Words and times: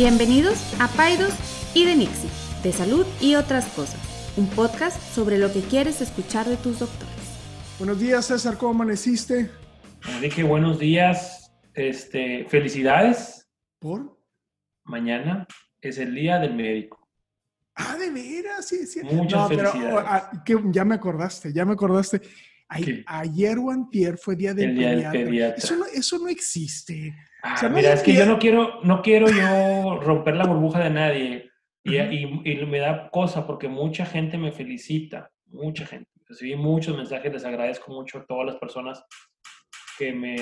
Bienvenidos 0.00 0.62
a 0.78 0.86
Paidos 0.86 1.34
y 1.74 1.84
de 1.84 1.96
Nixie, 1.96 2.30
de 2.62 2.70
salud 2.70 3.04
y 3.20 3.34
otras 3.34 3.66
cosas, 3.70 3.98
un 4.36 4.48
podcast 4.48 4.96
sobre 5.12 5.38
lo 5.38 5.52
que 5.52 5.60
quieres 5.60 6.00
escuchar 6.00 6.46
de 6.46 6.56
tus 6.56 6.78
doctores. 6.78 7.12
Buenos 7.80 7.98
días, 7.98 8.26
César, 8.26 8.56
¿cómo 8.56 8.74
amaneciste? 8.74 9.50
Dije 10.20 10.44
buenos 10.44 10.78
días, 10.78 11.52
este, 11.74 12.46
felicidades. 12.48 13.48
¿Por? 13.80 14.16
Mañana 14.84 15.48
es 15.80 15.98
el 15.98 16.14
día 16.14 16.38
del 16.38 16.54
médico. 16.54 17.08
Ah, 17.74 17.96
de 17.98 18.10
veras, 18.10 18.68
sí, 18.68 18.86
sí. 18.86 19.00
Muchas 19.02 19.48
felicidades. 19.48 20.04
ah, 20.06 20.44
que 20.46 20.56
ya 20.66 20.84
me 20.84 20.94
acordaste, 20.94 21.52
ya 21.52 21.64
me 21.64 21.72
acordaste. 21.72 22.22
Ayer 22.68 23.58
o 23.58 23.68
antier 23.72 24.16
fue 24.16 24.36
día 24.36 24.54
del 24.54 24.70
El 24.70 24.76
día 24.76 24.90
del 24.90 24.98
pediatra. 24.98 25.24
pediatra. 25.24 25.56
Eso, 25.56 25.74
no, 25.76 25.86
eso 25.86 26.18
no 26.20 26.28
existe. 26.28 27.16
Ah, 27.42 27.54
O 27.54 27.56
sea, 27.56 27.68
no 27.68 27.76
mira, 27.76 27.92
es 27.92 28.02
que 28.02 28.14
yo 28.14 28.26
no 28.26 28.38
quiero, 28.38 28.80
no 28.82 29.00
quiero 29.02 29.28
yo 29.28 30.00
romper 30.00 30.36
la 30.36 30.44
burbuja 30.46 30.80
de 30.80 30.90
nadie 30.90 31.50
y, 31.84 32.00
Ujú. 32.00 32.42
y- 32.44 32.52
y 32.52 32.66
me 32.66 32.78
da 32.80 33.10
cosa 33.10 33.46
porque 33.46 33.68
mucha 33.68 34.04
gente 34.04 34.36
me 34.38 34.52
felicita, 34.52 35.30
mucha 35.46 35.86
gente. 35.86 36.10
Recibí 36.26 36.56
muchos 36.56 36.96
mensajes, 36.96 37.32
les 37.32 37.44
agradezco 37.44 37.92
mucho 37.92 38.18
a 38.18 38.26
todas 38.26 38.46
las 38.46 38.56
personas 38.56 39.04
que 39.98 40.12
me, 40.12 40.36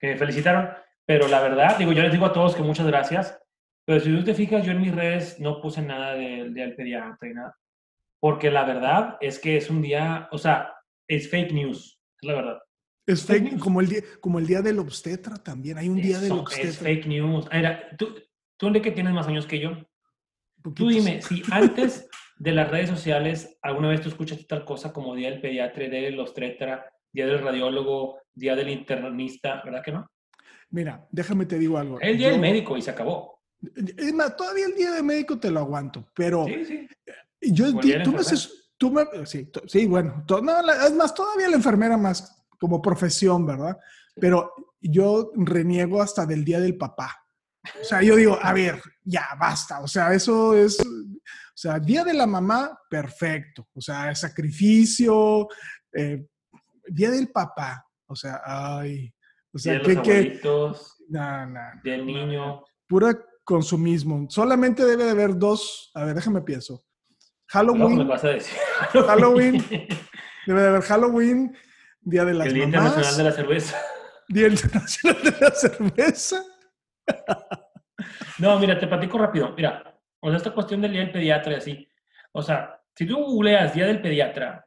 que 0.00 0.08
me 0.08 0.16
felicitaron, 0.16 0.70
pero 1.06 1.28
la 1.28 1.40
verdad, 1.40 1.76
digo, 1.78 1.92
yo 1.92 2.02
les 2.02 2.12
digo 2.12 2.26
a 2.26 2.32
todos 2.32 2.56
que 2.56 2.62
muchas 2.62 2.86
gracias, 2.86 3.38
pero 3.84 4.00
si 4.00 4.14
tú 4.14 4.24
te 4.24 4.34
fijas, 4.34 4.64
yo 4.64 4.72
en 4.72 4.80
mis 4.80 4.94
redes 4.94 5.38
no 5.40 5.60
puse 5.60 5.82
nada 5.82 6.14
del 6.14 6.52
día 6.54 6.64
del 6.64 6.74
pediatra 6.76 7.28
y 7.28 7.34
nada, 7.34 7.56
porque 8.20 8.50
la 8.50 8.64
verdad 8.64 9.16
es 9.20 9.38
que 9.38 9.56
es 9.56 9.70
un 9.70 9.82
día, 9.82 10.28
o 10.32 10.38
sea, 10.38 10.72
es 11.08 11.30
fake 11.30 11.52
news, 11.52 12.00
es 12.20 12.26
la 12.26 12.34
verdad. 12.34 12.58
Es 13.06 13.24
Fake 13.24 13.40
fake, 13.42 13.52
news. 13.54 13.62
como 13.62 13.80
el, 13.80 13.88
día, 13.88 14.00
como 14.20 14.38
el 14.38 14.46
día 14.46 14.62
del 14.62 14.78
obstetra 14.78 15.36
también. 15.36 15.78
Hay 15.78 15.88
un 15.88 15.96
día 16.00 16.18
del 16.18 16.26
Eso 16.32 16.40
obstetra. 16.40 16.68
es 16.70 16.78
fake 16.78 17.06
news. 17.06 17.46
Mira, 17.52 17.82
tú, 17.98 18.14
tú 18.56 18.72
de 18.72 18.80
que 18.80 18.92
tienes 18.92 19.12
más 19.12 19.26
años 19.26 19.46
que 19.46 19.58
yo. 19.58 19.70
Tú 20.74 20.88
dime, 20.88 21.20
si 21.22 21.42
antes 21.50 22.08
de 22.38 22.52
las 22.52 22.70
redes 22.70 22.88
sociales 22.88 23.58
alguna 23.62 23.88
vez 23.88 24.00
tú 24.00 24.08
escuchaste 24.08 24.44
tal 24.44 24.64
cosa 24.64 24.92
como 24.92 25.14
Día 25.16 25.30
del 25.30 25.40
Pediatra, 25.40 25.88
Día 25.88 26.02
del 26.02 26.20
Obstetra, 26.20 26.86
Día 27.12 27.26
del 27.26 27.42
Radiólogo, 27.42 28.20
Día 28.32 28.54
del 28.54 28.68
Internista, 28.68 29.60
¿verdad 29.64 29.82
que 29.84 29.90
no? 29.92 30.08
Mira, 30.70 31.06
déjame 31.10 31.46
te 31.46 31.58
digo 31.58 31.78
algo. 31.78 32.00
El 32.00 32.16
Día 32.16 32.28
del 32.28 32.36
Yo- 32.36 32.40
Médico 32.42 32.76
y 32.76 32.82
se 32.82 32.90
acabó. 32.92 33.42
Es 33.96 34.12
más, 34.14 34.36
todavía 34.36 34.66
el 34.66 34.74
día 34.74 34.90
del 34.92 35.04
médico 35.04 35.38
te 35.38 35.48
lo 35.50 35.60
aguanto, 35.60 36.08
pero 36.14 36.46
Sí, 36.46 36.64
sí. 36.64 36.88
yo 37.42 37.70
tú 38.02 38.10
me, 38.12 38.18
haces- 38.18 38.70
tú 38.76 38.90
me- 38.90 39.24
sí, 39.26 39.48
sí, 39.66 39.86
bueno, 39.86 40.24
to- 40.26 40.40
no, 40.40 40.52
es 40.84 40.92
más, 40.94 41.14
todavía 41.14 41.48
la 41.48 41.54
enfermera 41.56 41.96
más 41.96 42.41
como 42.62 42.80
profesión, 42.80 43.44
¿verdad? 43.44 43.76
Pero 44.14 44.52
yo 44.80 45.32
reniego 45.34 46.00
hasta 46.00 46.24
del 46.24 46.44
día 46.44 46.60
del 46.60 46.76
papá. 46.76 47.12
O 47.80 47.84
sea, 47.84 48.02
yo 48.02 48.14
digo, 48.14 48.38
a 48.40 48.52
ver, 48.52 48.80
ya 49.02 49.26
basta. 49.36 49.80
O 49.80 49.88
sea, 49.88 50.14
eso 50.14 50.54
es, 50.54 50.78
o 50.78 51.56
sea, 51.56 51.80
día 51.80 52.04
de 52.04 52.14
la 52.14 52.24
mamá, 52.24 52.78
perfecto. 52.88 53.66
O 53.74 53.80
sea, 53.80 54.14
sacrificio, 54.14 55.48
eh, 55.92 56.24
día 56.86 57.10
del 57.10 57.32
papá. 57.32 57.84
O 58.06 58.14
sea, 58.14 58.40
ay, 58.44 59.12
o 59.52 59.58
sea, 59.58 59.80
Día 59.80 59.82
de 59.82 59.86
que, 59.88 59.94
los 59.94 60.04
que, 60.04 60.12
abuelitos, 60.12 60.96
no, 61.08 61.46
no, 61.46 61.60
Día 61.82 61.92
del 61.94 62.06
no, 62.06 62.12
no. 62.12 62.26
Niño. 62.26 62.64
pura 62.86 63.18
consumismo. 63.42 64.24
Solamente 64.30 64.84
debe 64.84 65.02
de 65.02 65.10
haber 65.10 65.36
dos, 65.36 65.90
a 65.94 66.04
ver, 66.04 66.14
déjame 66.14 66.42
pienso. 66.42 66.84
Luego 67.54 67.74
me 67.74 67.80
Halloween, 67.80 68.08
vas 68.08 68.22
a 68.22 68.28
decir. 68.28 68.56
Halloween. 68.92 69.64
debe 70.46 70.62
de 70.62 70.68
haber 70.68 70.82
Halloween, 70.82 71.56
Día 72.02 72.24
de 72.24 72.34
las 72.34 72.46
El 72.48 72.54
Día 72.54 72.66
Mamás, 72.66 72.84
Internacional 72.92 73.16
de 73.16 73.24
la 73.24 73.32
Cerveza. 73.32 73.76
Día 74.28 74.48
Internacional 74.48 75.22
de 75.22 75.34
la 75.40 75.50
Cerveza. 75.52 76.42
No, 78.38 78.58
mira, 78.58 78.78
te 78.78 78.86
platico 78.86 79.18
rápido. 79.18 79.52
Mira, 79.56 79.98
o 80.20 80.28
sea, 80.28 80.36
esta 80.36 80.50
cuestión 80.52 80.80
del 80.80 80.92
día 80.92 81.00
del 81.02 81.12
pediatra 81.12 81.52
y 81.52 81.56
así. 81.56 81.88
O 82.32 82.42
sea, 82.42 82.80
si 82.94 83.06
tú 83.06 83.16
googleas 83.16 83.74
día 83.74 83.86
del 83.86 84.00
pediatra, 84.00 84.66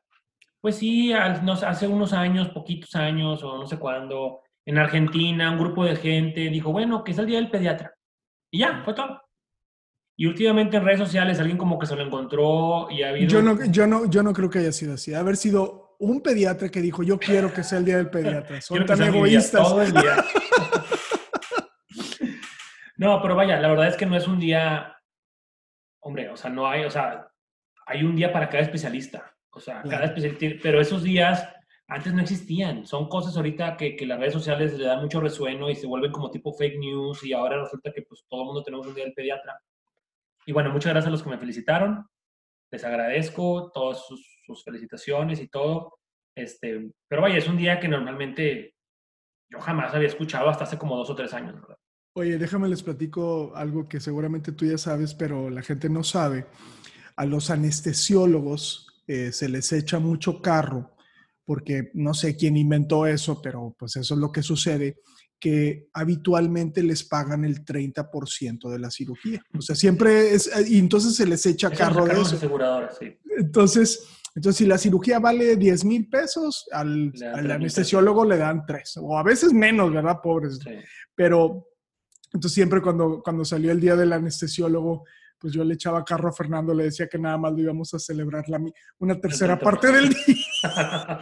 pues 0.62 0.78
sí, 0.78 1.12
al- 1.13 1.44
no 1.46 1.56
sé, 1.56 1.66
hace 1.66 1.88
unos 1.88 2.13
años, 2.13 2.50
poquitos 2.50 2.96
años 2.96 3.44
o 3.44 3.57
no 3.57 3.67
sé 3.67 3.78
cuándo, 3.78 4.41
en 4.66 4.78
Argentina, 4.78 5.52
un 5.52 5.59
grupo 5.59 5.85
de 5.85 5.96
gente 5.96 6.41
dijo, 6.50 6.72
bueno, 6.72 7.03
que 7.03 7.12
es 7.12 7.17
el 7.17 7.25
día 7.28 7.38
del 7.38 7.52
pediatra. 7.52 7.94
Y 8.52 8.59
ya, 8.59 8.81
fue 8.84 8.94
todo. 8.94 9.22
Y 10.17 10.28
últimamente 10.28 10.78
en 10.78 10.85
redes 10.85 11.00
sociales 11.00 11.40
alguien 11.40 11.57
como 11.57 11.78
que 11.78 11.85
se 11.85 11.96
lo 11.96 12.02
encontró 12.03 12.88
y 12.90 13.03
ha 13.03 13.09
habido... 13.09 13.28
Yo 13.28 13.41
no, 13.41 13.63
yo, 13.66 13.85
no, 13.85 14.09
yo 14.09 14.23
no 14.23 14.31
creo 14.31 14.50
que 14.50 14.59
haya 14.59 14.72
sido 14.72 14.94
así. 14.94 15.13
Haber 15.13 15.35
sido 15.35 15.84
un 16.00 16.22
pediatra 16.22 16.69
que 16.69 16.81
dijo, 16.81 17.03
yo 17.03 17.17
quiero 17.19 17.53
que 17.53 17.63
sea 17.63 17.79
el 17.79 17.85
Día 17.85 17.97
del 17.97 18.09
Pediatra. 18.09 18.61
Son 18.61 18.85
tan 18.85 19.01
egoístas. 19.01 19.67
no, 22.97 23.22
pero 23.22 23.35
vaya, 23.35 23.59
la 23.59 23.67
verdad 23.69 23.88
es 23.88 23.97
que 23.97 24.05
no 24.05 24.16
es 24.16 24.28
un 24.28 24.39
día, 24.39 24.95
hombre, 26.01 26.29
o 26.29 26.38
sea, 26.38 26.50
no 26.50 26.67
hay, 26.67 26.85
o 26.85 26.91
sea, 26.91 27.28
hay 27.85 28.03
un 28.03 28.16
día 28.16 28.31
para 28.31 28.50
cada 28.50 28.63
especialista, 28.63 29.35
o 29.51 29.59
sea, 29.59 29.81
Claro. 29.81 29.97
cada 29.97 30.05
especialista, 30.05 30.59
pero 30.61 30.79
esos 30.81 31.03
días 31.03 31.47
antes 31.88 32.13
no 32.13 32.22
existían, 32.22 32.85
son 32.85 33.07
cosas 33.07 33.38
ahorita 33.38 33.78
que, 33.78 33.95
que 33.95 34.05
las 34.07 34.19
redes 34.19 34.34
sociales 34.34 34.73
le 34.73 34.85
dan 34.85 35.01
mucho 35.01 35.22
resueno 35.22 35.69
y 35.69 35.75
se 35.75 35.85
vuelven 35.85 36.11
como 36.11 36.31
tipo 36.31 36.51
fake 36.53 36.79
news 36.79 37.23
y 37.23 37.34
ahora 37.34 37.61
resulta 37.61 37.91
que 37.94 38.01
pues 38.01 38.25
todo 38.28 38.41
el 38.41 38.47
mundo 38.47 38.63
tenemos 38.63 38.88
un 38.88 38.95
día 38.95 39.03
del 39.03 39.13
pediatra. 39.13 39.61
Y 40.47 40.51
bueno, 40.51 40.72
muchas 40.72 40.94
gracias 40.94 41.07
a 41.07 41.11
los 41.11 41.22
que 41.22 41.29
me 41.29 41.38
felicitaron, 41.38 42.07
les 42.72 42.84
agradezco 42.84 43.72
todas 43.72 44.05
sus, 44.05 44.34
sus 44.45 44.63
felicitaciones 44.63 45.41
y 45.41 45.47
todo, 45.47 45.97
este, 46.35 46.91
pero 47.07 47.22
vaya, 47.22 47.38
es 47.38 47.47
un 47.47 47.57
día 47.57 47.79
que 47.79 47.88
normalmente 47.88 48.75
yo 49.50 49.59
jamás 49.59 49.94
había 49.94 50.07
escuchado 50.07 50.50
hasta 50.50 50.66
hace 50.66 50.78
como 50.78 50.97
dos 50.97 51.09
o 51.09 51.16
tres 51.16 51.33
años, 51.33 51.56
¿verdad? 51.56 51.78
Oye, 52.17 52.38
déjame 52.38 52.69
les 52.69 52.84
platico 52.84 53.53
algo 53.55 53.88
que 53.88 54.00
seguramente 54.00 54.53
tú 54.53 54.66
ya 54.66 54.78
sabes, 54.78 55.13
pero 55.13 55.50
la 55.50 55.61
gente 55.61 55.89
no 55.89 56.03
sabe. 56.03 56.47
A 57.17 57.25
los 57.25 57.50
anestesiólogos 57.50 59.03
eh, 59.07 59.31
se 59.31 59.50
les 59.50 59.72
echa 59.73 60.00
mucho 60.00 60.41
carro 60.41 60.95
porque 61.45 61.91
no 61.94 62.13
sé 62.13 62.35
quién 62.35 62.57
inventó 62.57 63.05
eso, 63.05 63.41
pero 63.41 63.75
pues 63.78 63.95
eso 63.97 64.16
es 64.16 64.19
lo 64.19 64.31
que 64.31 64.41
sucede, 64.41 64.97
que 65.39 65.89
habitualmente 65.94 66.81
les 66.81 67.03
pagan 67.03 67.45
el 67.45 67.63
30% 67.63 68.69
de 68.69 68.79
la 68.79 68.89
cirugía. 68.89 69.44
O 69.55 69.61
sea, 69.61 69.75
siempre 69.75 70.34
es, 70.34 70.50
y 70.67 70.79
entonces 70.79 71.16
se 71.16 71.28
les 71.28 71.45
echa 71.45 71.69
carro 71.69 72.05
de 72.05 72.13
eso. 72.13 72.35
aseguradoras, 72.35 72.97
sí. 72.97 73.16
Entonces, 73.38 74.07
entonces, 74.35 74.57
si 74.57 74.66
la 74.66 74.78
cirugía 74.78 75.19
vale 75.19 75.56
10 75.56 75.85
mil 75.85 76.09
pesos, 76.09 76.68
al, 76.72 77.12
Le 77.12 77.19
dan 77.19 77.29
al 77.29 77.35
3,000 77.46 77.51
anestesiólogo 77.51 78.25
le 78.25 78.38
dan 78.38 78.66
3, 78.66 78.97
o 79.01 79.18
a 79.18 79.23
veces 79.23 79.53
menos, 79.53 79.94
¿verdad? 79.94 80.19
Pobres. 80.22 80.59
sí. 80.62 80.72
Pero, 81.16 81.69
entonces 82.34 82.53
siempre 82.53 82.81
cuando, 82.81 83.22
cuando 83.23 83.46
salió 83.46 83.72
el 83.72 83.79
día 83.79 83.96
del 83.96 84.12
anestesiólogo, 84.12 85.06
pues 85.40 85.53
yo 85.53 85.63
le 85.63 85.75
echaba 85.75 86.03
carro 86.03 86.29
a 86.29 86.34
Fernando, 86.34 86.73
le 86.73 86.85
decía 86.85 87.07
que 87.07 87.18
nada 87.18 87.38
más 87.38 87.53
lo 87.53 87.59
íbamos 87.59 87.94
a 87.94 88.00
celebrar 88.00 88.44
la, 88.50 88.59
una 89.00 89.19
tercera 89.19 89.57
30%. 89.57 89.63
parte 89.63 89.91
del 89.91 90.09
día. 90.09 90.35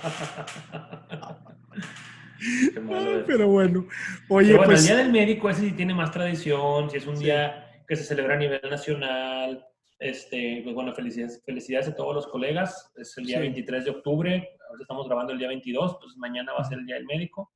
Pero 3.28 3.48
bueno, 3.48 3.88
oye, 4.30 4.48
Pero 4.48 4.58
bueno, 4.58 4.64
pues 4.66 4.82
el 4.82 4.88
Día 4.88 4.98
del 4.98 5.12
Médico 5.12 5.50
ese 5.50 5.62
sí 5.62 5.72
tiene 5.74 5.94
más 5.94 6.12
tradición, 6.12 6.90
si 6.90 6.98
es 6.98 7.08
un 7.08 7.18
Sí. 7.18 7.26
día 7.26 7.70
que 7.88 7.96
se 7.96 8.04
celebra 8.04 8.36
a 8.36 8.38
nivel 8.38 8.62
nacional. 8.70 9.66
Este, 10.00 10.62
pues 10.64 10.76
bueno, 10.76 10.94
felicidades, 10.94 11.42
felicidades 11.46 11.88
a 11.90 11.96
todos 11.96 12.14
los 12.16 12.28
colegas. 12.28 12.92
Es 12.96 13.18
el 13.18 13.26
día 13.26 13.38
Sí. 13.38 13.42
23 13.44 13.86
de 13.86 13.92
octubre, 13.92 14.50
ahora 14.70 14.82
estamos 14.82 15.08
grabando 15.08 15.34
el 15.34 15.40
día 15.40 15.48
22, 15.48 15.98
pues 16.02 16.18
mañana 16.18 16.54
va 16.54 16.60
a 16.60 16.64
ser 16.64 16.80
el 16.80 16.86
Día 16.86 16.96
del 16.96 17.06
Médico. 17.06 17.52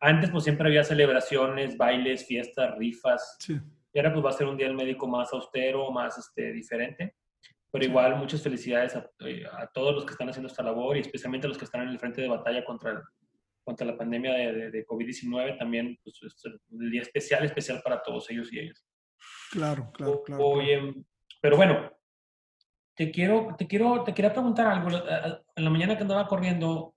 Antes 0.00 0.30
pues 0.30 0.44
siempre 0.44 0.68
había 0.68 0.84
celebraciones, 0.84 1.76
bailes, 1.76 2.26
fiestas, 2.26 2.76
rifas. 2.78 3.36
sí, 3.40 3.58
Y 3.92 3.98
ahora 3.98 4.12
pues 4.12 4.24
va 4.26 4.30
a 4.30 4.34
ser 4.34 4.46
un 4.46 4.56
Día 4.56 4.66
del 4.66 4.76
Médico 4.76 5.06
más 5.08 5.32
austero, 5.32 5.90
más 5.90 6.18
este, 6.18 6.52
diferente. 6.52 7.16
Pero 7.72 7.84
igual 7.84 8.16
muchas 8.16 8.42
felicidades 8.42 8.94
a, 8.94 9.10
eh, 9.20 9.44
a 9.50 9.66
todos 9.66 9.94
los 9.94 10.04
que 10.04 10.12
están 10.12 10.28
haciendo 10.28 10.48
esta 10.48 10.62
labor 10.62 10.96
y 10.96 11.00
especialmente 11.00 11.46
a 11.46 11.48
los 11.48 11.58
que 11.58 11.64
están 11.64 11.82
en 11.82 11.88
el 11.88 11.98
frente 11.98 12.20
de 12.20 12.28
batalla 12.28 12.64
contra, 12.64 12.92
el- 12.92 13.02
contra 13.64 13.86
la 13.86 13.96
pandemia 13.96 14.32
de, 14.34 14.52
de- 14.52 14.70
de 14.70 14.86
COVID-19. 14.86 15.58
También 15.58 15.98
pues, 16.04 16.20
es 16.22 16.42
el 16.44 16.90
día 16.90 17.02
especial, 17.02 17.44
especial 17.44 17.80
para 17.82 18.02
todos 18.02 18.30
ellos 18.30 18.52
y 18.52 18.60
ellas. 18.60 18.86
claro, 19.50 19.90
claro, 19.92 20.22
claro. 20.22 20.22
claro. 20.24 20.44
Oye, 20.44 20.94
pero 21.40 21.56
bueno, 21.56 21.90
te 22.94 23.10
quiero, 23.10 23.54
te 23.58 23.66
quiero, 23.66 24.02
te 24.04 24.14
quería 24.14 24.32
preguntar 24.32 24.66
algo. 24.68 24.90
Eh, 24.96 25.42
En 25.56 25.64
la 25.64 25.70
mañana 25.70 25.96
que 25.96 26.02
andaba 26.02 26.26
corriendo, 26.26 26.94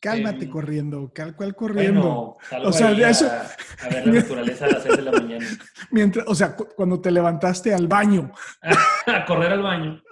Cálmate 0.00 0.46
em, 0.46 0.50
corriendo, 0.50 1.12
cal 1.14 1.36
cual 1.36 1.54
corriendo. 1.54 2.00
bueno, 2.00 2.36
salgo 2.48 2.68
O 2.68 2.72
sea, 2.72 2.88
ahí 2.88 3.02
eso- 3.02 3.26
a, 3.30 3.42
a 3.86 3.88
ver 3.90 4.06
la 4.06 4.12
naturaleza 4.14 4.64
a 4.64 4.70
las 4.70 4.82
6 4.82 4.96
de 4.96 5.02
la 5.02 5.12
mañana. 5.12 5.46
Mientras, 5.90 6.26
o 6.26 6.34
sea, 6.34 6.56
cu- 6.56 6.68
cuando 6.74 7.00
te 7.00 7.10
levantaste 7.10 7.74
al 7.74 7.86
baño. 7.86 8.32
a 9.06 9.24
correr 9.26 9.52
al 9.52 9.62
baño. 9.62 10.02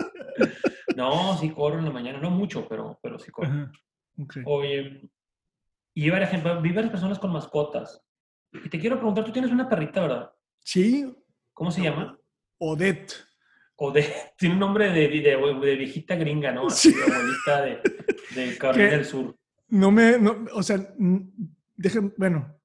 No, 0.95 1.37
sí 1.39 1.51
corro 1.51 1.79
en 1.79 1.87
la 1.87 1.91
mañana, 1.91 2.19
no 2.21 2.31
mucho, 2.31 2.67
pero, 2.69 2.99
pero 3.03 3.19
sí 3.19 3.31
corro. 3.31 3.49
Ajá, 3.49 3.73
ok. 4.19 4.37
Oye, 4.45 5.09
y 5.95 6.11
ejemplo, 6.23 6.61
vi 6.61 6.71
varias 6.73 6.91
personas 6.93 7.19
con 7.19 7.33
mascotas. 7.33 8.05
Y 8.53 8.69
te 8.69 8.79
quiero 8.79 8.97
preguntar, 8.97 9.25
tú 9.25 9.33
tienes 9.33 9.51
una 9.51 9.69
perrita, 9.69 10.03
¿verdad? 10.03 10.31
Sí, 10.61 11.15
¿Cómo 11.55 11.71
se 11.71 11.83
llama? 11.83 12.19
Odette. 12.59 13.15
O 13.81 13.91
de, 13.93 14.05
tiene 14.39 14.55
un 14.55 14.61
nombre 14.61 14.91
de, 14.91 15.09
de, 15.09 15.21
de 15.67 15.77
viejita 15.77 16.17
gringa, 16.17 16.53
¿no? 16.53 16.69
Sí. 16.71 16.91
Así, 16.91 16.99
de 16.99 17.17
abuelita 17.17 17.63
de, 17.63 18.43
de 18.43 18.59
Carolina 18.59 18.91
del 18.91 19.05
Sur. 19.05 19.37
No 19.69 19.91
me, 19.91 20.19
no, 20.19 20.47
o 20.55 20.63
sea, 20.63 20.79
dejen, 21.77 22.15
bueno, 22.17 22.59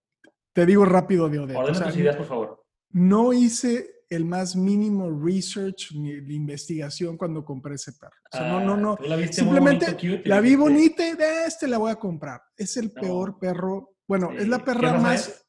te 0.54 0.65
digo 0.65 0.86
rápido 0.86 1.27
de 1.30 1.39
Odette. 1.39 1.57
o 1.57 1.74
sea, 1.74 1.88
tus 1.88 1.98
ideas, 1.98 2.15
por 2.15 2.25
favor. 2.25 2.65
no 2.92 3.33
hice 3.33 3.94
el 4.15 4.25
más 4.25 4.56
mínimo 4.56 5.10
research 5.12 5.92
ni 5.94 6.13
de 6.21 6.33
investigación 6.33 7.18
cuando 7.18 7.44
compré 7.44 7.75
ese 7.75 7.94
perro. 7.94 8.16
O 8.31 8.38
sea, 8.38 8.48
no, 8.48 8.59
no, 8.62 8.77
no. 8.77 8.98
Ah, 9.00 9.06
la 9.07 9.27
Simplemente 9.27 9.98
la 10.25 10.39
vi 10.39 10.56
bonita 10.56 11.07
y 11.07 11.16
de 11.16 11.45
este 11.48 11.68
la 11.68 11.77
voy 11.77 11.92
a 11.92 11.95
comprar. 11.95 12.42
Es 12.56 12.77
el 12.77 12.92
peor 12.92 13.39
perro. 13.39 13.95
Bueno, 14.07 14.31
es 14.31 14.48
la 14.48 14.63
perra 14.63 15.00
más. 15.00 15.45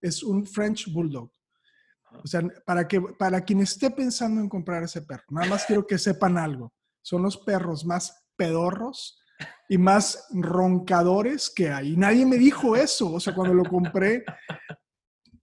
Es? 0.00 0.22
un 0.22 0.46
French 0.46 0.92
Bulldog. 0.92 1.30
O 2.22 2.26
sea, 2.26 2.42
para, 2.64 2.86
que, 2.86 3.00
para 3.00 3.42
quien 3.42 3.60
esté 3.60 3.90
pensando 3.90 4.40
en 4.40 4.48
comprar 4.48 4.82
ese 4.82 5.02
perro, 5.02 5.24
nada 5.30 5.48
más 5.48 5.64
quiero 5.64 5.86
que 5.86 5.98
sepan 5.98 6.38
algo. 6.38 6.72
Son 7.02 7.22
los 7.22 7.36
perros 7.38 7.84
más 7.84 8.26
pedorros 8.36 9.20
y 9.68 9.78
más 9.78 10.26
roncadores 10.30 11.50
que 11.50 11.70
hay. 11.70 11.92
Y 11.92 11.96
nadie 11.96 12.26
me 12.26 12.38
dijo 12.38 12.76
eso. 12.76 13.12
O 13.12 13.20
sea, 13.20 13.34
cuando 13.34 13.54
lo 13.54 13.64
compré, 13.64 14.24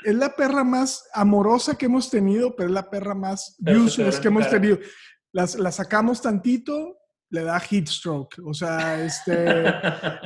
es 0.03 0.15
la 0.15 0.35
perra 0.35 0.63
más 0.63 1.07
amorosa 1.13 1.77
que 1.77 1.85
hemos 1.85 2.09
tenido, 2.09 2.56
pero 2.56 2.69
es 2.69 2.73
la 2.73 2.89
perra 2.89 3.15
más 3.15 3.57
useless 3.59 4.19
que 4.19 4.27
hemos 4.27 4.50
tenido. 4.50 4.77
Las, 5.31 5.56
la 5.56 5.71
sacamos 5.71 6.21
tantito, 6.21 6.97
le 7.29 7.44
da 7.44 7.59
heat 7.59 7.88
stroke. 7.88 8.35
O 8.45 8.53
sea, 8.53 9.03
este, 9.03 9.65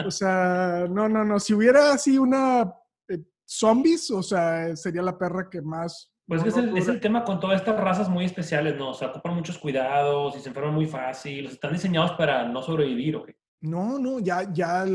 o 0.06 0.12
sea, 0.12 0.86
no, 0.90 1.10
no, 1.10 1.24
no. 1.24 1.40
Si 1.40 1.54
hubiera 1.54 1.94
así 1.94 2.18
una 2.18 2.74
eh, 3.08 3.24
zombies, 3.46 4.12
o 4.12 4.22
sea, 4.22 4.76
sería 4.76 5.02
la 5.02 5.18
perra 5.18 5.50
que 5.50 5.62
más. 5.62 6.12
Pues 6.30 6.46
es, 6.46 6.58
el, 6.58 6.78
es, 6.78 6.88
el, 6.88 7.00
tema 7.00 7.24
con 7.24 7.40
todas 7.40 7.60
estas 7.60 7.76
razas 7.80 8.08
muy 8.08 8.24
especiales, 8.24 8.78
¿no? 8.78 8.92
O 8.92 8.94
sea, 8.94 9.08
ocupan 9.08 9.34
muchos 9.34 9.58
cuidados 9.58 10.38
y 10.38 10.40
se 10.40 10.50
enferman 10.50 10.76
muy 10.76 10.86
fácil. 10.86 11.48
Están 11.48 11.74
diseñados 11.74 12.12
para 12.12 12.48
no 12.48 12.62
sobrevivir, 12.62 13.16
¿ok? 13.16 13.32
No, 13.62 13.98
no, 13.98 14.20
ya, 14.20 14.54
ya, 14.54 14.86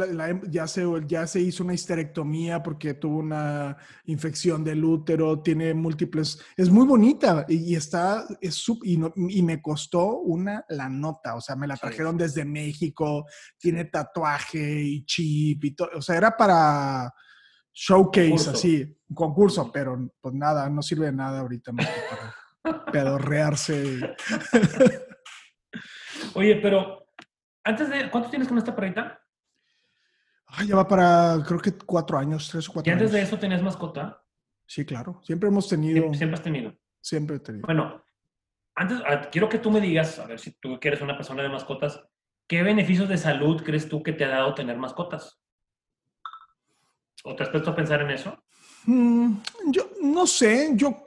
ya, 0.49 0.67
se, 0.69 0.85
ya 1.07 1.27
se 1.27 1.41
hizo 1.41 1.65
una 1.65 1.75
histerectomía 1.75 2.63
porque 2.63 2.95
tuvo 2.95 3.19
una 3.19 3.77
infección 4.05 4.63
del 4.63 4.83
útero, 4.85 5.43
tiene 5.43 5.75
múltiples, 5.75 6.41
es 6.57 6.71
muy 6.71 6.87
bonita 6.87 7.45
y, 7.47 7.75
está, 7.75 8.25
es 8.41 8.55
sub, 8.55 8.79
y, 8.85 8.99
y, 9.29 9.43
me 9.43 9.61
costó 9.61 10.21
una 10.21 10.65
la 10.71 10.89
nota, 10.89 11.35
o 11.35 11.43
sea, 11.43 11.57
me 11.57 11.67
la 11.67 11.77
trajeron 11.77 12.17
desde 12.17 12.47
México, 12.47 13.27
tiene 13.59 13.85
tatuaje 13.85 14.83
y 14.83 15.05
chip 15.05 15.63
y 15.63 15.73
todo, 15.73 15.91
o 15.97 16.01
sea, 16.01 16.17
era 16.17 16.35
para 16.35 17.13
showcase, 17.75 18.51
así, 18.51 18.83
un 19.09 19.15
concurso, 19.15 19.71
pero 19.73 20.09
pues 20.21 20.35
nada, 20.35 20.71
no 20.71 20.81
sirve 20.81 21.07
de 21.07 21.13
nada 21.13 21.41
ahorita 21.41 21.73
más 21.73 21.89
para 22.63 22.85
pedorrearse. 22.93 24.15
Oye, 26.35 26.57
pero 26.57 27.09
antes 27.65 27.91
de, 27.91 28.11
¿cuántos 28.11 28.31
tienes 28.31 28.49
con 28.49 28.59
esta 28.59 28.75
perrita? 28.75 29.21
Ay, 30.47 30.69
ya 30.69 30.77
va 30.77 30.87
para, 30.87 31.43
creo 31.47 31.59
que 31.59 31.73
cuatro 31.73 32.17
años, 32.17 32.49
tres 32.49 32.69
o 32.69 32.73
cuatro 32.73 32.93
años. 32.93 33.01
¿Y 33.01 33.05
antes 33.05 33.13
de 33.13 33.23
eso 33.23 33.39
tenías 33.39 33.63
mascota? 33.63 34.23
Sí, 34.67 34.85
claro. 34.85 35.21
Siempre 35.23 35.49
hemos 35.49 35.69
tenido. 35.69 36.15
Siempre, 36.15 36.35
has 36.35 36.43
tenido. 36.43 36.73
Siempre 37.01 37.37
he 37.37 37.41
tenido. 37.41 37.67
Bueno, 37.67 38.05
antes, 38.77 39.01
quiero 39.33 39.49
que 39.49 39.59
tú 39.59 39.71
me 39.71 39.81
digas, 39.81 40.19
a 40.21 40.27
ver 40.27 40.39
si 40.39 40.53
tú 40.53 40.79
que 40.79 40.89
eres 40.89 41.01
una 41.01 41.17
persona 41.17 41.43
de 41.43 41.49
mascotas, 41.49 42.01
¿qué 42.47 42.63
beneficios 42.63 43.09
de 43.09 43.19
salud 43.19 43.63
crees 43.63 43.89
tú 43.89 44.03
que 44.03 44.13
te 44.13 44.25
ha 44.25 44.29
dado 44.29 44.55
tener 44.55 44.77
mascotas? 44.79 45.44
¿O 47.27 47.35
te 47.35 47.43
has 47.43 47.49
puesto 47.49 47.71
a 47.71 47.77
pensar 47.77 48.03
en 48.03 48.11
eso? 48.11 48.39
Mm, 48.87 49.37
yo 49.71 49.91
no 50.03 50.27
sé, 50.27 50.73
yo 50.75 51.05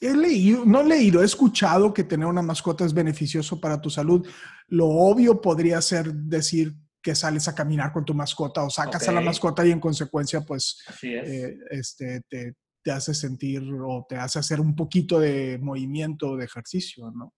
he, 0.00 0.14
leído, 0.14 0.66
no 0.66 0.82
he 0.82 0.84
leído, 0.84 1.22
he 1.22 1.24
escuchado 1.24 1.92
que 1.94 2.04
tener 2.04 2.26
una 2.26 2.42
mascota 2.42 2.84
es 2.84 2.92
beneficioso 2.92 3.58
para 3.58 3.80
tu 3.80 3.88
salud. 3.88 4.26
Lo 4.68 4.86
obvio 4.86 5.40
podría 5.40 5.80
ser 5.80 6.12
decir 6.12 6.74
que 7.02 7.14
sales 7.14 7.48
a 7.48 7.54
caminar 7.54 7.90
con 7.90 8.04
tu 8.04 8.12
mascota 8.12 8.62
o 8.62 8.68
sacas 8.68 9.08
a 9.08 9.12
la 9.12 9.22
mascota 9.22 9.66
y 9.66 9.70
en 9.70 9.80
consecuencia 9.80 10.42
pues 10.42 10.84
eh, 11.02 11.56
este, 11.70 12.20
te, 12.28 12.56
te, 12.82 12.90
hace 12.90 13.14
sentir 13.14 13.62
o 13.82 14.04
te 14.06 14.16
hace 14.16 14.38
hacer 14.38 14.60
un 14.60 14.76
poquito 14.76 15.18
de 15.18 15.58
movimiento, 15.58 16.36
de 16.36 16.44
ejercicio, 16.44 17.10
¿no? 17.10 17.32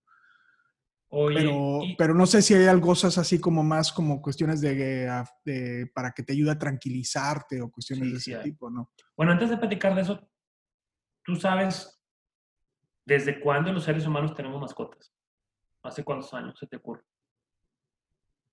Pero, 1.35 1.81
pero 1.99 2.14
no 2.14 2.26
sé 2.26 2.41
si 2.41 2.55
hay 2.55 2.67
algo 2.67 2.93
así 2.93 3.38
como 3.38 3.62
más 3.62 3.93
como 3.93 4.23
cuestiones 4.23 4.61
de, 4.61 5.11
de, 5.44 5.91
para 5.94 6.12
que 6.12 6.23
te 6.23 6.32
ayude 6.32 6.53
a 6.53 6.59
tranquilizarte 6.59 7.61
o 7.61 7.70
cuestiones 7.70 8.11
de 8.11 8.17
ese 8.17 8.37
tipo, 8.43 8.70
¿no? 8.70 8.91
Bueno, 9.17 9.32
antes 9.32 9.50
de 9.50 9.59
platicar 9.59 9.94
de 9.94 10.03
eso, 10.03 10.32
¿Tú 11.25 11.37
sabes 11.37 12.00
desde 13.05 13.41
cuándo 13.41 13.73
los 13.73 13.85
seres 13.85 14.06
humanos 14.06 14.35
tenemos 14.35 14.61
mascotas? 14.61 15.14
¿Hace 15.82 16.05
cuántos 16.05 16.32
años 16.35 16.59
se 16.59 16.67
te 16.67 16.76
ocurre? 16.76 17.03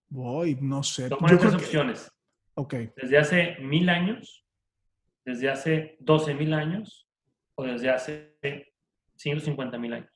Voy, 0.08 0.58
no 0.60 0.82
sé. 0.84 1.10
Toma 1.10 1.28
tres 1.28 1.54
opciones. 1.54 2.12
Ok. 2.56 2.76
Desde 2.96 3.18
hace 3.18 3.58
mil 3.60 3.90
años, 3.90 4.46
desde 5.24 5.50
hace 5.50 5.98
doce 6.00 6.34
mil 6.34 6.54
años 6.54 7.08
o 7.56 7.64
desde 7.64 7.90
hace 7.90 8.38
150 9.16 9.78
mil 9.78 9.94
años. 9.94 10.12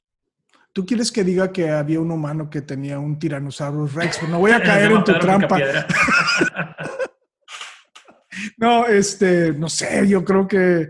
¿Tú 0.73 0.85
quieres 0.85 1.11
que 1.11 1.23
diga 1.23 1.51
que 1.51 1.69
había 1.69 1.99
un 1.99 2.11
humano 2.11 2.49
que 2.49 2.61
tenía 2.61 2.99
un 2.99 3.19
Tyrannosaurus 3.19 3.93
Rex? 3.93 4.27
No 4.27 4.39
voy 4.39 4.51
a 4.51 4.59
caer 4.63 4.91
en 4.91 5.03
tu 5.03 5.13
trampa. 5.19 5.57
no, 8.57 8.87
este, 8.87 9.53
no 9.53 9.69
sé, 9.69 10.07
yo 10.07 10.25
creo 10.25 10.47
que 10.47 10.89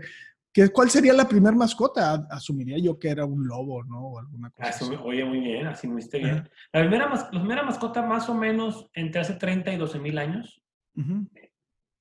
¿Cuál 0.72 0.88
sería 0.88 1.12
la 1.12 1.28
primera 1.28 1.56
mascota? 1.56 2.26
Asumiría 2.30 2.78
yo 2.78 2.96
que 2.96 3.08
era 3.08 3.24
un 3.24 3.46
lobo, 3.46 3.82
¿no? 3.82 4.06
O 4.06 4.18
alguna 4.20 4.50
cosa. 4.50 4.84
Oye, 5.02 5.24
muy 5.24 5.40
bien, 5.40 5.66
así 5.66 5.88
me 5.88 6.00
bien. 6.12 6.48
La 6.72 6.80
primera, 6.80 7.08
la 7.08 7.40
primera 7.40 7.62
mascota 7.64 8.02
más 8.02 8.28
o 8.28 8.34
menos 8.34 8.88
entre 8.94 9.20
hace 9.20 9.34
30 9.34 9.72
y 9.72 9.76
12 9.76 9.98
mil 9.98 10.16
años. 10.16 10.62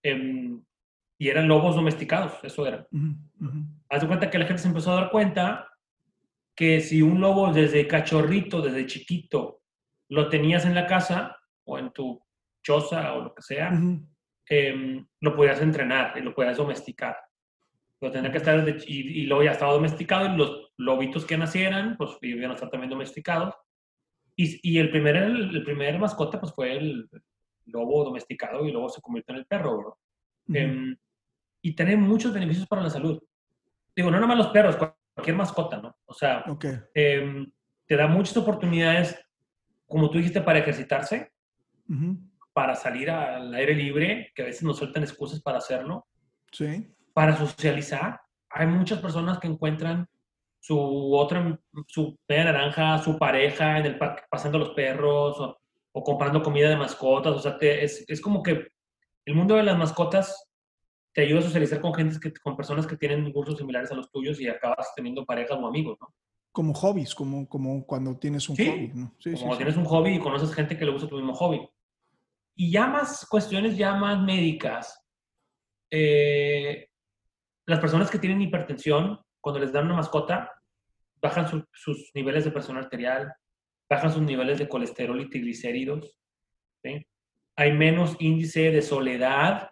Em, 0.04 0.62
y 1.18 1.30
eran 1.30 1.48
lobos 1.48 1.76
domesticados, 1.76 2.34
eso 2.44 2.68
era. 2.68 2.88
Haz 3.90 4.02
de 4.02 4.08
cuenta 4.08 4.30
que 4.30 4.38
la 4.38 4.46
gente 4.46 4.62
se 4.62 4.68
empezó 4.68 4.92
a 4.92 5.02
dar 5.02 5.10
cuenta 5.10 5.73
que 6.56 6.82
si 6.82 7.02
un 7.02 7.20
lobo 7.20 7.52
desde 7.52 7.88
cachorrito, 7.88 8.62
desde 8.62 8.86
chiquito, 8.86 9.62
lo 10.10 10.30
tenías 10.30 10.66
en 10.66 10.76
la 10.76 10.86
casa 10.86 11.38
o 11.66 11.80
en 11.80 11.92
tu 11.92 12.22
choza 12.62 13.14
o 13.14 13.24
lo 13.24 13.34
que 13.34 13.42
sea, 13.42 13.72
em, 14.48 15.06
lo 15.20 15.36
podías 15.36 15.62
entrenar 15.62 16.18
y 16.18 16.22
lo 16.22 16.34
podías 16.34 16.58
domesticar 16.58 17.18
lo 18.04 18.12
tenía 18.12 18.32
que 18.32 18.38
estar, 18.38 18.68
y, 18.86 19.22
y, 19.22 19.26
luego 19.26 19.44
ya 19.44 19.52
estaba 19.52 19.72
domesticado, 19.72 20.26
y 20.26 20.38
los 20.38 20.74
lobitos 20.78 21.26
que 21.26 21.38
nacieran, 21.38 21.96
pues 21.98 22.12
iban 22.22 22.52
a 22.52 22.56
estar 22.56 22.70
también 22.70 22.90
domesticados. 22.90 23.56
Y, 24.36 24.60
y 24.72 24.80
el, 24.80 24.92
primer, 24.92 25.16
el, 25.16 25.64
primer 25.64 25.98
mascota, 25.98 26.40
pues 26.40 26.54
fue 26.54 26.76
el 26.76 27.10
lobo 27.66 28.04
domesticado, 28.04 28.68
y 28.68 28.72
luego 28.72 28.90
se 28.90 29.02
convirtió 29.02 29.34
en 29.34 29.40
el 29.40 29.46
perro, 29.46 29.98
em, 30.54 30.96
y 31.62 31.74
tiene 31.74 31.96
muchos 31.96 32.34
beneficios 32.34 32.68
para 32.68 32.84
la 32.84 32.90
salud. 32.90 33.24
Digo, 33.96 34.12
no 34.12 34.20
nomás 34.20 34.38
los 34.38 34.48
perros, 34.48 34.76
cualquier 35.14 35.36
mascota, 35.36 35.78
¿no? 35.78 35.96
O 36.06 36.14
sea, 36.14 36.44
em, 36.94 37.52
te 37.86 37.96
da 37.96 38.08
muchas 38.08 38.38
oportunidades, 38.38 39.20
como 39.88 40.10
tú 40.10 40.18
dijiste, 40.18 40.42
para 40.42 40.60
ejercitarse, 40.60 41.32
para 42.54 42.76
salir 42.76 43.10
al 43.10 43.54
aire 43.54 43.76
libre, 43.76 44.32
que 44.36 44.44
a 44.44 44.46
veces 44.46 44.64
nos 44.64 44.78
sueltan 44.78 45.04
excusas 45.04 45.42
para 45.42 45.58
hacerlo. 45.60 46.08
Sí 46.52 46.94
para 47.14 47.38
socializar. 47.38 48.20
Hay 48.50 48.68
muchas 48.68 49.00
personas 49.00 49.40
que 49.40 49.48
encuentran 49.48 50.08
su 50.60 51.14
otra, 51.16 51.60
su 51.88 52.18
media 52.28 52.46
naranja, 52.46 52.98
su 53.00 53.18
pareja 53.18 53.78
en 53.80 53.86
el 53.86 53.98
parque 53.98 54.24
pasando 54.30 54.60
los 54.60 54.70
perros 54.70 55.38
o, 55.40 56.04
comprando 56.04 56.42
comida 56.42 56.70
de 56.70 56.76
mascotas. 56.76 57.34
O 57.34 57.40
sea, 57.40 57.58
es, 57.62 58.04
es, 58.08 58.22
como 58.22 58.42
que 58.42 58.68
el 59.26 59.36
mundo 59.36 59.56
de 59.56 59.64
las 59.64 59.78
mascotas 59.78 60.52
te 61.14 61.22
ayuda 61.22 61.40
a 61.40 61.44
socializar 61.44 61.80
con 61.80 61.94
gente, 61.94 62.20
que, 62.20 62.34
con 62.34 62.58
personas 62.58 62.88
que 62.88 62.98
tienen 62.98 63.32
gustos 63.32 63.58
similares 63.58 63.92
a 63.92 63.96
los 63.96 64.12
tuyos 64.12 64.40
y 64.42 64.48
acabas 64.48 64.94
teniendo 64.96 65.26
parejas 65.26 65.58
o 65.60 65.68
amigos, 65.68 65.98
¿no? 66.02 66.14
Como 66.52 66.74
hobbies, 66.74 67.16
como, 67.16 67.48
como 67.48 67.86
cuando 67.86 68.18
tienes 68.18 68.48
un 68.50 68.56
hobby, 68.56 68.92
¿no? 68.94 69.16
Sí, 69.20 69.34
como 69.34 69.58
tienes 69.58 69.76
un 69.76 69.86
hobby 69.86 70.16
y 70.16 70.20
conoces 70.20 70.54
gente 70.54 70.78
que 70.78 70.86
le 70.86 70.92
gusta 70.92 71.08
tu 71.08 71.16
mismo 71.16 71.34
hobby. 71.34 71.68
Y 72.56 72.72
ya 72.72 72.88
más 72.88 73.26
cuestiones 73.28 73.76
ya 73.76 73.96
más 73.96 74.22
médicas, 74.22 75.04
eh, 75.90 76.90
las 77.66 77.80
personas 77.80 78.12
que 78.12 78.20
tienen 78.20 78.42
hipertensión, 78.42 79.20
cuando 79.42 79.60
les 79.60 79.72
dan 79.72 79.86
una 79.86 79.96
mascota, 79.96 80.52
bajan 81.22 81.48
sus 81.72 82.12
niveles 82.14 82.46
de 82.46 82.52
presión 82.52 82.78
arterial, 82.78 83.34
bajan 83.90 84.12
sus 84.12 84.22
niveles 84.22 84.60
de 84.60 84.68
colesterol 84.68 85.20
y 85.22 85.30
triglicéridos. 85.30 86.20
Hay 87.56 87.72
menos 87.72 88.16
índice 88.20 88.72
de 88.72 88.82
soledad, 88.82 89.70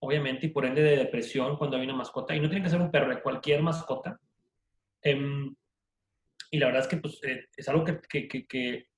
obviamente, 0.00 0.46
y 0.46 0.50
por 0.50 0.66
ende 0.66 0.82
de 0.82 0.96
depresión 0.96 1.56
cuando 1.56 1.76
hay 1.76 1.84
una 1.84 1.94
mascota. 1.94 2.34
Y 2.34 2.40
no 2.40 2.48
tiene 2.48 2.64
que 2.64 2.70
ser 2.70 2.80
un 2.80 2.90
perro, 2.90 3.14
de 3.14 3.22
cualquier 3.22 3.62
mascota. 3.62 4.18
Em, 5.02 5.54
y 6.50 6.58
la 6.58 6.66
verdad 6.66 6.82
es 6.82 6.88
que 6.88 6.96
pues, 6.98 7.18
eh, 7.24 7.46
es 7.56 7.68
algo 7.68 7.84
que... 7.84 8.00
que, 8.00 8.88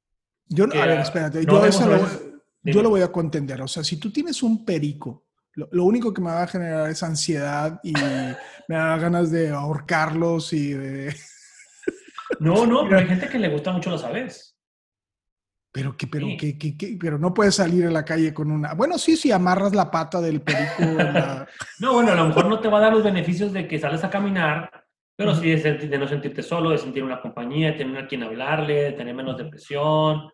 yo, 0.51 0.65
a 0.65 0.87
ver, 0.87 1.01
espérate, 1.01 1.45
yo, 1.45 1.61
lo, 1.61 2.07
yo 2.63 2.83
lo 2.83 2.91
voy 2.91 3.03
a 3.03 3.13
contender. 3.13 3.61
O 3.61 3.69
sea, 3.69 3.85
si 3.85 3.99
tú 3.99 4.11
tienes 4.11 4.43
un 4.43 4.65
perico 4.65 5.29
lo, 5.71 5.85
único 5.85 6.15
que 6.15 6.21
me 6.21 6.31
va 6.31 6.43
a 6.43 6.47
generar 6.47 6.89
es 6.89 7.03
ansiedad 7.03 7.81
y 7.83 7.93
me 7.93 8.77
da 8.77 8.97
ganas 8.97 9.31
de 9.31 9.51
ahorcarlos 9.51 10.53
y 10.53 10.73
de... 10.73 11.17
No, 12.39 12.67
no, 12.67 12.85
pero 12.89 12.99
hay 12.99 13.07
gente 13.07 13.29
que 13.29 13.39
le 13.39 13.49
gusta 13.49 13.73
mucho 13.73 13.91
las 13.91 14.05
aves. 14.05 14.57
Pero 15.71 15.97
que, 15.97 16.07
pero 16.07 16.27
Sí. 16.27 16.37
que, 16.37 16.59
que- 16.59 16.77
que- 16.77 16.97
pero 16.99 17.19
no 17.19 17.35
puedes 17.35 17.55
salir 17.57 17.87
a 17.87 17.91
la 17.91 18.05
calle 18.05 18.33
con 18.33 18.51
una. 18.51 18.75
Bueno, 18.75 18.97
sí, 18.99 19.17
si 19.17 19.31
amarras 19.31 19.75
la 19.75 19.91
pata 19.91 20.21
del 20.21 20.41
perico. 20.41 20.65
la- 21.43 21.47
No, 21.79 21.93
bueno, 21.95 22.13
a 22.13 22.15
lo 22.15 22.27
mejor 22.29 22.47
no 22.47 22.59
te 22.61 22.69
va 22.69 22.79
a 22.79 22.83
dar 22.83 22.93
los 22.93 23.05
beneficios 23.05 23.53
de 23.53 23.69
que 23.69 23.79
sales 23.79 24.03
a 24.03 24.11
caminar, 24.11 24.71
pero 25.17 25.33
Ujú. 25.33 25.43
sí 25.43 25.51
de, 25.51 25.59
sentir- 25.63 25.89
de 25.91 25.99
no 25.99 26.09
sentirte 26.09 26.43
solo, 26.43 26.71
de 26.71 26.79
sentir 26.79 27.05
una 27.05 27.21
compañía, 27.21 27.73
de 27.73 27.79
tener 27.79 28.03
a 28.03 28.07
quien 28.09 28.23
hablarle, 28.23 28.75
de 28.85 28.93
tener 28.93 29.15
menos 29.15 29.37
depresión. 29.37 30.31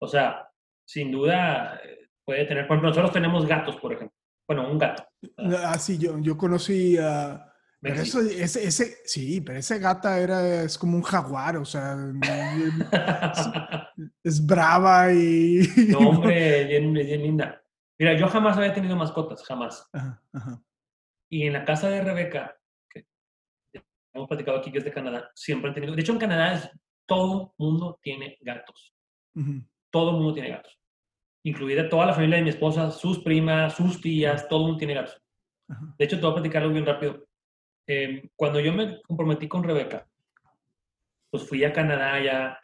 O 0.00 0.06
sea, 0.06 0.48
sin 0.86 1.10
duda 1.10 1.80
puede 2.24 2.44
tener. 2.44 2.66
Por 2.66 2.76
ejemplo, 2.76 2.90
nosotros 2.90 3.12
tenemos 3.12 3.44
gatos, 3.46 3.76
por 3.76 3.92
ejemplo. 3.92 4.14
Bueno, 4.48 4.70
un 4.70 4.78
gato. 4.78 5.04
Ah, 5.38 5.76
sí, 5.78 5.98
yo, 5.98 6.18
yo 6.20 6.36
conocí 6.38 6.96
a. 6.96 7.52
Pero 7.86 8.02
eso, 8.02 8.20
ese, 8.20 8.66
ese, 8.66 8.96
sí, 9.04 9.40
pero 9.40 9.60
ese 9.60 9.78
gata 9.78 10.18
era, 10.18 10.64
es 10.64 10.76
como 10.76 10.96
un 10.96 11.02
jaguar, 11.02 11.56
o 11.56 11.64
sea, 11.64 11.96
es 14.24 14.44
brava 14.44 15.12
y. 15.12 15.60
No, 15.90 15.98
hombre, 16.00 16.64
bien, 16.68 16.92
bien 16.92 17.22
linda. 17.22 17.62
Mira, 17.96 18.14
yo 18.14 18.26
jamás 18.26 18.56
había 18.56 18.74
tenido 18.74 18.96
mascotas, 18.96 19.44
jamás. 19.44 19.88
Ajá, 19.92 20.20
ajá. 20.32 20.62
Y 21.30 21.46
en 21.46 21.52
la 21.52 21.64
casa 21.64 21.88
de 21.88 22.02
Rebeca, 22.02 22.58
que 22.90 23.06
hemos 24.12 24.26
platicado 24.26 24.58
aquí 24.58 24.72
que 24.72 24.78
es 24.78 24.84
de 24.84 24.92
Canadá, 24.92 25.30
siempre 25.36 25.68
han 25.68 25.74
tenido. 25.74 25.94
De 25.94 26.02
hecho, 26.02 26.12
en 26.12 26.18
Canadá 26.18 26.54
es, 26.54 26.68
todo 27.06 27.54
mundo 27.56 28.00
tiene 28.02 28.36
gatos. 28.40 28.92
Ujú. 29.36 29.62
Todo 29.90 30.10
el 30.10 30.16
mundo 30.16 30.34
tiene 30.34 30.50
gatos. 30.50 30.76
Incluida 31.44 31.88
toda 31.88 32.06
la 32.06 32.14
familia 32.14 32.38
de 32.38 32.42
mi 32.42 32.50
esposa, 32.50 32.90
sus 32.90 33.20
primas, 33.20 33.76
sus 33.76 34.00
tías, 34.00 34.48
todo 34.48 34.62
mundo 34.62 34.78
tiene 34.78 34.94
gatos. 34.94 35.22
De 35.96 36.04
hecho, 36.04 36.16
te 36.16 36.22
voy 36.22 36.32
a 36.32 36.34
platicar 36.34 36.62
algo 36.62 36.74
bien 36.74 36.86
rápido. 36.86 37.26
Eh, 37.86 38.28
cuando 38.34 38.60
yo 38.60 38.72
me 38.72 39.00
comprometí 39.02 39.46
con 39.48 39.62
Rebeca, 39.62 40.06
pues 41.30 41.48
fui 41.48 41.62
a 41.64 41.72
Canadá 41.72 42.20
ya 42.22 42.58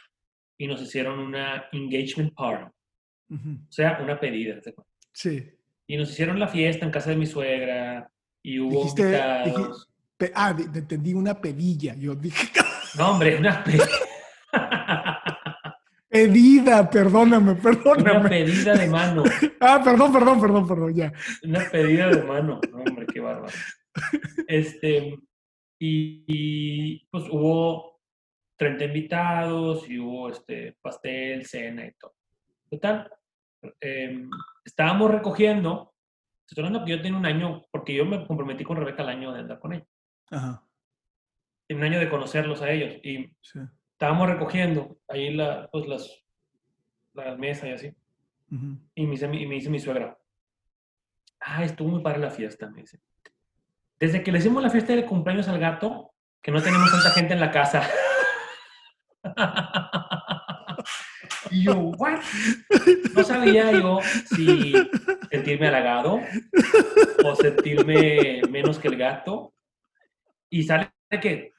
y 0.59 0.67
nos 0.67 0.81
hicieron 0.83 1.19
una 1.19 1.65
engagement 1.73 2.35
party, 2.35 2.65
o 3.31 3.37
sea, 3.73 3.99
una 4.03 4.19
pedida. 4.19 4.57
Sí. 5.13 5.49
Y 5.87 5.97
nos 5.97 6.11
hicieron 6.11 6.39
la 6.39 6.49
fiesta 6.49 6.85
en 6.85 6.91
casa 6.93 7.11
de 7.11 7.17
mi 7.17 7.27
suegra 7.27 8.09
y 8.43 8.59
hubo 8.61 8.71
Dijiste, 8.83 9.03
invitados. 9.03 9.89
pe- 10.17 10.33
ah, 10.35 10.57
entendí 10.75 11.15
una 11.15 11.41
pedilla. 11.41 11.95
Yo 11.97 12.15
dije, 12.15 12.49
No, 12.99 13.11
hombre, 13.13 13.37
una, 13.39 13.63
pe- 13.65 13.79
pedida, 16.09 16.89
perdóname, 16.91 17.53
una 17.53 17.61
perdóname. 17.63 18.29
pedida 18.29 18.75
de 18.75 18.89
mano. 18.89 19.23
Ah, 19.65 19.81
perdón, 19.83 20.13
perdón, 20.13 20.41
perdón, 20.41 20.67
perdón, 20.67 20.93
ya. 20.95 21.13
Una 21.45 21.61
pedida 21.71 22.09
de 22.09 22.23
mano. 22.25 22.61
No, 22.73 22.79
hombre, 22.79 23.07
qué 23.07 23.21
bárbaro. 23.21 23.53
Este, 24.49 25.19
y, 25.79 26.25
y, 26.27 27.07
pues 27.11 27.25
hubo 27.31 28.01
30 28.57 28.85
invitados 28.85 29.89
y 29.89 29.99
hubo 29.99 30.29
este 30.29 30.77
pastel, 30.81 31.45
cena 31.47 31.87
y 31.87 31.93
todo. 31.93 32.15
Total, 32.71 33.11
em, 33.81 34.31
estábamos 34.65 35.11
recogiendo. 35.11 35.95
Estoy 36.49 36.65
hablando 36.65 36.85
que 36.85 36.93
yo 36.93 37.03
tenía 37.03 37.19
un 37.19 37.27
año, 37.27 37.63
porque 37.71 37.95
yo 37.95 38.05
me 38.05 38.27
comprometí 38.27 38.65
con 38.65 38.77
Rebeca 38.77 39.03
el 39.03 39.09
año 39.09 39.33
de 39.33 39.41
andar 39.41 39.59
con 39.59 39.73
ella. 39.73 39.87
Ajá, 40.31 40.65
Un 41.71 41.83
año 41.83 41.99
de 41.99 42.09
conocerlos 42.09 42.63
a 42.63 42.71
ellos. 42.71 42.95
Y 43.03 43.35
sí. 43.41 43.59
estábamos 43.93 44.29
recogiendo 44.29 44.99
ahí 45.09 45.35
la, 45.35 45.69
pues 45.71 45.89
las, 45.89 46.23
las 47.15 47.39
mesas 47.39 47.69
y 47.69 47.73
así. 47.73 47.97
Ujú. 48.51 48.79
Y 48.95 49.07
me, 49.07 49.11
dice, 49.13 49.27
y 49.27 49.47
me 49.47 49.55
dice 49.55 49.71
mi 49.71 49.79
suegra, 49.79 50.19
ah, 51.41 51.65
estuvo 51.65 51.89
muy 51.89 52.03
para 52.03 52.19
la 52.19 52.31
fiesta, 52.31 52.69
me 52.71 52.83
dice. 52.83 53.01
Desde 54.03 54.25
que 54.25 54.33
le 54.33 54.39
hicimos 54.39 54.61
la 54.61 54.69
fiesta 54.69 54.97
de 54.97 55.07
cumpleaños 55.07 55.47
al 55.47 55.61
gato, 55.61 56.13
que 56.43 56.51
no 56.51 56.61
tenemos 56.61 56.91
tanta 56.91 57.11
gente 57.11 57.35
en 57.35 57.39
la 57.41 57.53
casa. 57.53 57.89
y 61.53 61.63
yo, 61.63 61.75
¿what? 61.79 62.19
No 63.15 63.23
sabía 63.23 63.71
yo 63.71 64.01
si 64.27 64.73
sentirme 65.31 65.69
halagado 65.69 66.21
o 67.25 67.37
sentirme 67.37 68.43
menos 68.51 68.81
que 68.81 68.89
el 68.89 68.97
gato. 68.97 69.55
Y 70.51 70.65
sale 70.65 70.91
que 71.21 71.53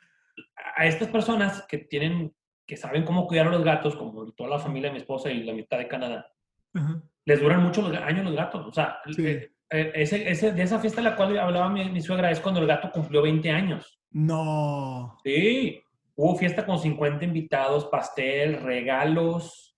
a 0.75 0.85
estas 0.85 1.07
personas 1.07 1.65
que 1.65 1.77
tienen, 1.77 2.35
que 2.67 2.75
saben 2.75 3.05
cómo 3.05 3.25
cuidar 3.25 3.47
a 3.47 3.51
los 3.51 3.63
gatos, 3.63 3.95
como 3.95 4.33
toda 4.33 4.49
la 4.49 4.59
familia 4.59 4.89
de 4.89 4.95
mi 4.95 4.99
esposa 4.99 5.31
y 5.31 5.43
la 5.43 5.53
mitad 5.53 5.77
de 5.77 5.87
Canadá, 5.87 6.29
Ajá. 6.73 7.01
les 7.23 7.39
duran 7.39 7.63
mucho 7.63 7.81
los 7.83 7.95
años 8.01 8.25
los 8.25 8.35
gatos. 8.35 8.67
O 8.67 8.73
sea, 8.73 8.99
Sí. 9.15 9.47
Eh, 9.69 9.91
ese, 9.95 10.29
ese- 10.29 10.51
de 10.51 10.61
esa 10.63 10.79
fiesta 10.79 11.01
de 11.01 11.09
la 11.09 11.15
cual 11.15 11.37
hablaba 11.37 11.69
mi, 11.69 11.89
mi 11.89 12.01
suegra 12.01 12.29
es 12.31 12.39
cuando 12.39 12.59
el 12.61 12.67
gato 12.67 12.91
cumplió 12.91 13.21
20 13.21 13.49
años. 13.51 13.99
No. 14.11 15.17
Sí, 15.23 15.81
hubo 16.15 16.35
fiesta 16.37 16.65
con 16.65 16.79
50 16.79 17.25
invitados, 17.25 17.85
pastel, 17.85 18.61
regalos, 18.61 19.75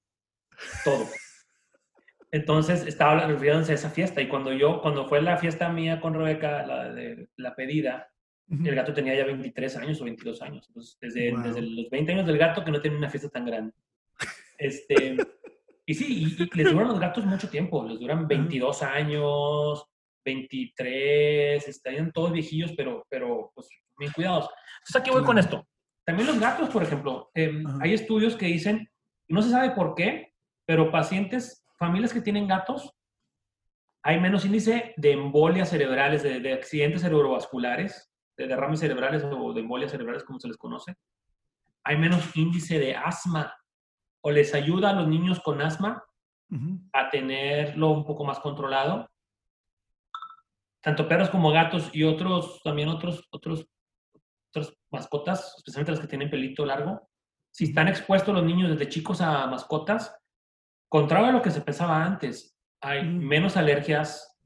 todo. 0.84 1.06
Entonces 2.32 2.86
estaba 2.86 3.26
refiriéndose 3.28 3.72
a 3.72 3.76
esa 3.76 3.90
fiesta 3.90 4.22
y 4.22 4.28
cuando 4.28 4.52
yo, 4.52 4.82
cuando 4.82 5.08
fue 5.08 5.22
la 5.22 5.38
fiesta 5.38 5.70
mía 5.70 6.02
con 6.02 6.14
Rebeca, 6.14 6.66
la 6.66 6.92
de 6.94 7.30
la 7.38 7.56
pedida, 7.56 8.10
el 8.50 8.76
gato 8.76 8.94
tenía 8.94 9.16
ya 9.16 9.24
23 9.26 9.78
años 9.78 10.02
o 10.02 10.04
22 10.04 10.42
años. 10.42 10.66
Entonces, 10.68 10.98
desde, 11.00 11.32
Wow. 11.32 11.42
desde 11.44 11.62
los 11.62 11.90
20 11.90 12.12
años 12.12 12.28
del 12.28 12.38
gato 12.38 12.64
que 12.64 12.72
no 12.72 12.82
tiene 12.82 12.98
una 12.98 13.10
fiesta 13.10 13.30
tan 13.30 13.46
grande. 13.46 13.74
Este, 14.58 15.16
y 15.86 15.94
sí, 15.94 16.36
y, 16.40 16.44
y 16.44 16.58
les 16.58 16.72
duran 16.72 16.88
los 16.88 17.00
gatos 17.00 17.26
mucho 17.26 17.50
tiempo. 17.50 17.84
Les 17.86 18.00
duran 18.00 18.28
22 18.28 18.82
años, 18.82 19.86
23, 20.26 21.68
están 21.68 22.12
todos 22.12 22.32
viejillos, 22.32 22.74
pero, 22.76 23.06
pero 23.10 23.52
pues 23.54 23.70
bien 23.98 24.12
cuidados. 24.12 24.50
Entonces, 24.80 24.96
aquí 24.96 25.12
voy 25.12 25.24
con 25.24 25.38
esto. 25.38 25.66
También 26.04 26.28
los 26.28 26.40
gatos, 26.40 26.70
por 26.70 26.84
ejemplo, 26.84 27.30
em, 27.34 27.66
Ajá. 27.66 27.80
hay 27.82 27.94
estudios 27.94 28.36
que 28.36 28.48
dicen, 28.48 28.90
no 29.28 29.42
se 29.42 29.52
sabe 29.52 29.72
por 29.72 29.96
qué, 29.96 30.34
pero 30.66 30.92
pacientes, 30.92 31.66
familias 31.78 32.14
que 32.14 32.22
tienen 32.22 32.48
gatos, 32.48 32.92
hay 34.04 34.20
menos 34.20 34.46
índice 34.46 34.94
de 34.98 35.12
embolias 35.14 35.70
cerebrales, 35.70 36.22
de, 36.22 36.40
de 36.40 36.54
accidentes 36.54 37.02
cerebrovasculares, 37.02 38.12
de 38.38 38.48
derrames 38.48 38.80
cerebrales 38.80 39.24
o 39.24 39.54
de 39.54 39.62
embolias 39.62 39.92
cerebrales, 39.92 40.24
como 40.24 40.40
se 40.40 40.48
les 40.48 40.58
conoce. 40.58 40.96
Hay 41.84 41.98
menos 41.98 42.36
índice 42.36 42.78
de 42.80 42.96
asma 42.96 43.56
o 44.26 44.32
les 44.32 44.56
ayuda 44.56 44.90
a 44.90 44.94
los 44.94 45.08
niños 45.08 45.40
con 45.40 45.62
asma 45.62 46.04
a 46.94 47.10
tenerlo 47.12 47.92
un 47.92 48.04
poco 48.04 48.24
más 48.24 48.40
controlado. 48.40 49.08
Tanto 50.82 51.08
perros 51.08 51.30
como 51.30 51.52
gatos 51.52 51.92
y 51.94 52.04
otros, 52.04 52.60
también 52.64 52.90
otros, 52.90 53.28
otros, 53.30 53.68
otras 54.50 54.74
mascotas, 54.90 55.54
especialmente 55.58 55.92
las 55.92 56.02
que 56.02 56.08
tienen 56.08 56.32
pelito 56.32 56.66
largo, 56.66 57.08
si 57.52 57.66
están 57.66 57.88
expuestos 57.88 58.34
los 58.34 58.44
niños 58.44 58.72
desde 58.72 58.90
chicos 58.90 59.22
a 59.22 59.46
mascotas, 59.46 60.18
contrario 60.90 61.28
a 61.28 61.32
lo 61.32 61.44
que 61.44 61.52
se 61.52 61.62
pensaba 61.62 62.04
antes, 62.04 62.58
hay 62.82 63.08
menos 63.08 63.56
alergias, 63.56 64.40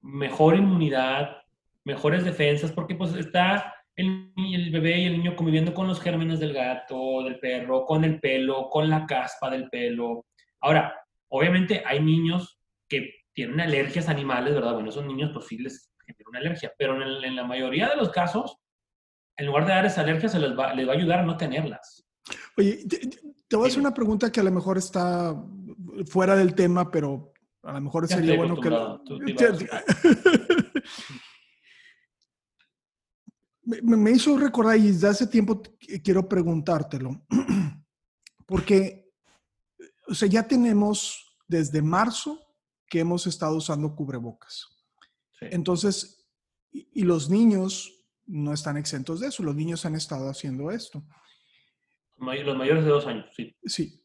mejor 0.00 0.54
inmunidad, 0.54 1.38
mejores 1.82 2.24
defensas, 2.24 2.70
porque 2.70 2.94
pues 2.94 3.14
está 3.14 3.74
el, 3.98 4.70
bebé 4.70 5.00
y 5.00 5.04
el 5.06 5.18
niño 5.18 5.34
conviviendo 5.36 5.74
con 5.74 5.88
los 5.88 6.00
gérmenes 6.00 6.38
del 6.40 6.52
gato, 6.52 7.22
del 7.24 7.38
perro, 7.40 7.84
con 7.84 8.04
el 8.04 8.20
pelo, 8.20 8.68
con 8.70 8.88
la 8.88 9.04
caspa 9.06 9.50
del 9.50 9.68
pelo. 9.68 10.24
Ahora, 10.60 10.94
obviamente 11.28 11.82
hay 11.84 12.00
niños 12.00 12.60
que 12.88 13.10
tienen 13.34 13.60
alergias 13.60 14.08
animales, 14.08 14.54
¿verdad? 14.54 14.74
Bueno, 14.74 14.88
esos 14.90 15.04
niños 15.04 15.30
pues 15.34 15.46
sí 15.46 15.58
les 15.58 15.92
genera 16.06 16.24
una 16.30 16.38
alergia, 16.38 16.72
pero 16.78 16.94
en, 16.96 17.02
el- 17.02 17.24
en 17.24 17.36
la 17.36 17.44
mayoría 17.44 17.88
de 17.88 17.96
los 17.96 18.10
casos, 18.10 18.58
en 19.36 19.46
lugar 19.46 19.66
de 19.66 19.72
dar 19.72 19.86
esa 19.86 20.00
alergia, 20.02 20.28
se 20.28 20.38
les 20.38 20.56
va, 20.58 20.72
les 20.74 20.86
va 20.88 20.92
a 20.92 20.96
ayudar 20.96 21.18
a 21.20 21.22
no 21.24 21.36
tenerlas. 21.36 22.04
Oye, 22.56 22.84
te, 22.88 22.98
te- 23.48 23.56
voy 23.56 23.64
a 23.64 23.68
hacer 23.68 23.80
una 23.80 23.94
pregunta 23.94 24.30
que 24.30 24.40
a 24.40 24.44
lo 24.44 24.50
mejor 24.52 24.78
está 24.78 25.34
fuera 26.06 26.36
del 26.36 26.54
tema, 26.54 26.90
pero 26.90 27.32
a 27.62 27.72
lo 27.72 27.80
mejor 27.80 28.06
sería 28.08 28.36
bueno 28.36 28.54
que 28.60 28.68
tú 29.04 29.18
di, 29.24 29.34
Te- 29.34 29.50
vas. 29.50 29.64
Me, 33.82 33.96
me- 33.96 34.10
hizo 34.12 34.36
recordar 34.38 34.76
y 34.78 34.88
desde 34.88 35.08
hace 35.08 35.26
tiempo 35.26 35.62
quiero 36.02 36.28
preguntártelo, 36.28 37.22
porque, 38.46 39.12
o 40.06 40.14
sea, 40.14 40.28
ya 40.28 40.46
tenemos 40.46 41.36
desde 41.46 41.82
marzo 41.82 42.38
que 42.88 43.00
hemos 43.00 43.26
estado 43.26 43.56
usando 43.56 43.94
cubrebocas. 43.94 44.66
Sí. 45.38 45.46
Entonces, 45.50 46.26
y, 46.72 46.88
y 47.00 47.02
los 47.02 47.28
niños 47.28 47.92
no 48.26 48.52
están 48.52 48.76
exentos 48.76 49.20
de 49.20 49.28
eso, 49.28 49.42
los 49.42 49.54
niños 49.54 49.84
han 49.84 49.94
estado 49.94 50.28
haciendo 50.28 50.70
esto. 50.70 51.02
Los 52.16 52.56
mayores 52.56 52.84
de 52.84 52.90
dos 52.90 53.06
años, 53.06 53.26
sí. 53.36 53.54
Sí. 53.64 54.02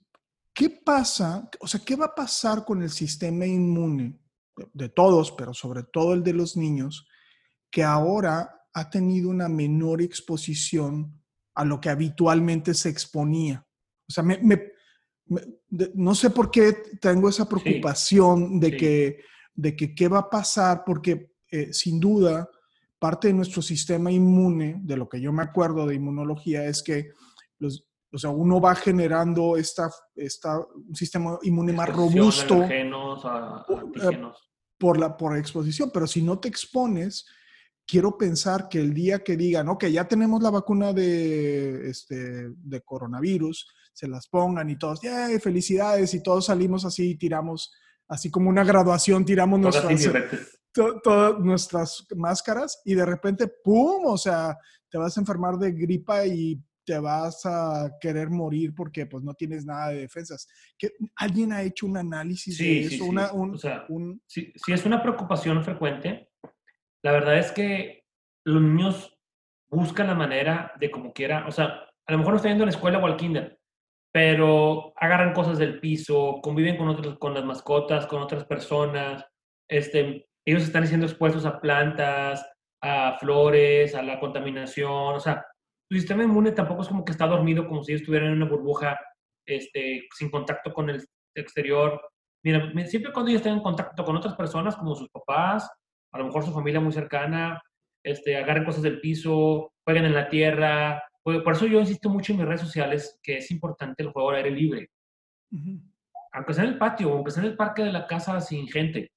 ¿Qué 0.53 0.70
pasa? 0.70 1.50
O 1.60 1.67
sea, 1.67 1.79
¿qué 1.84 1.96
va 1.96 2.05
a 2.05 2.15
pasar 2.15 2.63
con 2.63 2.84
el 2.84 2.91
sistema 2.91 3.46
inmune 3.46 4.20
de, 4.55 4.70
de 4.74 4.89
todos, 4.89 5.32
pero 5.32 5.53
sobre 5.53 5.84
todo 5.84 6.13
el 6.13 6.22
de 6.24 6.34
los 6.34 6.55
niños, 6.55 7.08
que 7.72 7.84
ahora 7.84 8.62
ha 8.74 8.89
tenido 8.89 9.30
una 9.30 9.48
menor 9.50 10.01
exposición 10.01 11.20
a 11.56 11.63
lo 11.65 11.80
que 11.80 11.89
habitualmente 11.89 12.74
se 12.74 12.89
exponía? 12.89 13.65
O 14.08 14.12
sea, 14.12 14.24
me- 14.24 14.39
me- 14.39 14.72
me- 15.25 15.42
de- 15.70 15.92
no 15.96 16.15
sé 16.15 16.30
por 16.30 16.50
qué 16.51 16.74
tengo 17.00 17.30
esa 17.30 17.48
preocupación 17.48 18.60
de, 18.60 18.70
sí. 18.72 18.77
que, 18.77 19.20
de 19.53 19.75
que 19.75 19.96
qué 19.96 20.08
va 20.08 20.20
a 20.20 20.30
pasar, 20.30 20.84
porque 20.86 21.32
eh, 21.51 21.72
sin 21.72 22.00
duda 22.00 22.50
parte 23.00 23.27
de 23.27 23.34
nuestro 23.34 23.62
sistema 23.62 24.12
inmune, 24.12 24.80
de 24.84 24.98
lo 24.98 25.08
que 25.08 25.20
yo 25.22 25.32
me 25.32 25.44
acuerdo 25.44 25.86
de 25.86 25.96
inmunología, 25.96 26.65
es 26.65 26.82
que 26.82 27.12
los, 27.60 27.86
O 28.12 28.18
sea, 28.18 28.30
uno 28.30 28.62
va 28.62 28.75
generando 28.75 29.58
esta, 29.58 29.89
esta, 30.15 30.60
un 30.60 30.96
sistema 30.96 31.38
inmune 31.42 31.74
más 31.74 31.89
robusto 31.89 32.62
a- 33.27 33.65
eh, 33.70 33.75
antígenos. 33.82 34.38
por 34.77 35.00
la 35.00 35.18
por 35.18 35.36
exposición, 35.38 35.89
pero 35.92 36.06
si 36.06 36.22
no 36.22 36.38
te 36.39 36.48
expones, 36.48 37.25
quiero 37.85 38.17
pensar 38.17 38.67
que 38.69 38.79
el 38.79 38.93
día 38.93 39.19
que 39.23 39.35
digan, 39.37 39.67
ok, 39.69 39.85
ya 39.85 40.07
tenemos 40.07 40.41
la 40.41 40.49
vacuna 40.49 40.93
de, 40.93 41.89
este, 41.89 42.49
de 42.49 42.81
coronavirus, 42.81 43.67
se 43.93 44.07
las 44.07 44.27
pongan 44.27 44.69
y 44.69 44.77
todos, 44.77 45.01
¡yay! 45.01 45.39
felicidades! 45.39 46.13
Y 46.13 46.23
todos 46.23 46.45
salimos 46.45 46.85
así 46.85 47.11
y 47.11 47.15
tiramos, 47.17 47.71
así 48.07 48.31
como 48.31 48.49
una 48.49 48.63
graduación, 48.63 49.25
tiramos 49.25 49.61
Todas 49.61 49.83
nuestras, 49.83 50.05
indirectas. 50.05 50.59
to- 50.71 50.99
todas 51.01 51.39
nuestras 51.39 52.07
máscaras 52.15 52.81
y 52.85 52.95
de 52.95 53.05
repente, 53.05 53.47
¡pum! 53.63 54.05
O 54.05 54.17
sea, 54.17 54.57
te 54.89 54.97
vas 54.97 55.15
a 55.17 55.19
enfermar 55.21 55.57
de 55.57 55.71
gripa 55.71 56.25
y 56.25 56.59
te 56.85 56.97
vas 56.99 57.45
a 57.45 57.91
querer 58.01 58.29
morir 58.29 58.73
porque 58.75 59.05
pues 59.05 59.23
no 59.23 59.33
tienes 59.33 59.65
nada 59.65 59.89
de 59.89 59.99
defensas. 60.01 60.47
¿Que 60.77 60.91
¿Alguien 61.15 61.53
ha 61.53 61.61
hecho 61.63 61.85
un 61.85 61.95
análisis 61.97 62.57
Sí, 62.57 62.81
de 62.83 62.89
sí, 62.89 62.95
eso? 62.95 63.03
sí. 63.05 63.09
Una- 63.09 63.31
un- 63.31 63.53
O 63.55 63.57
sea, 63.57 63.85
un- 63.89 64.21
si, 64.25 64.51
si 64.55 64.73
es 64.73 64.85
una 64.85 65.01
preocupación 65.01 65.63
frecuente, 65.63 66.29
la 67.03 67.12
verdad 67.12 67.38
es 67.38 67.51
que 67.51 68.03
los 68.45 68.62
niños 68.62 69.17
buscan 69.69 70.07
la 70.07 70.15
manera 70.15 70.74
de 70.79 70.91
como 70.91 71.13
quiera, 71.13 71.45
o 71.48 71.51
sea, 71.51 71.88
a 72.05 72.12
lo 72.12 72.17
mejor 72.17 72.33
no 72.33 72.38
están 72.38 72.51
yendo 72.51 72.63
a 72.63 72.67
la 72.67 72.72
escuela 72.72 73.00
o 73.00 73.05
al 73.05 73.17
kinder, 73.17 73.60
pero 74.13 74.93
agarran 74.98 75.33
cosas 75.33 75.57
del 75.57 75.79
piso, 75.79 76.39
conviven 76.41 76.77
con, 76.77 76.89
otros, 76.89 77.17
con 77.17 77.33
las 77.33 77.43
mascotas, 77.43 78.05
con 78.05 78.22
otras 78.22 78.45
personas, 78.45 79.25
este, 79.69 80.27
ellos 80.45 80.63
están 80.63 80.86
siendo 80.88 81.07
expuestos 81.07 81.45
a 81.45 81.60
plantas, 81.60 82.45
a 82.81 83.17
flores, 83.19 83.95
a 83.95 84.03
la 84.03 84.19
contaminación, 84.19 85.15
o 85.15 85.19
sea, 85.19 85.45
su 85.89 85.98
sistema 85.98 86.24
inmune 86.24 86.51
tampoco 86.51 86.81
es 86.81 86.88
como 86.88 87.03
que 87.03 87.12
está 87.12 87.27
dormido 87.27 87.67
como 87.67 87.83
si 87.83 87.93
estuvieran 87.93 88.29
en 88.29 88.36
una 88.41 88.50
burbuja, 88.50 89.00
este, 89.45 90.07
sin 90.15 90.29
contacto 90.29 90.74
con 90.74 90.89
el 90.89 91.05
exterior. 91.36 92.01
Mira, 92.43 92.72
siempre 92.86 93.12
cuando 93.12 93.29
ellos 93.29 93.41
estén 93.41 93.55
en 93.55 93.63
contacto 93.63 94.03
con 94.03 94.15
otras 94.15 94.36
personas, 94.36 94.75
como 94.75 94.95
sus 94.95 95.10
papás, 95.10 95.69
a 96.13 96.20
lo 96.20 96.25
mejor 96.25 96.46
su 96.46 96.53
familia 96.53 96.79
muy 96.79 96.93
cercana, 96.93 97.62
este, 98.03 98.38
agarren 98.38 98.63
cosas 98.65 98.84
del 98.84 99.00
piso, 99.01 99.74
jueguen 99.84 100.05
en 100.05 100.13
la 100.13 100.29
tierra. 100.29 101.03
Por 101.24 101.53
eso 101.53 101.65
yo 101.65 101.79
insisto 101.79 102.10
mucho 102.10 102.34
en 102.34 102.39
mis 102.39 102.48
redes 102.48 102.62
sociales 102.62 103.20
que 103.24 103.38
es 103.38 103.50
importante 103.51 104.03
el 104.03 104.12
juego 104.12 104.29
al 104.29 104.38
aire 104.38 104.51
libre. 104.51 104.89
Ujú. 105.51 105.82
Aunque 106.34 106.53
sea 106.53 106.63
en 106.65 106.72
el 106.72 106.77
patio, 106.77 107.12
aunque 107.13 107.32
sea 107.32 107.43
en 107.43 107.50
el 107.50 107.55
parque 107.58 107.84
de 107.84 107.91
la 107.91 108.08
casa 108.08 108.39
sin 108.41 108.67
gente. 108.67 109.12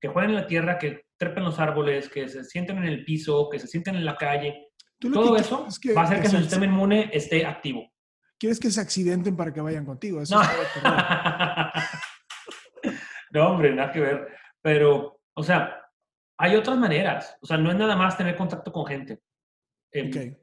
Que 0.00 0.08
jueguen 0.08 0.30
en 0.32 0.36
la 0.36 0.46
tierra, 0.46 0.78
que 0.78 1.04
trepen 1.16 1.44
los 1.44 1.58
árboles, 1.60 2.08
que 2.08 2.28
se 2.28 2.44
sienten 2.44 2.78
en 2.78 2.84
el 2.84 3.04
piso, 3.04 3.48
que 3.50 3.58
se 3.60 3.66
sienten 3.68 3.94
en 3.94 4.04
la 4.04 4.16
calle. 4.16 4.68
Todo 4.98 5.36
eso 5.36 5.66
es 5.68 5.78
que- 5.78 5.94
va 5.94 6.02
a 6.02 6.04
hacer 6.04 6.18
que, 6.18 6.24
que 6.24 6.28
su 6.30 6.38
sistema 6.38 6.64
inmune 6.66 7.10
esté 7.12 7.46
activo. 7.46 7.88
Quieres 8.38 8.58
que 8.58 8.70
se 8.70 8.80
accidenten 8.80 9.36
para 9.36 9.52
que 9.52 9.60
vayan 9.60 9.84
contigo. 9.84 10.20
Eso 10.20 10.34
No. 10.34 10.42
no, 13.30 13.48
hombre, 13.50 13.74
nada 13.74 13.92
que 13.92 14.00
ver. 14.00 14.28
Pero, 14.60 15.20
o 15.34 15.42
sea, 15.42 15.81
hay 16.42 16.56
otras 16.56 16.76
maneras. 16.76 17.36
O 17.40 17.46
sea, 17.46 17.56
no 17.56 17.70
es 17.70 17.76
nada 17.76 17.94
más 17.96 18.16
tener 18.18 18.36
contacto 18.36 18.72
con 18.72 18.84
gente. 18.86 19.20
Em, 19.92 20.08
Ok. 20.08 20.38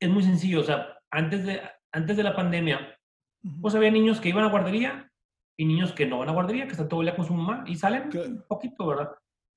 Es 0.00 0.08
muy 0.10 0.22
sencillo. 0.22 0.60
O 0.60 0.64
sea, 0.64 0.98
antes 1.10 1.44
de, 1.44 1.60
antes 1.92 2.16
de 2.16 2.22
la 2.22 2.34
pandemia, 2.34 2.98
Ujú. 3.44 3.60
pues 3.62 3.74
había 3.74 3.90
niños 3.90 4.20
que 4.20 4.28
iban 4.30 4.44
a 4.44 4.50
guardería 4.50 5.10
y 5.58 5.64
niños 5.64 5.92
que 5.92 6.06
no 6.06 6.18
van 6.18 6.28
a 6.28 6.32
guardería, 6.32 6.64
que 6.66 6.72
están 6.72 6.88
todo 6.88 7.00
el 7.00 7.06
día 7.06 7.16
con 7.16 7.24
su 7.26 7.34
mamá 7.34 7.64
y 7.66 7.76
salen 7.76 8.10
Claro. 8.10 8.28
un 8.28 8.44
poquito, 8.48 8.86
¿verdad? 8.86 9.10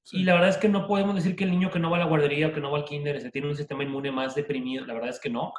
Sí. 0.05 0.17
Y 0.19 0.23
la 0.23 0.33
verdad 0.33 0.49
es 0.49 0.57
que 0.57 0.69
no 0.69 0.87
podemos 0.87 1.15
decir 1.15 1.35
que 1.35 1.43
el 1.43 1.51
niño 1.51 1.69
que 1.69 1.79
no 1.79 1.89
va 1.89 1.97
a 1.97 1.99
la 1.99 2.05
guardería 2.05 2.47
o 2.47 2.53
que 2.53 2.61
no 2.61 2.71
va 2.71 2.77
al 2.79 2.85
kinder 2.85 3.19
se 3.21 3.31
tiene 3.31 3.47
un 3.49 3.55
sistema 3.55 3.83
inmune 3.83 4.11
más 4.11 4.33
deprimido. 4.35 4.85
La 4.85 4.93
verdad 4.93 5.09
es 5.09 5.19
que 5.19 5.29
no. 5.29 5.53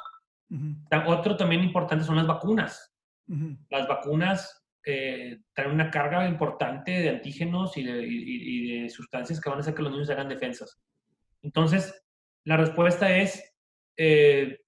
Ujú. 0.49 0.75
Ta- 0.89 1.07
Otro 1.07 1.37
también 1.37 1.63
importante 1.63 2.03
son 2.05 2.15
las 2.17 2.27
vacunas. 2.27 2.87
Ujú. 3.27 3.55
las 3.69 3.87
vacunas 3.87 4.60
eh, 4.85 5.39
traen 5.53 5.71
una 5.71 5.91
carga 5.91 6.27
importante 6.27 6.91
de 6.91 7.09
antígenos 7.09 7.77
y 7.77 7.83
de, 7.83 8.05
y- 8.07 8.77
y- 8.77 8.81
de 8.83 8.89
sustancias 8.89 9.39
que 9.39 9.49
van 9.49 9.59
a 9.59 9.61
hacer 9.61 9.73
que 9.75 9.81
los 9.83 9.91
niños 9.91 10.09
hagan 10.09 10.29
defensas. 10.29 10.81
Entonces, 11.41 12.03
la 12.45 12.57
respuesta 12.57 13.15
es 13.17 13.43
eh, 13.97 14.59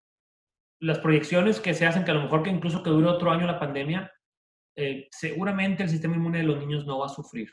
las 0.79 0.99
proyecciones 0.99 1.59
que 1.59 1.73
se 1.73 1.85
hacen, 1.85 2.03
que 2.03 2.11
a 2.11 2.15
lo 2.15 2.23
mejor 2.23 2.43
que 2.43 2.49
incluso 2.49 2.83
que 2.83 2.89
dure 2.89 3.07
otro 3.07 3.31
año 3.31 3.47
la 3.47 3.59
pandemia, 3.59 4.11
eh, 4.75 5.07
seguramente 5.11 5.83
el 5.83 5.89
sistema 5.89 6.15
inmune 6.15 6.39
de 6.39 6.43
los 6.45 6.59
niños 6.59 6.85
no 6.85 6.99
va 6.99 7.05
a 7.07 7.09
sufrir, 7.09 7.49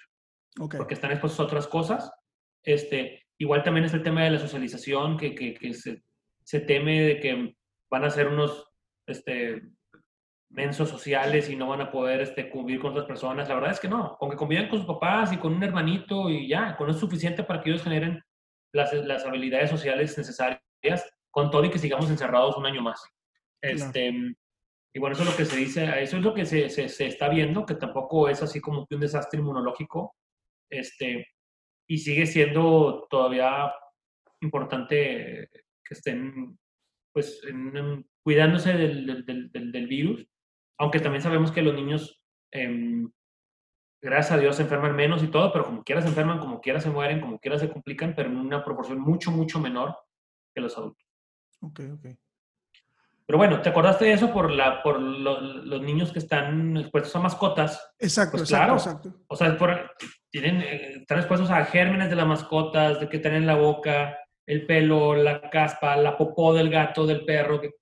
Ok. 0.59 0.77
porque 0.77 0.95
están 0.95 1.11
expuestos 1.13 1.41
a 1.41 1.45
otras 1.45 1.67
cosas. 1.67 2.11
Este, 2.63 3.23
igual 3.39 3.63
también 3.63 3.87
es 3.87 3.95
el 3.95 4.03
tema 4.03 4.25
de 4.25 4.31
la 4.33 4.39
socialización, 4.39 5.17
que, 5.17 5.35
que- 5.35 5.55
que 5.55 5.73
se, 5.75 6.03
se 6.45 6.61
teme 6.61 7.01
de 7.03 7.21
que 7.21 7.57
van 7.91 8.05
a 8.05 8.11
ser 8.11 8.29
unos 8.29 8.67
este, 9.07 9.63
mensos 10.51 10.89
sociales 10.89 11.49
y 11.49 11.57
no 11.57 11.69
van 11.69 11.81
a 11.81 11.91
poder 11.93 12.21
este, 12.21 12.51
convivir 12.51 12.81
con 12.81 12.91
otras 12.93 13.07
personas. 13.07 13.49
La 13.49 13.55
verdad 13.55 13.71
es 13.73 13.81
que 13.81 13.89
no. 13.89 14.17
Con 14.19 14.31
que 14.31 14.37
convivan 14.37 14.69
con 14.69 14.79
sus 14.79 14.87
papás 14.87 15.33
y 15.33 15.37
con 15.39 15.55
un 15.55 15.63
hermanito 15.63 16.29
y 16.29 16.49
ya, 16.49 16.77
con 16.77 16.89
eso 16.89 16.97
es 16.97 17.01
suficiente 17.01 17.45
para 17.45 17.63
que 17.63 17.71
ellos 17.71 17.83
generen 17.85 18.21
las, 18.73 18.93
las 18.93 19.25
habilidades 19.25 19.71
sociales 19.71 20.17
necesarias, 20.19 20.61
con 21.31 21.51
todo 21.51 21.65
y 21.65 21.71
que 21.71 21.79
sigamos 21.79 22.11
encerrados 22.11 22.57
un 22.57 22.67
año 22.67 22.83
más. 22.83 23.01
Este, 23.63 24.13
Y 24.93 24.99
bueno, 24.99 25.13
eso 25.15 25.23
es 25.23 25.31
lo 25.31 25.37
que 25.37 25.45
se 25.45 25.57
dice, 25.57 26.03
eso 26.03 26.17
es 26.17 26.23
lo 26.25 26.35
que 26.35 26.45
se, 26.45 26.69
se, 26.69 26.89
se 26.89 27.07
está 27.07 27.29
viendo, 27.29 27.65
que 27.65 27.75
tampoco 27.77 28.29
es 28.29 28.43
así 28.43 28.61
como 28.61 28.87
un 28.91 29.01
desastre 29.01 29.39
inmunológico. 29.39 30.17
Este, 30.69 31.29
y 31.89 31.99
sigue 31.99 32.27
siendo 32.27 33.07
todavía 33.09 33.73
importante 34.41 35.49
que 35.85 35.95
estén 35.95 36.59
pues 37.13 37.43
en- 37.45 37.77
en- 37.77 38.07
cuidándose 38.23 38.73
del- 38.73 39.25
del- 39.25 39.51
del- 39.53 39.73
del 39.73 39.87
virus, 39.87 40.27
aunque 40.81 40.99
también 40.99 41.23
sabemos 41.23 41.53
que 41.53 41.61
los 41.63 41.75
niños, 41.75 42.21
em, 42.51 43.11
gracias 44.03 44.33
a 44.33 44.39
Dios, 44.41 44.57
se 44.57 44.63
enferman 44.63 44.97
menos 44.97 45.23
y 45.23 45.29
todo, 45.29 45.53
pero 45.53 45.67
como 45.67 45.85
quiera 45.85 46.01
se 46.01 46.09
enferman, 46.09 46.39
como 46.39 46.61
quiera 46.61 46.81
se 46.81 46.89
mueren, 46.91 47.21
como 47.21 47.39
quiera 47.39 47.59
se 47.59 47.69
complican, 47.71 48.15
pero 48.17 48.31
en 48.31 48.39
una 48.39 48.65
proporción 48.65 48.99
mucho, 48.99 49.31
mucho 49.31 49.61
menor 49.61 49.95
que 50.55 50.63
los 50.63 50.77
adultos. 50.79 51.07
Ok, 51.61 51.81
ok. 51.93 52.07
Pero 53.27 53.39
bueno, 53.39 53.61
¿te 53.61 53.69
acordaste 53.69 54.07
de 54.07 54.13
eso 54.15 54.33
por, 54.33 54.51
la, 54.51 54.83
por 54.83 54.99
lo- 55.01 55.41
los 55.41 55.83
niños 55.83 56.13
que 56.13 56.19
están 56.19 56.77
expuestos 56.79 57.15
a 57.15 57.21
mascotas? 57.21 57.93
Exacto, 57.99 58.39
Pues 58.39 58.43
exacto, 58.51 58.65
claro. 58.67 58.75
exacto. 58.79 59.15
O 59.29 59.37
sea, 59.37 59.57
por- 59.57 59.91
tienen, 60.31 60.63
eh, 60.63 60.93
están 61.03 61.19
expuestos 61.19 61.51
a 61.51 61.65
gérmenes 61.67 62.09
de 62.11 62.17
las 62.17 62.27
mascotas, 62.27 62.99
de 62.99 63.09
que 63.09 63.19
tienen 63.19 63.43
en 63.43 63.47
la 63.47 63.55
boca, 63.57 64.19
el 64.47 64.67
pelo, 64.67 65.15
la 65.15 65.49
caspa, 65.51 65.97
la 65.97 66.17
popó 66.17 66.55
del 66.55 66.71
gato, 66.71 67.07
del 67.07 67.25
perro. 67.25 67.61
que- 67.61 67.75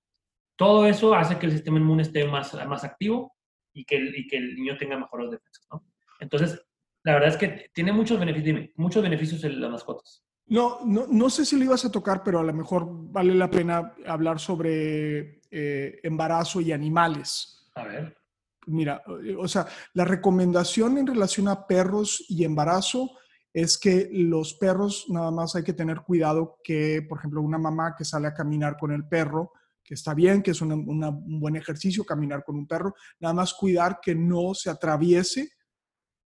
todo 0.59 0.85
eso 0.85 1.15
hace 1.15 1.39
que 1.39 1.45
el 1.45 1.53
sistema 1.53 1.77
inmune 1.77 2.03
esté 2.03 2.27
más, 2.27 2.53
más 2.67 2.83
activo 2.83 3.33
y 3.73 3.85
que, 3.85 3.95
el, 3.95 4.13
y 4.13 4.27
que 4.27 4.35
el 4.35 4.55
niño 4.55 4.75
tenga 4.77 4.97
mejores 4.97 5.31
defensas, 5.31 5.65
¿no? 5.71 5.85
Entonces, 6.19 6.61
la 7.03 7.13
verdad 7.13 7.29
es 7.29 7.37
que 7.37 7.71
tiene 7.73 7.93
muchos 7.93 8.19
beneficios, 8.19 8.45
dime, 8.45 8.73
muchos 8.75 9.01
beneficios 9.01 9.41
en 9.45 9.61
las 9.61 9.71
mascotas. 9.71 10.21
No, 10.47 10.79
no, 10.83 11.07
no 11.07 11.29
sé 11.29 11.45
si 11.45 11.57
lo 11.57 11.63
ibas 11.63 11.85
a 11.85 11.91
tocar, 11.91 12.23
pero 12.25 12.39
a 12.39 12.43
lo 12.43 12.51
mejor 12.51 12.85
vale 12.89 13.33
la 13.35 13.49
pena 13.49 13.93
hablar 14.05 14.37
sobre 14.37 15.39
eh, 15.49 16.01
embarazo 16.03 16.59
y 16.59 16.73
animales. 16.73 17.69
A 17.75 17.85
ver. 17.85 18.17
Mira, 18.65 19.01
o 19.37 19.47
sea, 19.47 19.65
la 19.93 20.03
recomendación 20.03 20.97
en 20.97 21.07
relación 21.07 21.47
a 21.47 21.67
perros 21.67 22.25
y 22.27 22.43
embarazo 22.43 23.11
es 23.53 23.77
que 23.77 24.09
los 24.11 24.55
perros 24.55 25.05
nada 25.07 25.31
más 25.31 25.55
hay 25.55 25.63
que 25.63 25.71
tener 25.71 26.01
cuidado 26.01 26.57
que, 26.65 27.01
por 27.07 27.19
ejemplo, 27.19 27.41
una 27.41 27.57
mamá 27.57 27.95
que 27.97 28.03
sale 28.03 28.27
a 28.27 28.33
caminar 28.33 28.75
con 28.77 28.91
el 28.91 29.07
perro, 29.07 29.53
que 29.89 29.95
está 29.95 30.13
bien, 30.13 30.43
que 30.43 30.51
es 30.51 30.61
una- 30.61 30.75
una- 30.75 31.09
un 31.09 31.39
buen 31.39 31.55
ejercicio 31.55 32.05
caminar 32.05 32.43
con 32.43 32.55
un 32.55 32.67
perro, 32.67 32.93
nada 33.19 33.33
más 33.33 33.55
cuidar 33.55 33.99
que 33.99 34.13
no 34.13 34.53
se 34.53 34.69
atraviese 34.69 35.49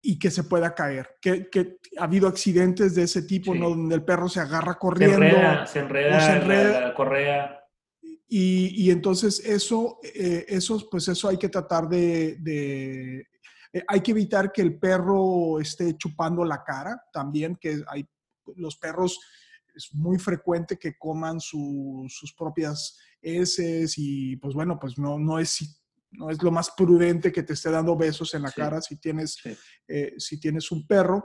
y 0.02 0.18
que 0.18 0.32
se 0.32 0.46
pueda 0.46 0.74
caer. 0.74 1.10
Que, 1.22 1.50
que 1.50 1.76
ha 1.98 2.06
habido 2.06 2.30
accidentes 2.30 2.96
de 2.96 3.04
ese 3.04 3.24
tipo, 3.24 3.52
Sí. 3.52 3.60
¿no? 3.60 3.68
Donde 3.72 3.96
el 3.96 4.06
perro 4.06 4.30
se 4.30 4.40
agarra 4.40 4.72
Se 4.76 4.80
corriendo. 4.80 5.18
enreda, 5.18 5.66
se 5.66 5.80
enreda, 5.80 6.18
o 6.18 6.22
se 6.22 6.32
enreda. 6.38 6.82
la 6.88 6.94
correa. 6.94 7.60
Y, 8.30 8.86
y 8.86 8.92
entonces 8.92 9.42
eso, 9.44 10.00
eh, 10.04 10.46
eso, 10.48 10.88
pues 10.90 11.10
eso 11.10 11.28
hay 11.28 11.36
que 11.38 11.50
tratar 11.50 11.90
de, 11.90 12.38
de- 12.40 13.28
eh, 13.74 13.84
hay 13.90 14.00
que 14.00 14.12
evitar 14.12 14.54
que 14.54 14.62
el 14.62 14.80
perro 14.80 15.60
esté 15.60 15.98
chupando 15.98 16.46
la 16.46 16.64
cara 16.64 16.98
también, 17.12 17.58
que 17.58 17.84
hay, 17.90 18.08
los 18.56 18.78
perros 18.78 19.20
es 19.76 19.94
muy 19.94 20.18
frecuente 20.18 20.78
que 20.78 20.98
coman 20.98 21.42
su- 21.42 22.06
sus 22.10 22.34
propias 22.34 22.98
heces 23.22 23.94
y 23.98 24.36
pues 24.38 24.54
bueno, 24.54 24.78
pues 24.80 24.98
no, 24.98 25.18
no 25.20 25.40
es... 25.40 25.76
No 26.12 26.32
es 26.32 26.42
lo 26.42 26.50
más 26.50 26.72
prudente 26.72 27.32
que 27.32 27.44
te 27.44 27.54
esté 27.54 27.70
dando 27.70 27.96
besos 27.96 28.34
en 28.34 28.42
la 28.42 28.50
Sí. 28.50 28.56
cara 28.56 28.82
si 28.82 28.98
tienes, 29.00 29.36
Sí. 29.44 29.56
eh, 29.88 30.16
si 30.18 30.40
tienes 30.40 30.72
un 30.72 30.88
perro. 30.88 31.24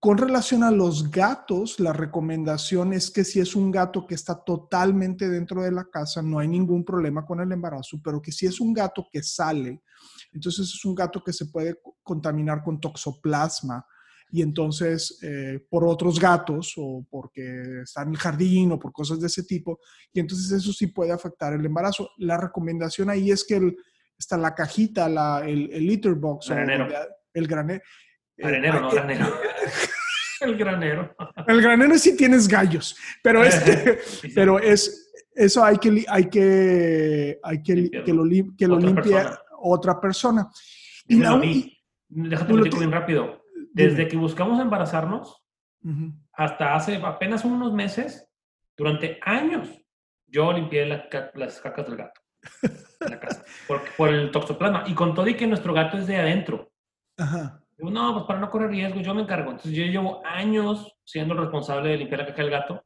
Con 0.00 0.16
relación 0.16 0.62
a 0.62 0.70
los 0.70 1.10
gatos, 1.10 1.78
la 1.78 1.92
recomendación 1.92 2.94
es 2.94 3.10
que 3.10 3.22
si 3.22 3.38
es 3.38 3.54
un 3.54 3.70
gato 3.70 4.06
que 4.06 4.14
está 4.14 4.42
totalmente 4.42 5.28
dentro 5.28 5.62
de 5.62 5.72
la 5.72 5.84
casa, 5.90 6.22
no 6.22 6.38
hay 6.38 6.48
ningún 6.48 6.86
problema 6.86 7.26
con 7.26 7.38
el 7.40 7.52
embarazo, 7.52 8.00
pero 8.02 8.22
que 8.22 8.32
si 8.32 8.46
es 8.46 8.60
un 8.62 8.72
gato 8.72 9.08
que 9.12 9.22
sale, 9.22 9.82
entonces 10.32 10.68
es 10.74 10.82
un 10.86 10.94
gato 10.94 11.22
que 11.22 11.34
se 11.34 11.44
puede 11.44 11.78
co- 11.82 11.98
contaminar 12.02 12.62
con 12.62 12.80
toxoplasma. 12.80 13.84
Y 14.30 14.42
entonces 14.42 15.18
eh, 15.22 15.60
por 15.70 15.84
otros 15.84 16.18
gatos 16.20 16.74
o 16.76 17.06
porque 17.10 17.80
está 17.82 18.02
en 18.02 18.10
el 18.10 18.16
jardín 18.16 18.72
o 18.72 18.78
por 18.78 18.92
cosas 18.92 19.20
de 19.20 19.26
ese 19.28 19.44
tipo, 19.44 19.78
y 20.12 20.20
entonces 20.20 20.50
eso 20.52 20.72
sí 20.72 20.88
puede 20.88 21.12
afectar 21.12 21.52
el 21.52 21.64
embarazo. 21.64 22.10
La 22.18 22.36
recomendación 22.36 23.08
ahí 23.10 23.30
es 23.30 23.44
que 23.44 23.56
el, 23.56 23.76
está 24.18 24.36
la 24.36 24.54
cajita, 24.54 25.08
la, 25.08 25.42
el, 25.46 25.70
el 25.72 25.86
litter 25.86 26.14
box, 26.14 26.48
Granero. 26.48 26.84
o 26.84 26.88
el, 26.88 26.94
el 27.34 27.46
granero. 27.46 27.82
Granero, 28.36 28.80
no 28.80 28.90
granero. 28.90 29.26
el 30.40 30.56
granero. 30.58 31.16
El 31.46 31.62
granero 31.62 31.98
sí 31.98 32.16
tienes 32.16 32.46
gallos, 32.48 32.96
pero 33.22 33.42
este, 33.44 33.98
pero 34.34 34.58
es 34.58 35.02
eso 35.34 35.62
hay 35.64 35.76
que 35.78 36.04
hay 36.08 36.28
que 36.28 37.38
hay 37.42 37.62
que, 37.62 37.90
que 38.04 38.12
lo, 38.12 38.24
que 38.56 38.66
lo 38.68 38.76
Otra 38.76 38.86
limpie 38.88 39.12
persona. 39.12 39.38
otra 39.60 40.00
persona. 40.00 40.50
Y 41.08 41.14
Dímelo 41.14 41.28
a 41.28 41.32
aún- 41.32 41.40
mí. 41.40 41.72
Déjate 42.08 42.52
lo 42.52 42.62
bien 42.62 42.92
rápido. 42.92 43.42
Dime. 43.76 43.90
Desde 43.90 44.08
que 44.08 44.16
buscamos 44.16 44.60
embarazarnos 44.60 45.42
Ujú. 45.84 46.12
hasta 46.32 46.74
hace 46.74 46.96
apenas 46.96 47.44
unos 47.44 47.72
meses, 47.72 48.28
durante 48.76 49.18
años, 49.22 49.68
yo 50.26 50.52
limpié 50.52 50.86
la 50.86 51.08
las 51.34 51.60
cacas 51.60 51.86
del 51.86 51.96
gato 51.96 52.20
en 53.00 53.10
la 53.10 53.20
casa 53.20 53.44
por, 53.68 53.82
por 53.96 54.08
el 54.08 54.30
toxoplasma. 54.30 54.84
Y 54.86 54.94
con 54.94 55.14
todo 55.14 55.28
y 55.28 55.34
que 55.34 55.46
nuestro 55.46 55.72
gato 55.72 55.96
es 55.96 56.06
de 56.06 56.16
adentro. 56.16 56.70
Ajá. 57.18 57.62
Digo, 57.76 57.90
no, 57.90 58.14
pues 58.14 58.24
para 58.24 58.40
no 58.40 58.50
correr 58.50 58.70
riesgo, 58.70 59.00
yo 59.00 59.14
me 59.14 59.22
encargo. 59.22 59.50
Entonces 59.50 59.72
yo 59.72 59.84
llevo 59.84 60.22
años 60.24 60.96
siendo 61.04 61.34
el 61.34 61.40
responsable 61.40 61.90
de 61.90 61.98
limpiar 61.98 62.20
la 62.20 62.26
caca 62.26 62.42
del 62.42 62.50
gato, 62.50 62.84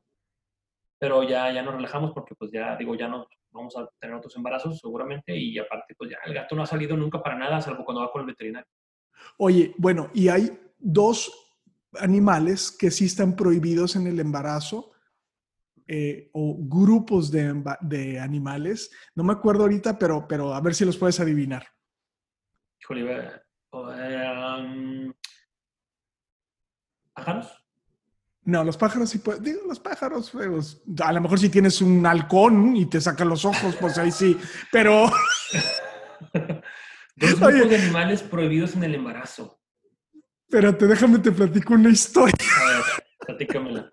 pero 0.98 1.22
ya, 1.22 1.52
ya 1.52 1.62
nos 1.62 1.74
relajamos 1.74 2.12
porque 2.12 2.34
pues 2.34 2.50
ya, 2.50 2.76
digo, 2.76 2.94
ya 2.94 3.08
no 3.08 3.26
vamos 3.52 3.76
a 3.76 3.88
tener 3.98 4.16
otros 4.16 4.36
embarazos 4.36 4.78
seguramente 4.78 5.36
y 5.36 5.58
aparte 5.58 5.94
pues 5.96 6.10
ya 6.10 6.18
el 6.24 6.34
gato 6.34 6.54
no 6.54 6.62
ha 6.62 6.66
salido 6.66 6.96
nunca 6.96 7.22
para 7.22 7.36
nada, 7.36 7.60
salvo 7.60 7.84
cuando 7.84 8.02
va 8.02 8.12
con 8.12 8.20
el 8.22 8.26
veterinario. 8.26 8.68
Oye, 9.38 9.74
bueno, 9.78 10.10
y 10.14 10.28
hay 10.28 10.50
dos 10.80 11.32
animales 11.98 12.70
que 12.70 12.90
sí 12.90 13.06
están 13.06 13.36
prohibidos 13.36 13.96
en 13.96 14.06
el 14.06 14.20
embarazo 14.20 14.92
eh, 15.86 16.30
o 16.32 16.56
grupos 16.58 17.30
de, 17.30 18.20
animales. 18.20 18.90
No 19.14 19.24
me 19.24 19.32
acuerdo 19.32 19.62
ahorita, 19.62 19.98
pero, 19.98 20.26
pero 20.28 20.54
a 20.54 20.60
ver 20.60 20.74
si 20.74 20.84
los 20.84 20.96
puedes 20.96 21.18
adivinar. 21.20 21.66
Híjole, 22.80 23.32
um, 23.72 25.12
¿Pájaros? 27.12 27.56
No, 28.42 28.64
los 28.64 28.76
pájaros 28.76 29.10
sí 29.10 29.18
pueden. 29.18 29.42
Digo, 29.42 29.60
los 29.66 29.80
pájaros, 29.80 30.30
pues, 30.30 30.82
a 31.04 31.12
lo 31.12 31.20
mejor 31.20 31.38
si 31.38 31.50
tienes 31.50 31.82
un 31.82 32.06
halcón 32.06 32.74
y 32.76 32.86
te 32.86 33.00
saca 33.00 33.24
los 33.24 33.44
ojos, 33.44 33.76
pues 33.76 33.98
ahí 33.98 34.10
sí. 34.10 34.38
Pero 34.72 35.10
Dos 37.16 37.42
Oye. 37.42 37.58
grupos 37.58 37.70
de 37.70 37.76
animales 37.76 38.22
prohibidos 38.22 38.74
en 38.74 38.84
el 38.84 38.94
embarazo. 38.94 39.59
Espérate, 40.50 40.86
déjame 40.88 41.20
te 41.20 41.30
platico 41.30 41.74
una 41.74 41.90
historia. 41.90 42.34
A 42.60 42.64
ver, 42.68 42.82
platícamela. 43.24 43.92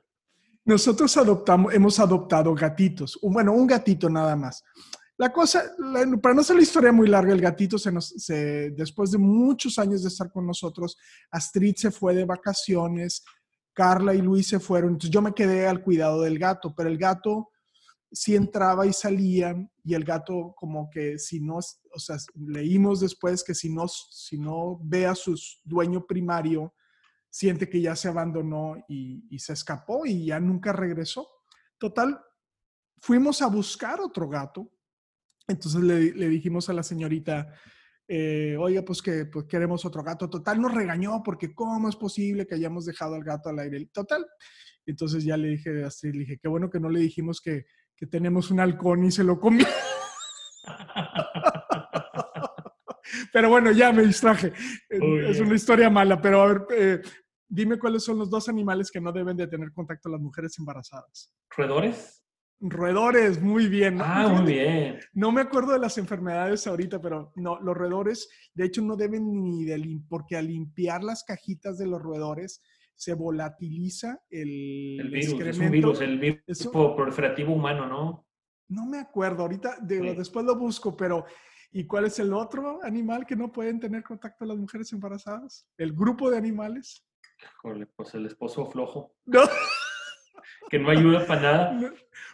Nosotros 0.66 1.16
adoptamos, 1.16 1.72
hemos 1.74 2.00
adoptado 2.00 2.54
gatitos. 2.56 3.18
Bueno, 3.22 3.54
un 3.54 3.68
gatito 3.68 4.10
nada 4.10 4.36
más. 4.36 4.64
La 5.18 5.32
cosa, 5.32 5.64
la- 5.78 6.06
para 6.20 6.34
no 6.36 6.42
hacer 6.42 6.56
la 6.56 6.64
historia 6.64 6.92
muy 6.92 7.08
larga, 7.08 7.32
el 7.34 7.42
gatito 7.42 7.78
se 7.78 7.92
nos, 7.92 8.10
se- 8.10 8.72
después 8.72 9.12
de 9.12 9.20
muchos 9.20 9.78
años 9.78 10.02
de 10.02 10.10
estar 10.10 10.32
con 10.32 10.48
nosotros, 10.48 10.98
Astrid 11.32 11.76
se 11.78 11.92
fue 11.92 12.16
de 12.16 12.26
vacaciones, 12.26 13.24
Carla 13.74 14.16
y 14.16 14.22
Luis 14.24 14.48
se 14.48 14.60
fueron, 14.60 14.90
entonces 14.94 15.12
yo 15.12 15.22
me 15.22 15.34
quedé 15.36 15.68
al 15.68 15.82
cuidado 15.84 16.24
del 16.24 16.40
gato, 16.40 16.74
pero 16.76 16.90
el 16.90 16.98
gato 16.98 17.50
sí 18.12 18.36
entraba 18.36 18.86
y 18.86 18.94
salía 18.94 19.56
y 19.84 19.94
el 19.94 20.04
gato 20.04 20.54
como 20.56 20.90
que 20.90 21.18
si 21.18 21.40
no, 21.40 21.58
o 21.58 22.00
sea, 22.00 22.18
leímos 22.36 23.00
después 23.00 23.44
que 23.44 23.54
si 23.54 23.70
no, 23.70 23.88
si 23.88 24.38
no 24.38 24.80
ve 24.84 25.06
a 25.06 25.16
su 25.16 25.40
dueño 25.64 26.06
primario, 26.06 26.74
siente 27.30 27.70
que 27.70 27.82
ya 27.82 27.96
se 27.96 28.08
abandonó 28.08 28.76
y, 28.88 29.26
y 29.30 29.40
se 29.40 29.54
escapó 29.54 30.06
y 30.06 30.26
ya 30.26 30.40
nunca 30.40 30.74
regresó. 30.74 31.28
Total, 31.78 32.20
fuimos 33.00 33.42
a 33.42 33.48
buscar 33.48 34.00
otro 34.00 34.28
gato. 34.28 34.72
Entonces 35.48 35.82
le, 35.82 36.12
le 36.14 36.28
dijimos 36.28 36.70
a 36.70 36.74
la 36.74 36.84
señorita, 36.84 37.54
eh, 38.08 38.56
oiga, 38.58 38.84
pues 38.84 39.02
que 39.02 39.26
pues 39.26 39.46
queremos 39.46 39.86
otro 39.86 40.04
gato. 40.04 40.30
Total, 40.30 40.60
nos 40.60 40.74
regañó 40.74 41.22
porque 41.24 41.54
cómo 41.54 41.90
es 41.90 41.96
posible 41.96 42.48
que 42.48 42.56
hayamos 42.56 42.86
dejado 42.86 43.16
al 43.16 43.24
gato 43.24 43.50
al 43.50 43.60
aire. 43.60 43.86
Total. 43.94 44.26
Entonces 44.86 45.24
ya 45.24 45.36
le 45.38 45.50
dije 45.50 45.84
a 45.84 45.88
Astrid, 45.88 46.14
le 46.14 46.20
dije, 46.20 46.40
qué 46.42 46.48
bueno 46.48 46.70
que 46.70 46.80
no 46.80 46.90
le 46.90 47.02
dijimos 47.02 47.42
que, 47.42 47.66
que 47.98 48.06
tenemos 48.06 48.52
un 48.52 48.60
halcón 48.60 49.04
y 49.04 49.12
se 49.12 49.24
lo 49.24 49.40
comió. 49.40 49.66
Pero 53.34 53.50
bueno, 53.50 53.72
ya 53.72 53.92
me 53.92 54.04
distraje. 54.04 54.54
Eh, 54.90 55.26
es 55.30 55.40
una 55.40 55.56
historia 55.56 55.90
mala, 55.90 56.22
pero 56.22 56.42
a 56.42 56.48
ver, 56.48 56.62
eh, 56.76 57.02
dime 57.48 57.80
cuáles 57.80 58.04
son 58.04 58.18
los 58.20 58.30
dos 58.30 58.50
animales 58.50 58.92
que 58.92 59.02
no 59.02 59.12
deben 59.12 59.36
de 59.38 59.48
tener 59.48 59.72
contacto 59.72 60.10
las 60.10 60.22
mujeres 60.22 60.58
embarazadas. 60.60 61.34
¿Roedores? 61.56 62.24
Roedores, 62.60 63.42
muy 63.42 63.68
bien. 63.68 63.98
¿no? 63.98 64.04
Ah, 64.06 64.28
muy 64.28 64.54
bien. 64.54 65.00
No 65.14 65.32
me 65.32 65.42
acuerdo 65.42 65.74
de 65.74 65.80
las 65.80 65.98
enfermedades 65.98 66.66
ahorita, 66.68 67.00
pero 67.02 67.32
no, 67.36 67.60
los 67.62 67.76
roedores, 67.76 68.28
de 68.54 68.66
hecho, 68.66 68.82
no 68.82 68.96
deben 68.96 69.44
ni 69.44 69.64
de 69.64 69.78
lim- 69.78 70.06
porque 70.10 70.36
al 70.38 70.48
limpiar 70.48 71.04
las 71.04 71.24
cajitas 71.24 71.78
de 71.78 71.88
los 71.88 72.02
roedores 72.02 72.62
se 72.98 73.14
volatiliza 73.14 74.20
el, 74.30 75.00
El 75.00 75.10
virus, 75.12 75.26
es 75.28 75.34
un 75.34 75.42
excremento. 75.44 75.72
virus, 75.72 76.02
el 76.02 76.20
virus 76.20 76.42
Eso- 76.48 76.96
proliferativo 76.96 77.54
humano, 77.54 77.86
¿no? 77.86 78.26
No 78.70 78.86
me 78.86 78.98
acuerdo, 79.00 79.44
ahorita 79.44 79.78
digo, 79.84 80.04
Sí. 80.12 80.16
después 80.18 80.46
lo 80.46 80.58
busco, 80.58 80.98
pero 80.98 81.26
¿y 81.72 81.86
cuál 81.86 82.06
es 82.06 82.18
el 82.20 82.34
otro 82.34 82.80
animal 82.84 83.26
que 83.26 83.36
no 83.36 83.52
pueden 83.52 83.80
tener 83.80 84.04
contacto 84.04 84.44
las 84.46 84.58
mujeres 84.58 84.92
embarazadas? 84.92 85.66
¿El 85.78 85.94
grupo 85.94 86.30
de 86.30 86.38
animales? 86.38 87.06
Híjole, 87.42 87.86
pues 87.86 88.14
el 88.16 88.26
esposo 88.26 88.66
flojo, 88.66 89.14
No, 89.26 89.42
que 90.70 90.80
no 90.80 90.90
ayuda 90.90 91.26
para 91.28 91.42
nada. 91.42 91.72
no, 91.80 91.90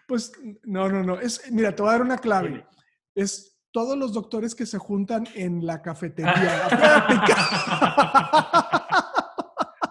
pues 0.08 0.32
no, 0.64 0.88
no, 0.90 1.04
no. 1.04 1.20
Es, 1.20 1.52
mira, 1.52 1.76
te 1.76 1.82
voy 1.84 1.90
a 1.90 1.94
dar 1.94 2.02
una 2.04 2.18
clave. 2.18 2.66
Es 3.14 3.60
todos 3.72 3.98
los 3.98 4.14
doctores 4.14 4.56
que 4.56 4.66
se 4.66 4.78
juntan 4.78 5.26
en 5.36 5.66
la 5.66 5.82
cafetería. 5.84 6.66
a 6.66 6.70
platicar. 7.08 8.53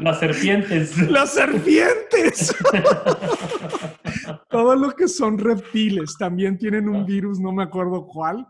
Las 0.03 0.19
serpientes. 0.19 0.99
Las 1.11 1.35
serpientes. 1.35 2.55
Todo 4.51 4.77
lo 4.77 4.91
que 4.93 5.09
son 5.09 5.39
reptiles 5.39 6.17
también 6.19 6.59
tienen 6.59 6.89
un 6.89 7.07
virus, 7.07 7.39
no 7.41 7.53
me 7.53 7.63
acuerdo 7.63 8.07
cuál. 8.07 8.47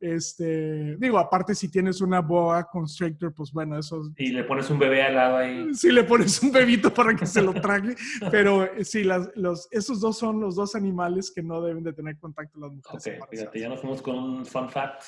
Este, 0.00 0.96
digo, 0.96 1.18
aparte 1.18 1.54
si 1.54 1.70
tienes 1.70 2.00
una 2.02 2.20
boa 2.20 2.64
constrictor, 2.64 3.32
pues 3.32 3.50
bueno, 3.52 3.78
eso 3.78 4.02
Y 4.18 4.32
le 4.32 4.44
pones 4.44 4.68
un 4.68 4.78
bebé 4.78 5.02
al 5.02 5.14
lado 5.14 5.36
ahí. 5.38 5.72
si 5.74 5.90
le 5.90 6.04
pones 6.04 6.42
un 6.42 6.52
bebito 6.52 6.92
para 6.92 7.14
que 7.16 7.24
se 7.24 7.40
lo 7.40 7.54
trague, 7.54 7.94
pero 8.30 8.64
eh, 8.64 8.84
sí, 8.84 9.02
las, 9.02 9.30
los, 9.34 9.66
esos 9.70 10.00
dos 10.00 10.18
son 10.18 10.40
los 10.40 10.56
dos 10.56 10.74
animales 10.74 11.32
que 11.34 11.42
no 11.42 11.62
deben 11.62 11.84
de 11.84 11.94
tener 11.94 12.18
contacto 12.18 12.58
las 12.60 12.72
mujeres. 12.72 13.00
Ok, 13.00 13.06
embarazadas. 13.06 13.30
fíjate, 13.30 13.60
ya 13.60 13.68
nos 13.70 13.80
fuimos 13.80 14.02
con 14.02 14.16
un 14.18 14.44
fun 14.44 14.68
fact. 14.68 15.04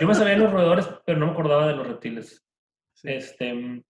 Yo 0.00 0.06
me 0.06 0.14
sabía 0.14 0.34
de 0.34 0.40
los 0.40 0.52
roedores, 0.52 0.88
pero 1.04 1.18
no 1.18 1.26
me 1.26 1.32
acordaba 1.32 1.66
de 1.66 1.76
los 1.76 1.86
reptiles. 1.86 2.44
Sí. 2.94 3.08
Este, 3.08 3.82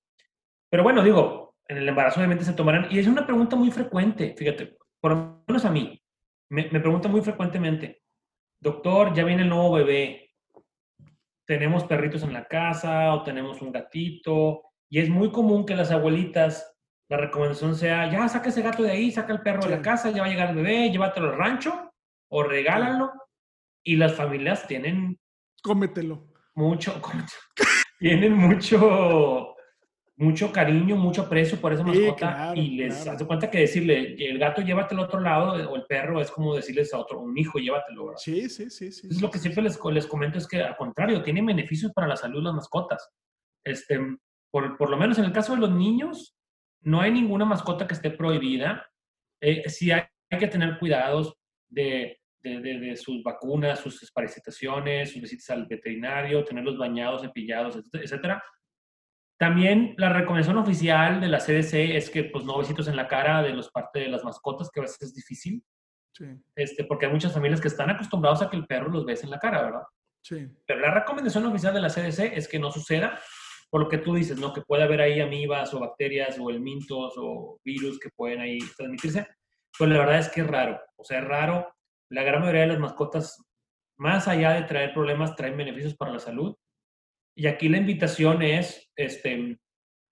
pero 0.72 0.85
bueno, 0.85 1.04
digo, 1.04 1.54
en 1.68 1.76
el 1.76 1.87
embarazo 1.87 2.18
obviamente 2.18 2.46
se 2.46 2.54
tomarán. 2.54 2.87
Y 2.90 2.98
es 2.98 3.06
una 3.06 3.26
pregunta 3.26 3.56
muy 3.56 3.70
frecuente, 3.70 4.35
fíjate, 4.35 4.78
por 5.02 5.12
lo 5.12 5.44
menos 5.46 5.66
a 5.66 5.70
mí. 5.70 6.02
Me, 6.48 6.70
me 6.70 6.80
preguntan 6.80 7.12
muy 7.12 7.20
frecuentemente, 7.20 8.02
doctor, 8.58 9.12
ya 9.12 9.22
viene 9.22 9.42
el 9.42 9.50
nuevo 9.50 9.72
bebé. 9.72 10.30
Tenemos 11.46 11.85
perritos 11.85 12.22
en 12.22 12.32
la 12.32 12.46
casa 12.46 13.12
o 13.12 13.22
tenemos 13.22 13.61
un 13.61 13.70
gatito. 13.70 14.62
Y 14.88 15.00
es 15.00 15.11
muy 15.11 15.30
común 15.30 15.66
que 15.66 15.76
las 15.76 15.90
abuelitas, 15.90 16.74
la 17.11 17.18
recomendación 17.18 17.74
sea, 17.74 18.11
ya 18.11 18.26
saca 18.30 18.48
ese 18.48 18.62
gato 18.62 18.82
de 18.82 18.92
ahí, 18.92 19.11
saca 19.11 19.35
el 19.35 19.42
perro 19.42 19.64
de 19.64 19.76
la 19.76 19.82
casa, 19.82 20.11
ya 20.11 20.22
va 20.22 20.28
a 20.28 20.30
llegar 20.30 20.48
el 20.48 20.56
bebé, 20.56 20.90
llévatelo 20.90 21.32
al 21.32 21.37
rancho 21.37 21.92
o 22.30 22.44
regálalo. 22.44 23.12
Y 23.85 23.96
las 23.96 24.14
familias 24.14 24.66
tienen 24.66 25.20
Cómetelo. 25.62 26.28
mucho, 26.54 26.98
tienen 27.98 28.32
mucho, 28.32 29.52
mucho 30.22 30.52
cariño, 30.52 30.96
mucho 30.96 31.22
aprecio 31.22 31.61
por 31.61 31.72
esa 31.72 31.82
Sí, 31.82 31.88
mascota 31.88 32.16
claro, 32.35 32.61
y 32.61 32.76
les 32.76 32.96
claro. 32.96 33.12
hace 33.12 33.26
cuenta 33.26 33.50
que 33.50 33.58
decirle, 33.58 34.14
el 34.18 34.38
gato 34.38 34.62
llévatelo 34.62 35.02
a 35.02 35.04
otro 35.06 35.20
lado 35.20 35.70
o 35.70 35.76
el 35.76 35.85
perro 35.85 36.20
es 36.20 36.30
como 36.30 36.54
decirles 36.54 36.92
a 36.94 36.98
otro, 36.98 37.20
un 37.20 37.37
hijo 37.37 37.58
llévatelo, 37.58 38.06
¿verdad? 38.06 38.18
Sí, 38.20 38.48
sí, 38.48 38.70
sí, 38.70 38.92
sí. 38.92 39.00
Entonces, 39.04 39.22
lo 39.22 39.30
que 39.30 39.38
siempre 39.38 39.62
les, 39.62 39.78
les 39.92 40.06
comento 40.06 40.38
es 40.38 40.46
que, 40.46 40.62
al 40.62 40.76
contrario, 40.76 41.22
tienen 41.22 41.44
beneficios 41.46 41.92
para 41.92 42.06
la 42.06 42.16
salud 42.16 42.42
las 42.42 42.54
mascotas. 42.54 43.11
Este, 43.64 43.98
por, 44.50 44.76
por 44.76 44.90
lo 44.90 44.96
menos 44.96 45.18
en 45.18 45.24
el 45.24 45.32
caso 45.32 45.54
de 45.54 45.61
los 45.61 45.70
niños, 45.70 46.37
no 46.82 47.00
hay 47.00 47.11
ninguna 47.12 47.44
mascota 47.44 47.87
que 47.87 47.94
esté 47.94 48.11
prohibida. 48.11 48.88
Eh, 49.40 49.68
sí 49.68 49.90
hay, 49.90 50.02
hay 50.30 50.38
que 50.38 50.48
tener 50.48 50.78
cuidados 50.78 51.35
de, 51.68 52.18
de, 52.42 52.61
de- 52.61 52.78
de 52.78 52.96
sus 52.96 53.22
vacunas, 53.22 53.80
sus 53.80 54.00
desparasitaciones, 54.00 55.12
sus 55.12 55.20
visitas 55.22 55.50
al 55.50 55.66
veterinario, 55.66 56.44
tenerlos 56.44 56.76
bañados, 56.78 57.22
cepillados, 57.22 57.78
etcétera. 57.92 58.42
También 59.42 59.96
la 59.98 60.09
recomendación 60.09 60.57
oficial 60.57 61.20
de 61.20 61.26
la 61.26 61.38
CDC 61.38 61.96
es 61.96 62.11
que 62.11 62.22
pues 62.22 62.44
no 62.44 62.59
besitos 62.59 62.87
en 62.87 62.94
la 62.94 63.09
cara 63.09 63.42
de 63.42 63.52
los 63.52 63.72
parte 63.72 63.98
de 63.98 64.09
las 64.09 64.22
mascotas, 64.22 64.70
que 64.70 64.78
a 64.78 64.85
veces 64.85 65.02
es 65.02 65.14
difícil, 65.14 65.64
Sí, 66.16 66.26
este, 66.55 66.85
porque 66.85 67.07
hay 67.07 67.12
muchas 67.12 67.33
familias 67.33 67.61
que 67.61 67.66
están 67.66 67.90
acostumbrados 67.90 68.40
a 68.40 68.48
que 68.48 68.57
el 68.57 68.66
perro 68.66 68.88
los 68.88 69.05
bese 69.05 69.24
en 69.24 69.33
la 69.33 69.40
cara, 69.40 69.62
¿verdad? 69.62 69.83
sí. 70.20 70.46
Pero 70.64 70.78
la 70.78 70.92
recomendación 70.92 71.44
oficial 71.46 71.74
de 71.74 71.81
la 71.81 71.88
CDC 71.88 72.37
es 72.37 72.46
que 72.46 72.61
no 72.61 72.70
suceda 72.70 73.18
por 73.68 73.81
lo 73.81 73.88
que 73.88 73.98
tú 73.98 74.14
dices, 74.14 74.38
¿no? 74.38 74.52
Que 74.52 74.62
puede 74.62 74.85
haber 74.85 75.00
ahí 75.00 75.20
amibas 75.20 75.74
o 75.74 75.81
bacterias 75.81 76.38
o 76.38 76.48
elmintos 76.48 77.14
o 77.16 77.59
virus 77.64 77.98
que 77.98 78.11
pueden 78.11 78.42
ahí 78.42 78.61
transmitirse. 78.76 79.26
Pues 79.76 79.90
la 79.90 79.98
verdad 79.98 80.18
es 80.20 80.28
que 80.28 80.42
es 80.42 80.46
raro. 80.46 80.81
O 80.94 81.02
sea, 81.02 81.18
es 81.18 81.24
raro. 81.24 81.74
La 82.11 82.22
gran 82.22 82.42
mayoría 82.42 82.61
de 82.61 82.68
las 82.68 82.78
mascotas, 82.78 83.42
más 83.96 84.28
allá 84.28 84.52
de 84.52 84.62
traer 84.62 84.94
problemas, 84.94 85.35
traen 85.35 85.57
beneficios 85.57 85.96
para 85.96 86.12
la 86.12 86.20
salud. 86.20 86.55
Y 87.35 87.47
aquí 87.47 87.68
la 87.68 87.79
invitación 87.79 88.42
es, 88.42 88.90
este, 88.97 89.59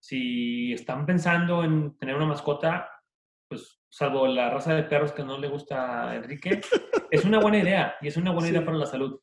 si 0.03 0.73
están 0.73 1.05
pensando 1.07 1.63
en 1.63 1.97
tener 1.99 2.17
una 2.17 2.27
mascota, 2.27 2.91
pues 3.49 3.81
salvo 3.91 4.27
la 4.27 4.51
raza 4.51 4.75
de 4.75 4.85
perros 4.85 5.13
que 5.13 5.25
no 5.25 5.37
le 5.39 5.49
gusta 5.49 6.11
a 6.11 6.17
Enrique, 6.17 6.61
es 7.11 7.25
una 7.25 7.41
buena 7.41 7.59
idea 7.59 7.97
y 8.01 8.09
es 8.09 8.17
una 8.17 8.31
buena 8.31 8.49
idea 8.49 8.65
para 8.65 8.79
la 8.79 8.87
salud. 8.87 9.21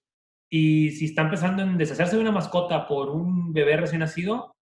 Y 0.49 0.91
si 0.91 1.05
están 1.05 1.29
pensando 1.29 1.63
en 1.63 1.77
deshacerse 1.77 2.15
de 2.15 2.21
una 2.21 2.31
mascota 2.31 2.87
por 2.87 3.09
un 3.09 3.51
bebé 3.51 3.77
recién 3.77 3.99
nacido, 3.99 4.55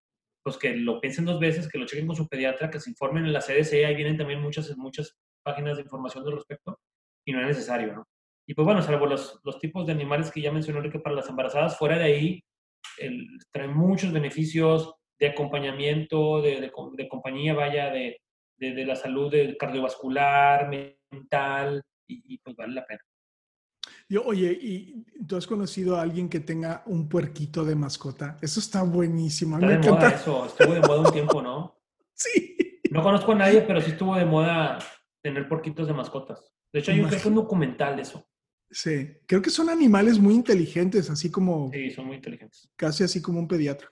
pues 0.45 0.59
que 0.59 0.75
lo 0.75 1.01
piensen 1.01 1.25
dos 1.25 1.41
veces, 1.41 1.69
que 1.69 1.79
lo 1.79 1.87
chequen 1.87 2.07
con 2.07 2.17
su 2.17 2.29
pediatra, 2.29 2.71
que 2.71 2.81
se 2.81 2.91
informen 2.91 3.25
en 3.25 3.33
la 3.33 3.41
CDC, 3.41 3.85
ahí 3.85 3.95
vienen 3.95 4.17
también 4.17 4.41
muchas, 4.41 4.77
muchas 4.77 5.17
páginas 5.45 5.77
de 5.77 5.85
información 5.85 6.27
al 6.27 6.35
respecto, 6.35 6.79
y 7.27 7.33
no 7.33 7.41
es 7.41 7.47
necesario, 7.47 7.95
¿no? 7.95 8.05
Y 8.47 8.55
pues 8.55 8.65
bueno, 8.65 8.83
salvo 8.83 9.07
los, 9.07 9.41
los 9.45 9.59
tipos 9.61 9.87
de 9.87 9.93
animales 9.93 10.31
que 10.31 10.41
ya 10.41 10.51
mencionó 10.51 10.83
que 10.91 10.99
para 10.99 11.15
las 11.15 11.29
embarazadas, 11.29 11.79
fuera 11.79 11.97
de 11.97 12.05
ahí, 12.05 12.45
el, 12.99 13.29
traen 13.53 13.75
muchos 13.75 14.13
beneficios 14.13 14.95
de 15.19 15.29
acompañamiento, 15.29 16.43
de, 16.43 16.61
de, 16.61 17.09
compañía, 17.09 17.55
vaya, 17.55 17.91
de, 17.91 18.21
de, 18.59 18.85
la 18.85 18.97
salud 18.97 19.33
cardiovascular, 19.59 20.69
mental, 21.11 21.83
y, 22.09 22.35
y 22.35 22.39
pues 22.39 22.57
vale 22.57 22.75
la 22.75 22.85
pena. 22.85 23.01
Yo, 24.09 24.25
oye, 24.25 24.59
¿y 24.61 25.05
tú 25.27 25.37
has 25.37 25.47
conocido 25.47 25.97
a 25.97 26.03
alguien 26.03 26.29
que 26.29 26.41
tenga 26.41 26.83
un 26.87 27.09
puerquito 27.09 27.65
de 27.65 27.75
mascota? 27.75 28.37
Eso 28.43 28.61
está 28.61 28.83
buenísimo. 28.83 29.59
Está 29.59 29.69
de 29.69 29.91
moda 29.91 30.09
eso, 30.11 30.47
estuvo 30.47 30.75
de 30.75 30.81
moda 30.81 31.01
un 31.01 31.13
tiempo, 31.13 31.43
¿no? 31.43 31.79
Sí. 32.15 32.57
No 32.91 33.03
conozco 33.03 33.33
a 33.33 33.37
nadie, 33.37 33.63
pero 33.63 33.81
sí 33.81 33.93
estuvo 33.93 34.15
de 34.15 34.27
moda 34.27 34.79
tener 35.23 35.49
puerquitos 35.49 35.87
de 35.87 35.95
mascotas. 35.95 36.53
De 36.71 36.81
hecho, 36.81 36.93
hay 36.93 37.01
un, 37.01 37.11
un 37.11 37.35
documental 37.35 37.97
de 37.97 38.03
eso. 38.03 38.29
Sí, 38.73 39.09
creo 39.27 39.43
que 39.43 39.51
son 39.51 39.69
animales 39.69 40.19
muy 40.19 40.35
inteligentes, 40.35 41.11
así 41.11 41.31
como... 41.31 41.71
Sí, 41.73 41.91
son 41.91 42.07
muy 42.07 42.17
inteligentes. 42.17 42.71
Casi 42.75 43.05
así 43.05 43.21
como 43.21 43.39
un 43.39 43.47
pediatra. 43.47 43.87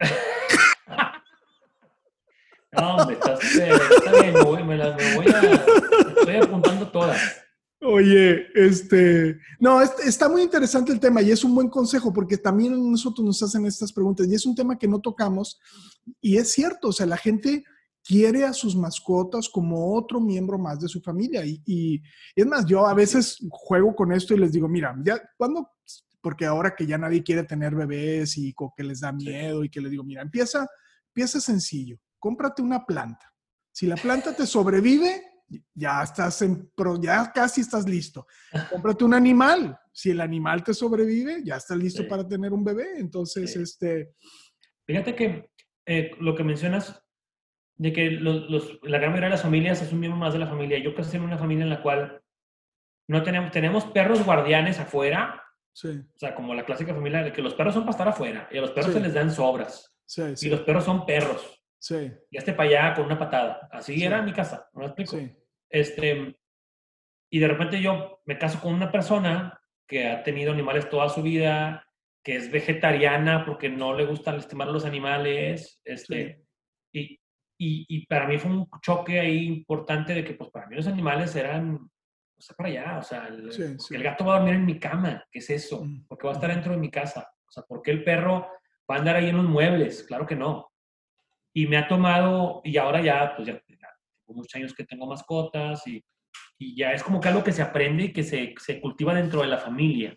no, 2.72 2.96
hombre, 2.96 3.14
estás, 3.14 3.54
eh, 3.54 3.70
está 3.96 4.20
bien, 4.20 4.34
me 4.34 4.42
voy, 4.42 4.64
me, 4.64 4.76
las, 4.76 4.96
me 4.96 5.14
voy 5.14 5.26
a... 5.28 5.64
Estoy 6.18 6.36
apuntando 6.36 6.90
todas. 6.90 7.20
Oye, 7.80 8.48
este, 8.54 9.38
no, 9.60 9.80
está 9.80 10.28
muy 10.28 10.42
interesante 10.42 10.92
el 10.92 10.98
tema 10.98 11.22
y 11.22 11.30
es 11.30 11.44
un 11.44 11.54
buen 11.54 11.68
consejo 11.68 12.12
porque 12.12 12.36
también 12.36 12.90
nosotros 12.90 13.24
nos 13.24 13.40
hacen 13.44 13.64
estas 13.64 13.92
preguntas 13.92 14.26
y 14.26 14.34
es 14.34 14.44
un 14.44 14.56
tema 14.56 14.76
que 14.76 14.88
no 14.88 15.00
tocamos 15.00 15.60
y 16.20 16.36
es 16.36 16.50
cierto, 16.50 16.88
o 16.88 16.92
sea, 16.92 17.06
la 17.06 17.16
gente 17.16 17.62
quiere 18.06 18.44
a 18.44 18.52
sus 18.52 18.76
mascotas 18.76 19.48
como 19.48 19.94
otro 19.94 20.20
miembro 20.20 20.58
más 20.58 20.78
de 20.78 20.88
su 20.88 21.00
familia 21.00 21.44
y, 21.44 21.60
y, 21.66 22.02
es 22.34 22.46
más, 22.46 22.64
yo 22.64 22.86
a 22.86 22.94
veces 22.94 23.38
juego 23.50 23.94
con 23.94 24.12
esto 24.12 24.32
y 24.34 24.38
les 24.38 24.52
digo, 24.52 24.68
mira, 24.68 24.94
ya 25.04 25.20
cuando, 25.36 25.72
porque 26.20 26.46
ahora 26.46 26.74
que 26.76 26.86
ya 26.86 26.98
nadie 26.98 27.24
quiere 27.24 27.42
tener 27.42 27.74
bebés 27.74 28.38
y 28.38 28.54
que 28.76 28.84
les 28.84 29.00
da 29.00 29.10
miedo 29.10 29.64
y 29.64 29.68
que 29.68 29.80
les 29.80 29.90
digo, 29.90 30.04
mira, 30.04 30.22
empieza, 30.22 30.66
empieza 31.08 31.40
sencillo, 31.40 31.98
cómprate 32.18 32.62
una 32.62 32.86
planta. 32.86 33.32
Si 33.72 33.86
la 33.86 33.96
planta 33.96 34.34
te 34.34 34.46
sobrevive, 34.46 35.22
ya 35.74 36.02
estás 36.02 36.40
en, 36.42 36.70
ya 37.00 37.32
casi 37.32 37.60
estás 37.60 37.86
listo. 37.88 38.26
Cómprate 38.70 39.04
un 39.04 39.14
animal. 39.14 39.78
Si 39.92 40.10
el 40.10 40.20
animal 40.20 40.64
te 40.64 40.72
sobrevive, 40.72 41.42
ya 41.44 41.56
estás 41.56 41.76
listo 41.76 42.08
para 42.08 42.26
tener 42.26 42.52
un 42.52 42.64
bebé. 42.64 42.98
Entonces, 42.98 43.54
este... 43.54 44.14
Fíjate 44.86 45.14
que 45.14 45.50
eh, 45.84 46.10
lo 46.20 46.34
que 46.34 46.42
mencionas 46.42 47.05
de 47.76 47.92
que 47.92 48.10
los, 48.10 48.78
la 48.82 48.98
gran 48.98 49.10
mayoría 49.10 49.28
de 49.28 49.34
las 49.34 49.42
familias 49.42 49.82
es 49.82 49.92
un 49.92 50.00
miembro 50.00 50.18
más 50.18 50.32
de 50.32 50.38
la 50.38 50.46
familia. 50.46 50.78
Yo 50.78 50.94
crecí 50.94 51.16
en 51.16 51.22
una 51.22 51.38
familia 51.38 51.64
en 51.64 51.70
la 51.70 51.82
cual 51.82 52.22
no 53.08 53.22
tenemos, 53.22 53.50
tenemos 53.50 53.84
perros 53.86 54.24
guardianes 54.24 54.80
afuera. 54.80 55.42
Sí. 55.72 55.88
O 55.88 56.18
sea, 56.18 56.34
como 56.34 56.54
la 56.54 56.64
clásica 56.64 56.94
familia 56.94 57.22
de 57.22 57.32
que 57.32 57.42
los 57.42 57.54
perros 57.54 57.74
son 57.74 57.82
para 57.84 57.92
estar 57.92 58.08
afuera 58.08 58.48
y 58.50 58.58
a 58.58 58.62
los 58.62 58.70
perros 58.70 58.92
se 58.92 59.00
les 59.00 59.14
dan 59.14 59.30
sobras. 59.30 59.94
Sí, 60.06 60.22
y 60.40 60.48
los 60.48 60.60
perros 60.60 60.84
son 60.84 61.04
perros. 61.04 61.62
Sí. 61.78 62.10
Y 62.30 62.38
este 62.38 62.54
para 62.54 62.68
allá 62.68 62.94
con 62.94 63.04
una 63.04 63.18
patada. 63.18 63.68
Así 63.70 64.02
era 64.02 64.22
mi 64.22 64.32
casa, 64.32 64.68
¿no 64.72 64.80
me 64.80 64.86
explico? 64.86 65.16
Sí. 65.16 65.30
Este, 65.68 66.36
y 67.30 67.38
de 67.38 67.48
repente 67.48 67.82
yo 67.82 68.22
me 68.24 68.38
caso 68.38 68.60
con 68.60 68.72
una 68.72 68.90
persona 68.90 69.60
que 69.86 70.08
ha 70.08 70.22
tenido 70.22 70.52
animales 70.52 70.88
toda 70.88 71.08
su 71.08 71.22
vida, 71.22 71.86
que 72.24 72.36
es 72.36 72.50
vegetariana 72.50 73.44
porque 73.44 73.68
no 73.68 73.94
le 73.94 74.06
gusta 74.06 74.32
lastimar 74.32 74.68
a 74.68 74.72
los 74.72 74.84
animales, 74.84 75.80
este, 75.84 76.42
y, 76.92 77.20
y, 77.58 77.86
y, 77.88 78.06
para 78.06 78.26
mí 78.26 78.38
fue 78.38 78.50
un 78.50 78.68
choque 78.82 79.18
ahí 79.18 79.46
importante 79.46 80.14
de 80.14 80.24
que, 80.24 80.34
pues, 80.34 80.50
para 80.50 80.66
mí 80.66 80.76
los 80.76 80.86
animales 80.86 81.34
eran, 81.36 81.74
o 81.76 82.40
sea, 82.40 82.54
para 82.56 82.68
allá, 82.68 82.98
o 82.98 83.02
sea, 83.02 83.28
el, 83.28 83.50
el 83.90 84.02
gato 84.02 84.24
va 84.24 84.36
a 84.36 84.38
dormir 84.38 84.56
en 84.56 84.66
mi 84.66 84.78
cama, 84.78 85.24
¿qué 85.30 85.38
es 85.38 85.50
eso? 85.50 85.84
Mm, 85.84 86.06
porque 86.06 86.26
va 86.26 86.32
a 86.32 86.36
estar 86.36 86.50
dentro 86.50 86.72
de 86.72 86.78
mi 86.78 86.90
casa, 86.90 87.30
o 87.46 87.50
sea, 87.50 87.62
¿por 87.62 87.82
qué 87.82 87.92
el 87.92 88.04
perro 88.04 88.46
va 88.90 88.96
a 88.96 88.98
andar 88.98 89.16
ahí 89.16 89.28
en 89.30 89.36
los 89.36 89.46
muebles? 89.46 90.02
Claro 90.02 90.26
que 90.26 90.36
no. 90.36 90.70
Y 91.54 91.66
me 91.66 91.78
ha 91.78 91.88
tomado, 91.88 92.60
y 92.64 92.76
ahora 92.76 93.00
ya, 93.00 93.34
pues 93.34 93.48
ya, 93.48 93.58
tengo 93.66 94.38
muchos 94.38 94.54
años 94.54 94.74
que 94.74 94.84
tengo 94.84 95.06
mascotas 95.06 95.86
y, 95.86 96.04
y, 96.58 96.76
ya 96.76 96.92
es 96.92 97.02
como 97.02 97.20
que 97.20 97.28
algo 97.28 97.44
que 97.44 97.52
se 97.52 97.62
aprende 97.62 98.04
y 98.04 98.12
que 98.12 98.22
se, 98.22 98.54
se, 98.58 98.80
cultiva 98.80 99.14
dentro 99.14 99.40
de 99.40 99.46
la 99.46 99.58
familia. 99.58 100.16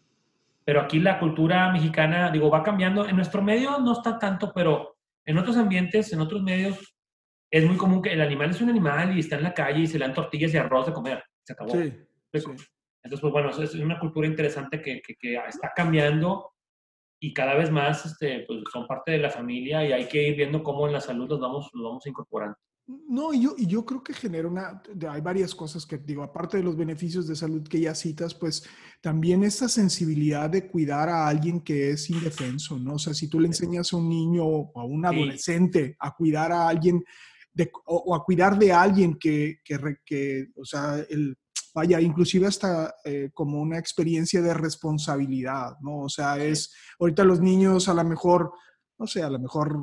Pero 0.65 0.81
aquí 0.81 0.99
la 0.99 1.19
cultura 1.19 1.71
mexicana, 1.71 2.29
digo, 2.31 2.49
va 2.49 2.63
cambiando. 2.63 3.07
En 3.07 3.15
nuestro 3.15 3.41
medio 3.41 3.79
no 3.79 3.93
está 3.93 4.19
tanto, 4.19 4.51
pero 4.53 4.97
en 5.25 5.37
otros 5.37 5.57
ambientes, 5.57 6.11
en 6.11 6.21
otros 6.21 6.41
medios, 6.43 6.98
es 7.51 7.65
muy 7.65 7.77
común 7.77 8.01
que 8.01 8.13
el 8.13 8.21
animal 8.21 8.51
es 8.51 8.61
un 8.61 8.69
animal 8.69 9.15
y 9.15 9.21
está 9.21 9.35
en 9.37 9.43
la 9.43 9.53
calle 9.53 9.81
y 9.81 9.87
se 9.87 9.97
le 9.97 10.05
dan 10.05 10.13
tortillas 10.13 10.53
y 10.53 10.57
arroz 10.57 10.87
de 10.87 10.93
comer. 10.93 11.23
Se 11.43 11.53
acabó. 11.53 11.71
Sí, 11.71 11.93
Entonces, 12.31 13.21
pues 13.21 13.33
bueno, 13.33 13.49
es 13.49 13.75
una 13.75 13.99
cultura 13.99 14.27
interesante 14.27 14.81
que, 14.81 15.01
que, 15.01 15.15
que 15.15 15.35
está 15.47 15.71
cambiando 15.75 16.51
y 17.19 17.33
cada 17.33 17.55
vez 17.55 17.71
más 17.71 18.05
este, 18.05 18.45
pues, 18.47 18.61
son 18.71 18.87
parte 18.87 19.11
de 19.11 19.17
la 19.17 19.29
familia 19.29 19.85
y 19.85 19.91
hay 19.91 20.07
que 20.07 20.29
ir 20.29 20.37
viendo 20.37 20.63
cómo 20.63 20.87
en 20.87 20.93
la 20.93 21.01
salud 21.01 21.27
los 21.27 21.39
vamos, 21.39 21.69
los 21.73 21.83
vamos 21.83 22.07
incorporando. 22.07 22.57
No, 23.07 23.33
y 23.33 23.43
yo, 23.43 23.53
y 23.55 23.67
yo 23.67 23.85
creo 23.85 24.03
que 24.03 24.13
genera 24.13 24.47
una, 24.47 24.81
hay 25.11 25.21
varias 25.21 25.53
cosas 25.53 25.85
que 25.85 25.99
digo, 25.99 26.23
aparte 26.23 26.57
de 26.57 26.63
los 26.63 26.75
beneficios 26.75 27.27
de 27.27 27.35
salud 27.35 27.67
que 27.67 27.81
ya 27.81 27.93
citas, 27.93 28.33
pues 28.33 28.67
también 28.99 29.43
esa 29.43 29.69
sensibilidad 29.69 30.49
de 30.49 30.67
cuidar 30.67 31.07
a 31.07 31.27
alguien 31.27 31.61
que 31.61 31.91
es 31.91 32.09
indefenso, 32.09 32.79
¿no? 32.79 32.93
O 32.93 32.99
sea, 32.99 33.13
si 33.13 33.27
tú 33.29 33.39
le 33.39 33.47
enseñas 33.47 33.93
a 33.93 33.97
un 33.97 34.09
niño 34.09 34.43
o 34.43 34.79
a 34.79 34.83
un 34.83 35.05
adolescente 35.05 35.95
a 35.99 36.15
cuidar 36.15 36.51
a 36.51 36.67
alguien 36.67 37.03
de, 37.59 37.71
o, 37.85 38.15
a 38.15 38.23
cuidar 38.23 38.57
de 38.57 38.71
alguien 38.71 39.17
que, 39.19 39.59
que, 39.65 39.77
que 40.05 40.47
o 40.55 40.63
sea, 40.63 40.95
el, 41.09 41.37
vaya, 41.73 41.99
inclusive 41.99 42.47
hasta 42.47 42.95
eh, 43.03 43.31
como 43.33 43.61
una 43.61 43.77
experiencia 43.77 44.41
de 44.41 44.53
responsabilidad, 44.53 45.73
¿no? 45.81 45.99
O 46.01 46.09
sea, 46.09 46.37
es, 46.37 46.73
ahorita 46.99 47.23
los 47.23 47.41
niños 47.41 47.89
a 47.89 47.93
lo 47.93 48.03
mejor, 48.03 48.53
no 48.97 49.07
sé, 49.07 49.21
a 49.23 49.29
lo 49.29 49.39
mejor 49.39 49.77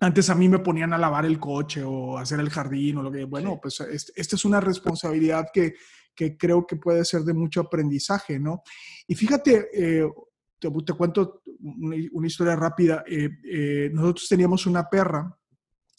antes 0.00 0.30
a 0.30 0.34
mí 0.34 0.48
me 0.48 0.58
ponían 0.58 0.92
a 0.92 0.98
lavar 0.98 1.24
el 1.26 1.38
coche 1.38 1.82
o 1.84 2.18
hacer 2.18 2.40
el 2.40 2.50
jardín 2.50 2.98
o 2.98 3.02
lo 3.02 3.12
que, 3.12 3.24
bueno, 3.24 3.60
pues 3.62 3.80
esta 3.80 4.36
es 4.36 4.44
una 4.44 4.60
responsabilidad 4.60 5.46
que, 5.52 5.74
que, 6.12 6.36
creo 6.36 6.66
que 6.66 6.74
puede 6.74 7.04
ser 7.04 7.22
de 7.22 7.34
mucho 7.34 7.60
aprendizaje, 7.60 8.40
¿no? 8.40 8.62
Y 9.06 9.14
fíjate, 9.14 9.68
eh, 9.72 10.10
te, 10.58 10.92
cuento 10.94 11.42
una, 11.60 12.26
historia 12.26 12.56
rápida. 12.56 13.04
Eh, 13.06 13.90
nosotros 13.92 14.26
teníamos 14.28 14.66
una 14.66 14.88
perra 14.88 15.32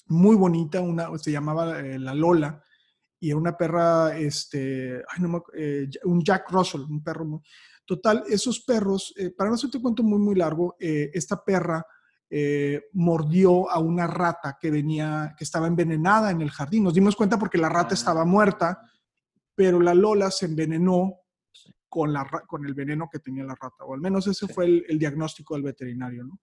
muy 0.05 0.35
bonita, 0.35 0.81
una, 0.81 1.09
se 1.17 1.31
llamaba 1.31 1.81
la 1.81 2.13
Lola, 2.13 2.61
y 3.23 3.29
era 3.29 3.37
una 3.37 3.55
perra, 3.55 4.17
este, 4.17 4.97
eh, 4.97 5.89
un 6.03 6.21
Jack 6.21 6.51
Russell, 6.51 6.81
un 6.81 7.01
perro. 7.01 7.23
Muy, 7.23 7.39
total, 7.85 8.21
esos 8.27 8.59
perros, 8.59 9.13
eh, 9.15 9.29
para 9.29 9.49
no 9.49 9.55
hacerte 9.55 9.81
cuento 9.81 10.03
muy, 10.03 10.19
muy 10.19 10.35
largo, 10.35 10.75
eh, 10.77 11.09
esta 11.13 11.41
perra 11.41 11.85
mordió 12.93 13.69
a 13.69 13.77
una 13.77 14.07
rata 14.07 14.57
que 14.59 14.71
venía, 14.71 15.35
que 15.37 15.43
estaba 15.43 15.67
envenenada 15.67 16.31
en 16.31 16.41
el 16.41 16.49
jardín. 16.49 16.83
Nos 16.83 16.95
dimos 16.95 17.15
cuenta 17.15 17.37
porque 17.37 17.59
la 17.59 17.69
rata 17.69 17.89
ah. 17.91 17.93
estaba 17.93 18.25
muerta, 18.25 18.81
pero 19.53 19.79
la 19.79 19.93
Lola 19.93 20.31
se 20.31 20.47
envenenó 20.47 21.19
con, 21.87 22.11
la, 22.11 22.25
con 22.47 22.65
el 22.65 22.73
veneno 22.73 23.07
que 23.09 23.19
tenía 23.19 23.43
la 23.43 23.53
rata, 23.53 23.85
o 23.85 23.93
al 23.93 24.01
menos 24.01 24.25
ese 24.25 24.47
fue 24.47 24.65
el, 24.65 24.83
el, 24.89 24.97
diagnóstico 24.97 25.53
del 25.53 25.61
veterinario, 25.61 26.23
¿no? 26.23 26.39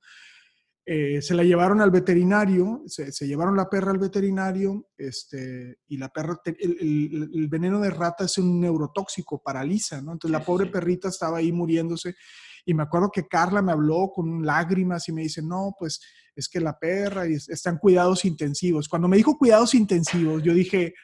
Eh, 0.92 1.22
se 1.22 1.35
la 1.35 1.44
llevaron 1.44 1.81
al 1.81 1.92
veterinario, 1.92 2.83
se, 2.87 3.12
llevaron 3.24 3.57
la 3.57 3.70
perra 3.70 3.92
al 3.92 3.98
veterinario, 3.98 4.88
este, 4.98 5.79
y 5.87 5.96
la 5.96 6.09
perra, 6.09 6.40
el, 6.44 7.46
veneno 7.48 7.79
de 7.79 7.90
rata 7.90 8.24
es 8.24 8.38
un 8.38 8.61
neurotóxico, 8.61 9.40
paraliza, 9.40 10.03
¿no? 10.03 10.11
Entonces 10.11 10.33
la 10.33 10.44
pobre 10.44 10.66
perrita 10.66 11.07
estaba 11.07 11.38
ahí 11.38 11.53
muriéndose, 11.53 12.16
y 12.64 12.74
me 12.74 12.83
acuerdo 12.83 13.09
que 13.09 13.29
Carla 13.29 13.62
me 13.62 13.70
habló 13.70 14.11
con 14.12 14.44
lágrimas 14.44 15.09
y 15.09 15.12
me 15.12 15.22
dice, 15.22 15.42
no, 15.42 15.76
pues 15.79 16.00
es 16.35 16.48
que 16.48 16.59
la 16.59 16.76
perra 16.76 17.24
está 17.24 17.70
en 17.70 17.79
cuidados 17.79 18.24
intensivos. 18.24 18.88
Cuando 18.88 19.07
me 19.07 19.16
dijo 19.16 19.38
cuidados 19.38 19.74
intensivos, 19.74 20.42
yo 20.42 20.53
dije, 20.53 20.94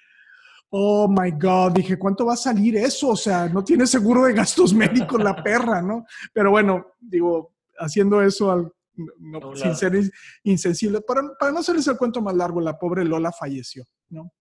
oh 0.71 1.07
my 1.09 1.31
God, 1.31 1.75
dije, 1.75 1.97
¿cuánto 1.97 2.27
va 2.27 2.33
a 2.33 2.37
salir 2.37 2.77
eso? 2.77 3.11
O 3.11 3.17
sea, 3.17 3.49
no 3.49 3.63
tiene 3.63 3.87
seguro 3.87 4.25
de 4.25 4.33
gastos 4.33 4.75
médicos 4.75 5.23
la 5.23 5.41
perra, 5.41 5.81
¿no? 5.81 6.05
Pero 6.33 6.51
bueno, 6.51 6.87
digo, 6.99 7.55
haciendo 7.79 8.21
eso 8.21 8.51
al 8.51 8.73
no, 9.19 9.57
sin 9.57 9.75
ser 9.75 9.99
insensible. 10.43 11.01
Para, 11.01 11.23
para 11.39 11.53
no 11.53 11.59
hacerles 11.59 11.87
el 11.89 11.97
cuento 11.97 12.21
más 12.23 12.35
largo, 12.35 12.61
la 12.61 12.79
pobre 12.79 13.05
Lola 13.05 13.33
falleció, 13.33 13.85
¿no? 14.09 14.33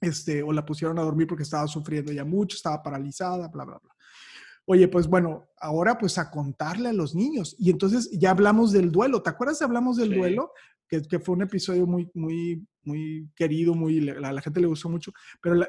Este, 0.00 0.42
o 0.42 0.52
la 0.52 0.64
pusieron 0.64 0.98
a 0.98 1.02
dormir 1.02 1.26
porque 1.26 1.44
estaba 1.44 1.66
sufriendo 1.66 2.12
ya 2.12 2.24
mucho, 2.24 2.56
estaba 2.56 2.82
paralizada, 2.82 3.48
bla, 3.48 3.64
bla, 3.64 3.78
bla. 3.82 3.94
Oye, 4.66 4.88
pues 4.88 5.06
bueno, 5.06 5.48
ahora 5.58 5.98
pues 5.98 6.18
a 6.18 6.30
contarle 6.30 6.88
a 6.88 6.92
los 6.92 7.14
niños. 7.14 7.54
Y 7.58 7.70
entonces 7.70 8.10
ya 8.12 8.30
hablamos 8.30 8.72
del 8.72 8.90
duelo. 8.90 9.22
¿Te 9.22 9.30
acuerdas 9.30 9.58
de 9.58 9.66
hablamos 9.66 9.96
del 9.96 10.14
duelo? 10.14 10.52
Que, 10.88 11.02
que, 11.02 11.18
fue 11.18 11.34
un 11.34 11.42
episodio 11.42 11.86
muy, 11.86 12.10
muy, 12.14 12.66
muy 12.82 13.30
querido, 13.34 13.74
muy, 13.74 14.08
a 14.08 14.32
la 14.32 14.40
gente 14.40 14.60
le 14.60 14.66
gustó 14.66 14.88
mucho. 14.88 15.12
Pero 15.42 15.56
la, 15.56 15.68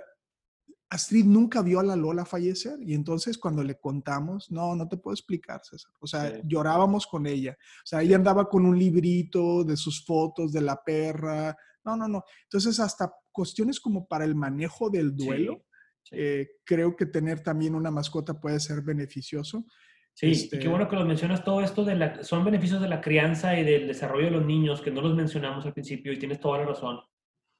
Astrid 0.96 1.26
nunca 1.26 1.62
vio 1.62 1.80
a 1.80 1.84
la 1.84 1.96
Lola 1.96 2.26
fallecer 2.26 2.78
y 2.82 2.94
entonces 2.94 3.38
cuando 3.38 3.64
le 3.64 3.78
contamos, 3.78 4.50
no, 4.50 4.76
no 4.76 4.88
te 4.88 4.98
puedo 4.98 5.14
explicar, 5.14 5.62
César. 5.64 5.92
O 6.00 6.08
sea, 6.08 6.42
llorábamos 6.44 7.06
con 7.06 7.28
ella. 7.28 7.58
O 7.60 7.86
sea, 7.86 8.02
ella 8.02 8.16
andaba 8.16 8.48
con 8.50 8.66
un 8.66 8.80
librito 8.80 9.64
de 9.64 9.78
sus 9.78 10.04
fotos 10.06 10.52
de 10.52 10.62
la 10.62 10.82
perra. 10.84 11.56
No, 11.84 11.96
no, 11.96 12.08
no. 12.08 12.24
Entonces, 12.44 12.80
hasta 12.80 13.14
cuestiones 13.32 13.80
como 13.80 14.08
para 14.08 14.26
el 14.26 14.36
manejo 14.36 14.90
del 14.90 15.16
duelo, 15.16 15.66
eh, 16.12 16.48
creo 16.64 16.96
que 16.96 17.06
tener 17.06 17.42
también 17.42 17.76
una 17.76 17.92
mascota 17.92 18.40
puede 18.40 18.60
ser 18.60 18.82
beneficioso. 18.82 19.66
Sí, 20.14 20.32
este 20.32 20.60
qué 20.60 20.70
bueno 20.70 20.88
que 20.88 20.96
lo 20.96 21.06
mencionas. 21.06 21.44
Todo 21.44 21.60
esto 21.60 21.84
de 21.84 21.96
la, 21.96 22.24
son 22.24 22.46
beneficios 22.46 22.82
de 22.82 22.88
la 22.88 23.02
crianza 23.02 23.60
y 23.60 23.66
del 23.66 23.88
desarrollo 23.88 24.26
de 24.26 24.32
los 24.32 24.46
niños, 24.46 24.82
que 24.82 24.92
no 24.92 25.02
los 25.02 25.14
mencionamos 25.14 25.66
al 25.66 25.74
principio 25.74 26.14
y 26.14 26.20
tienes 26.20 26.40
toda 26.40 26.60
la 26.60 26.66
razón. 26.66 27.02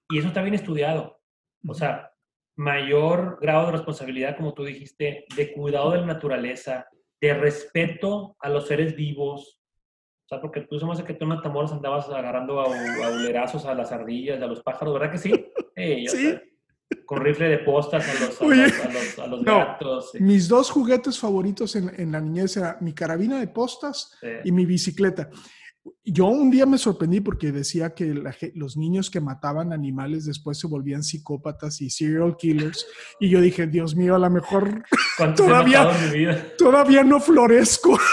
Y 0.10 0.20
eso 0.20 0.30
está 0.30 0.42
bien 0.42 0.56
estudiado. 0.56 1.22
O 1.68 1.74
sea, 1.74 2.15
mayor 2.56 3.38
grado 3.42 3.68
de 3.68 3.74
responsabilidad, 3.74 4.38
como 4.38 4.54
tú 4.54 4.64
dijiste, 4.64 5.26
de 5.36 5.54
cuidado 5.54 5.92
de 5.92 6.00
la 6.00 6.06
naturaleza, 6.06 6.88
de 7.20 7.34
respeto 7.34 8.36
a 8.40 8.50
los 8.50 8.68
seres 8.68 8.96
vivos. 8.96 9.62
O 10.26 10.28
sea, 10.28 10.42
porque 10.42 10.62
tú 10.62 10.80
se 10.80 11.04
que 11.04 11.14
tú 11.14 11.26
en 11.26 11.30
Matamoros 11.30 11.72
andabas 11.72 12.10
agarrando 12.10 12.60
a, 12.62 12.66
a, 12.66 13.72
a 13.72 13.76
las 13.76 13.92
ardillas, 13.92 14.42
a 14.42 14.48
los 14.48 14.64
pájaros, 14.64 14.94
¿verdad 14.94 15.12
que 15.12 15.18
sí? 15.18 15.32
sí. 16.08 16.36
con 17.06 17.24
rifle 17.24 17.50
de 17.50 17.60
postas 17.60 18.08
a 18.08 18.26
los, 18.26 19.20
a 19.20 19.28
los, 19.28 19.44
gatos. 19.44 20.12
Mis 20.20 20.48
dos 20.48 20.72
juguetes 20.72 21.20
favoritos 21.20 21.76
en, 21.76 21.92
en, 22.00 22.12
la 22.12 22.22
niñez 22.22 22.58
eran 22.58 22.78
mi 22.82 22.94
carabina 22.94 23.40
de 23.40 23.48
postas 23.48 24.18
y 24.44 24.52
mi 24.52 24.66
bicicleta. 24.66 25.30
Yo 26.04 26.26
un 26.28 26.50
día 26.50 26.66
me 26.66 26.78
sorprendí 26.78 27.22
porque 27.22 27.52
decía 27.52 27.94
que 27.94 28.14
los 28.56 28.78
niños 28.78 29.12
que 29.12 29.22
mataban 29.22 29.72
animales 29.72 30.26
después 30.26 30.60
se 30.60 30.68
volvían 30.68 31.04
psicópatas 31.04 31.82
y 31.82 31.90
serial 31.90 32.36
killers. 32.38 32.88
Y 33.20 33.30
yo 33.30 33.40
dije, 33.42 33.68
Dios 33.68 33.96
mío, 33.96 34.16
a 34.16 34.20
lo 34.20 34.30
mejor 34.30 34.84
todavía, 35.36 35.92
todavía 36.58 37.04
no 37.04 37.20
florezco. 37.20 37.98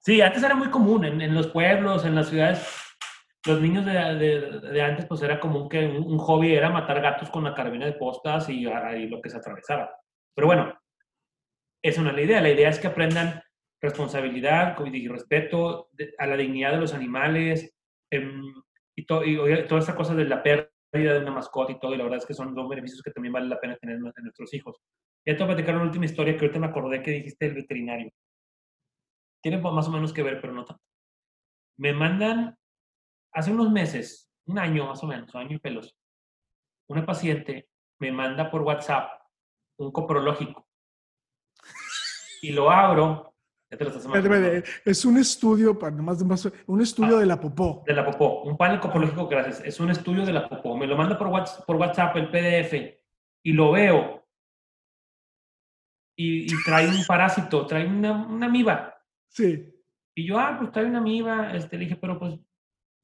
Sí, 0.00 0.20
antes 0.20 0.42
era 0.42 0.54
muy 0.54 0.68
común 0.68 1.04
en, 1.04 1.34
los 1.34 1.46
pueblos, 1.46 2.04
en 2.04 2.14
las 2.14 2.28
ciudades. 2.28 2.60
Los 3.46 3.60
niños 3.60 3.86
de, 3.86 4.82
antes, 4.82 5.06
pues 5.06 5.22
era 5.22 5.40
común 5.40 5.66
que 5.68 5.86
un, 5.86 6.18
hobby 6.18 6.54
era 6.54 6.68
matar 6.68 7.00
gatos 7.00 7.30
con 7.30 7.44
la 7.44 7.54
carabina 7.54 7.86
de 7.86 7.94
postas 7.94 8.50
y, 8.50 8.66
y 8.66 9.08
lo 9.08 9.22
que 9.22 9.30
se 9.30 9.38
atravesara. 9.38 9.90
Pero 10.34 10.46
bueno, 10.46 10.78
esa 11.82 12.02
no 12.02 12.10
es 12.10 12.16
la 12.16 12.22
idea. 12.22 12.40
La 12.42 12.50
idea 12.50 12.68
es 12.68 12.78
que 12.78 12.86
aprendan 12.86 13.42
responsabilidad 13.84 14.76
y 14.86 15.08
respeto 15.08 15.90
a 16.18 16.26
la 16.26 16.36
dignidad 16.36 16.72
de 16.72 16.78
los 16.78 16.94
animales 16.94 17.74
em, 18.10 18.42
y, 18.96 19.02
y, 19.02 19.66
toda 19.68 19.80
esta 19.80 19.94
cosa 19.94 20.14
de 20.14 20.24
la 20.24 20.42
pérdida 20.42 20.70
de 20.92 21.18
una 21.18 21.32
mascota 21.32 21.72
y 21.72 21.78
todo, 21.78 21.94
y 21.94 21.98
la 21.98 22.04
verdad 22.04 22.18
es 22.18 22.26
que 22.26 22.34
son 22.34 22.54
dos 22.54 22.68
beneficios 22.68 23.02
que 23.02 23.10
también 23.10 23.32
vale 23.32 23.48
la 23.48 23.60
pena 23.60 23.76
tener 23.76 23.96
en 23.96 24.02
nuestros 24.02 24.52
hijos. 24.54 24.76
Ya 25.26 25.36
te 25.36 25.42
voy 25.42 25.52
a 25.52 25.56
platicar 25.56 25.76
una 25.76 25.84
última 25.84 26.04
historia 26.04 26.36
que 26.36 26.44
ahorita 26.44 26.60
me 26.60 26.66
acordé 26.66 27.02
que 27.02 27.10
dijiste 27.10 27.46
el 27.46 27.54
veterinario. 27.54 28.10
Tiene 29.42 29.58
más 29.58 29.88
o 29.88 29.90
menos 29.90 30.12
que 30.12 30.22
ver, 30.22 30.40
pero 30.40 30.52
no 30.52 30.64
tanto. 30.64 30.82
Me 31.76 31.92
mandan, 31.92 32.56
hace 33.32 33.52
unos 33.52 33.70
meses, 33.70 34.30
un 34.46 34.58
año 34.58 34.86
más 34.86 35.02
o 35.02 35.06
menos, 35.06 35.34
un 35.34 35.40
año 35.40 35.56
y 35.56 35.58
pelos, 35.58 35.94
una 36.88 37.04
paciente 37.04 37.68
me 37.98 38.12
manda 38.12 38.50
por 38.50 38.62
WhatsApp 38.62 39.10
un 39.78 39.90
coprológico. 39.90 40.66
Y 42.42 42.52
lo 42.52 42.70
abro 42.70 43.33
es 44.84 45.04
un 45.04 45.16
estudio, 45.18 45.78
para 45.78 45.94
más, 45.96 46.22
un 46.66 46.80
estudio 46.80 47.16
ah, 47.16 47.20
de 47.20 47.26
la 47.26 47.40
popó. 47.40 47.82
De 47.86 47.94
la 47.94 48.04
popó, 48.04 48.42
un 48.42 48.56
panel 48.56 48.80
copológico, 48.80 49.28
gracias. 49.28 49.62
Es 49.64 49.80
un 49.80 49.90
estudio 49.90 50.24
de 50.24 50.32
la 50.32 50.48
popó. 50.48 50.76
Me 50.76 50.86
lo 50.86 50.96
manda 50.96 51.18
por 51.18 51.28
WhatsApp, 51.28 51.64
por 51.66 51.76
WhatsApp 51.76 52.16
el 52.16 52.28
PDF 52.30 52.98
y 53.42 53.52
lo 53.52 53.72
veo. 53.72 54.24
Y, 56.16 56.46
trae 56.64 56.88
un 56.88 57.04
parásito, 57.06 57.66
trae 57.66 57.86
una, 57.86 58.26
una, 58.26 58.46
amiba. 58.46 58.94
Sí. 59.28 59.68
Y 60.14 60.26
yo, 60.26 60.38
ah, 60.38 60.56
pues 60.58 60.70
trae 60.70 60.86
una 60.86 60.98
amiba. 60.98 61.54
Este, 61.54 61.76
le 61.76 61.84
dije, 61.84 61.96
pero 61.96 62.18
pues, 62.18 62.38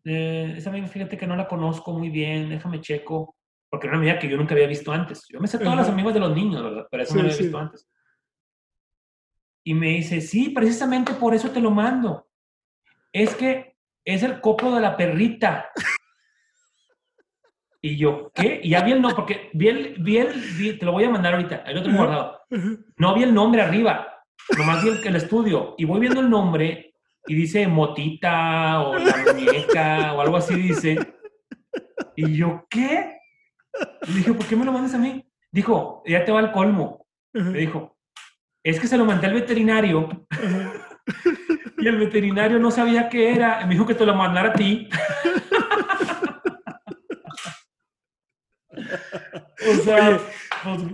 eh, 0.04 0.54
esa 0.56 0.70
amiba, 0.70 0.86
fíjate 0.86 1.16
que 1.18 1.26
no 1.26 1.34
la 1.34 1.48
conozco 1.48 1.92
muy 1.92 2.08
bien, 2.08 2.48
déjame 2.48 2.80
checo. 2.80 3.36
Porque 3.68 3.86
era 3.86 3.96
una 3.96 4.04
amiga 4.04 4.18
que 4.18 4.28
yo 4.28 4.36
nunca 4.36 4.54
había 4.54 4.66
visto 4.66 4.92
antes. 4.92 5.26
Yo 5.28 5.40
me 5.40 5.46
sé 5.46 5.58
todas 5.58 5.76
las 5.76 5.88
amigas 5.88 6.14
de 6.14 6.20
los 6.20 6.34
niños, 6.34 6.62
¿verdad? 6.62 6.86
Pero 6.90 7.02
eso 7.02 7.14
no 7.14 7.20
había 7.20 7.36
visto 7.36 7.58
antes. 7.58 7.88
Y 9.70 9.74
me 9.74 9.90
dice, 9.90 10.20
sí, 10.20 10.48
precisamente 10.48 11.14
por 11.14 11.32
eso 11.32 11.52
te 11.52 11.60
lo 11.60 11.70
mando. 11.70 12.26
Es 13.12 13.36
que 13.36 13.76
es 14.04 14.24
el 14.24 14.40
copo 14.40 14.74
de 14.74 14.80
la 14.80 14.96
perrita. 14.96 15.70
Y 17.80 17.96
yo, 17.96 18.32
¿qué? 18.34 18.60
Y 18.64 18.70
ya 18.70 18.82
vi 18.82 18.90
el 18.90 19.00
nombre, 19.00 19.14
porque 19.14 19.48
vi 19.52 19.68
el, 19.68 19.94
vi 20.02 20.76
te 20.76 20.84
lo 20.84 20.90
voy 20.90 21.04
a 21.04 21.10
mandar 21.10 21.34
ahorita, 21.34 21.62
ahí 21.64 21.72
lo 21.72 21.84
tengo 21.84 21.98
guardado. 21.98 22.40
No 22.96 23.14
vi 23.14 23.22
el 23.22 23.32
nombre 23.32 23.62
arriba, 23.62 24.08
nomás 24.58 24.82
vi 24.82 24.90
el, 24.90 25.14
estudio. 25.14 25.76
Y 25.78 25.84
voy 25.84 26.00
viendo 26.00 26.18
el 26.18 26.28
nombre 26.28 26.96
y 27.28 27.34
dice 27.36 27.68
Motita 27.68 28.80
o 28.80 28.98
la 28.98 29.18
muñeca 29.24 30.14
o 30.14 30.20
algo 30.20 30.36
así 30.36 30.56
dice. 30.56 30.98
Y 32.16 32.36
yo, 32.36 32.66
¿qué? 32.68 33.20
Y 34.08 34.14
dije, 34.14 34.34
¿por 34.34 34.46
qué 34.46 34.56
me 34.56 34.64
lo 34.64 34.72
mandas 34.72 34.94
a 34.94 34.98
mí? 34.98 35.24
Dijo, 35.52 36.02
ya 36.04 36.24
te 36.24 36.32
va 36.32 36.40
el 36.40 36.50
colmo. 36.50 37.06
Me 37.32 37.60
dijo, 37.60 37.99
es 38.62 38.78
que 38.78 38.86
se 38.86 38.96
lo 38.96 39.04
mandé 39.04 39.26
al 39.26 39.34
veterinario 39.34 40.26
y 41.78 41.86
el 41.86 41.96
veterinario 41.96 42.58
no 42.58 42.70
sabía 42.70 43.08
qué 43.08 43.32
era. 43.32 43.64
Me 43.66 43.74
dijo 43.74 43.86
que 43.86 43.94
te 43.94 44.04
lo 44.04 44.14
mandara 44.14 44.50
a 44.50 44.52
ti. 44.52 44.88
o 49.70 49.74
sea, 49.82 50.20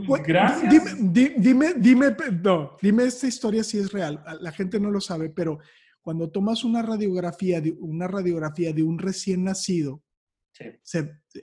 pues, 0.07 0.23
gracias. 0.23 0.97
Dime, 0.99 1.35
dime, 1.37 1.75
dime, 1.77 2.17
no, 2.43 2.77
dime 2.81 3.05
esta 3.05 3.27
historia 3.27 3.65
si 3.65 3.79
es 3.79 3.93
real. 3.93 4.23
La 4.41 4.53
gente 4.53 4.79
no 4.79 4.91
lo 4.91 5.01
sabe, 5.01 5.31
pero 5.31 5.59
cuando 6.01 6.31
tomas 6.31 6.63
una 6.63 6.83
radiografía 6.83 7.61
de, 7.61 7.75
una 7.81 8.07
radiografía 8.07 8.73
de 8.73 8.83
un 8.83 8.99
recién 8.99 9.45
nacido, 9.45 10.03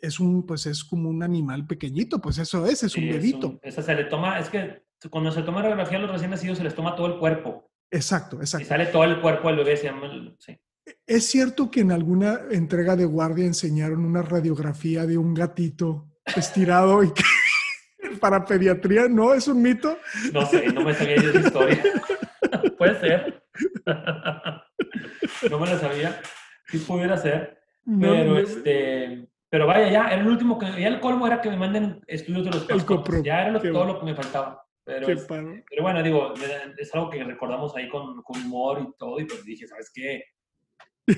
es 0.01 0.19
un, 0.19 0.45
pues 0.45 0.65
es 0.65 0.83
como 0.83 1.09
un 1.09 1.21
animal 1.21 1.67
pequeñito, 1.67 2.19
pues 2.19 2.39
eso 2.39 2.65
es, 2.65 2.81
es 2.83 2.95
un 2.95 3.09
bebito. 3.09 3.59
Esa 3.61 3.83
se 3.83 3.93
le 3.93 4.05
toma, 4.05 4.39
es 4.39 4.49
que 4.49 4.83
cuando 5.09 5.31
se 5.31 5.43
toma 5.43 5.61
radiografía 5.61 5.97
a 5.97 6.01
los 6.01 6.11
recién 6.11 6.31
nacidos 6.31 6.57
se 6.57 6.63
les 6.63 6.75
toma 6.75 6.95
todo 6.95 7.07
el 7.07 7.17
cuerpo. 7.17 7.71
Exacto, 7.91 8.37
exacto. 8.39 8.65
Y 8.65 8.67
sale 8.67 8.85
todo 8.87 9.03
el 9.03 9.21
cuerpo 9.21 9.47
del 9.49 9.57
bebé, 9.57 9.77
se 9.77 9.85
llama, 9.85 10.09
sí. 10.39 10.57
¿Es 11.05 11.27
cierto 11.27 11.71
que 11.71 11.81
en 11.81 11.91
alguna 11.91 12.41
entrega 12.51 12.95
de 12.95 13.05
guardia 13.05 13.45
enseñaron 13.45 14.05
una 14.05 14.21
radiografía 14.21 15.05
de 15.05 15.17
un 15.17 15.33
gatito 15.33 16.07
estirado 16.35 17.03
y 17.03 17.13
que 17.13 17.23
para 18.19 18.45
pediatría? 18.45 19.07
¿No? 19.07 19.33
¿Es 19.33 19.47
un 19.47 19.61
mito? 19.61 19.97
No 20.33 20.45
sé, 20.45 20.67
no 20.67 20.83
me 20.83 20.93
sabía 20.93 21.15
yo 21.17 21.29
esa 21.29 21.39
historia. 21.39 21.83
Puede 22.77 22.99
ser. 22.99 23.43
no 25.49 25.59
me 25.59 25.67
la 25.67 25.79
sabía. 25.79 26.21
Sí 26.67 26.79
pudiera 26.79 27.17
ser. 27.17 27.59
Pero 27.99 28.37
este... 28.37 29.27
Pero 29.49 29.67
vaya, 29.67 29.87
ya, 29.91 30.07
era 30.07 30.21
el 30.21 30.27
último 30.27 30.57
que... 30.57 30.65
Ya 30.65 30.87
el 30.87 30.99
colmo 30.99 31.27
era 31.27 31.39
que 31.39 31.49
me 31.49 31.57
manden 31.57 32.01
estudios 32.07 32.45
de 32.45 32.51
los 32.51 32.67
el 32.67 33.23
Ya 33.23 33.47
era 33.47 33.61
todo 33.61 33.85
lo 33.85 33.99
que 33.99 34.05
me 34.05 34.15
faltaba. 34.15 34.62
Pero, 34.85 35.07
pero 35.27 35.81
bueno, 35.81 36.03
digo, 36.03 36.33
es 36.77 36.93
algo 36.93 37.09
que 37.09 37.23
recordamos 37.23 37.73
ahí 37.75 37.87
con, 37.87 38.21
con, 38.21 38.41
humor 38.41 38.81
y 38.81 38.97
todo, 38.97 39.19
y 39.19 39.25
pues 39.25 39.45
dije, 39.45 39.65
¿sabes 39.65 39.89
qué? 39.93 40.23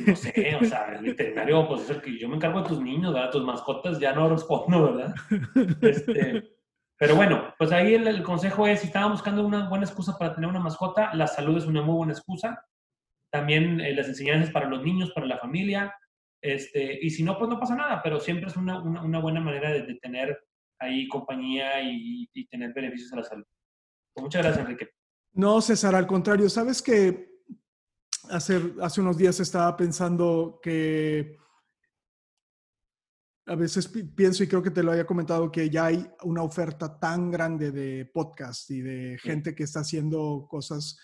No 0.08 0.16
sé, 0.16 0.58
o 0.60 0.66
sea, 0.66 0.96
el 0.96 1.06
veterinario, 1.06 1.68
pues 1.68 1.82
es 1.82 1.90
el 1.92 2.02
que 2.02 2.18
yo 2.18 2.28
me 2.30 2.36
encargo 2.36 2.62
de 2.62 2.68
tus 2.68 2.80
niños, 2.80 3.14
¿verdad? 3.14 3.32
Tus 3.32 3.44
mascotas 3.44 4.00
ya 4.00 4.14
no 4.14 4.30
respondo, 4.30 4.84
¿verdad? 4.84 5.16
Este, 5.82 6.56
pero 6.98 7.16
bueno, 7.16 7.54
pues 7.58 7.72
ahí 7.72 7.94
el, 7.94 8.24
consejo 8.24 8.68
es, 8.68 8.80
si 8.80 8.88
estaban 8.88 9.12
buscando 9.12 9.46
una 9.46 9.68
buena 9.68 9.86
excusa 9.86 10.18
para 10.18 10.34
tener 10.34 10.50
una 10.50 10.60
mascota, 10.60 11.14
la 11.14 11.28
salud 11.28 11.58
es 11.58 11.66
una 11.66 11.82
muy 11.82 11.96
buena 11.96 12.14
excusa. 12.14 12.66
También 13.32 13.82
eh, 13.82 13.94
las 13.94 14.08
enseñanzas 14.08 14.52
para 14.52 14.70
los 14.70 14.82
niños, 14.82 15.12
para 15.12 15.28
la 15.28 15.38
familia. 15.38 15.94
Este, 16.42 17.00
y 17.02 17.10
si 17.10 17.24
no, 17.24 17.38
pues 17.38 17.50
no 17.50 17.60
pasa 17.60 17.76
nada, 17.76 18.02
pero 18.02 18.20
siempre 18.20 18.48
es 18.50 18.56
una, 18.56 18.82
una, 18.82 19.02
una 19.02 19.20
buena 19.20 19.42
manera 19.42 19.72
de, 19.72 19.82
de, 19.82 19.96
tener 19.96 20.40
ahí 20.80 21.08
compañía 21.08 21.82
y, 21.82 22.30
y 22.34 22.48
tener 22.48 22.74
beneficios 22.74 23.12
a 23.14 23.18
la 23.18 23.24
salud. 23.24 23.46
Muchas 24.16 24.44
gracias, 24.44 24.66
Enrique. 24.66 24.90
No, 25.34 25.62
César, 25.62 25.96
al 25.96 26.08
contrario, 26.08 26.50
sabes 26.50 26.82
que 26.82 27.42
hace, 28.30 28.74
hace 28.82 29.02
unos 29.02 29.18
días 29.18 29.40
estaba 29.40 29.76
pensando 29.76 30.60
que 30.62 31.38
a 33.48 33.56
veces 33.56 33.88
pienso 34.16 34.44
y 34.44 34.48
creo 34.48 34.64
que 34.64 34.72
te 34.72 34.82
lo 34.82 34.92
había 34.92 35.06
comentado 35.06 35.52
que 35.52 35.70
ya 35.70 35.86
hay 35.86 36.10
una 36.24 36.42
oferta 36.42 37.00
tan 37.00 37.30
grande 37.30 37.72
de 37.72 38.06
podcast 38.06 38.70
y 38.72 38.82
de 38.82 39.18
gente 39.22 39.54
que 39.54 39.64
está 39.64 39.82
haciendo 39.82 40.48
cosas 40.50 40.98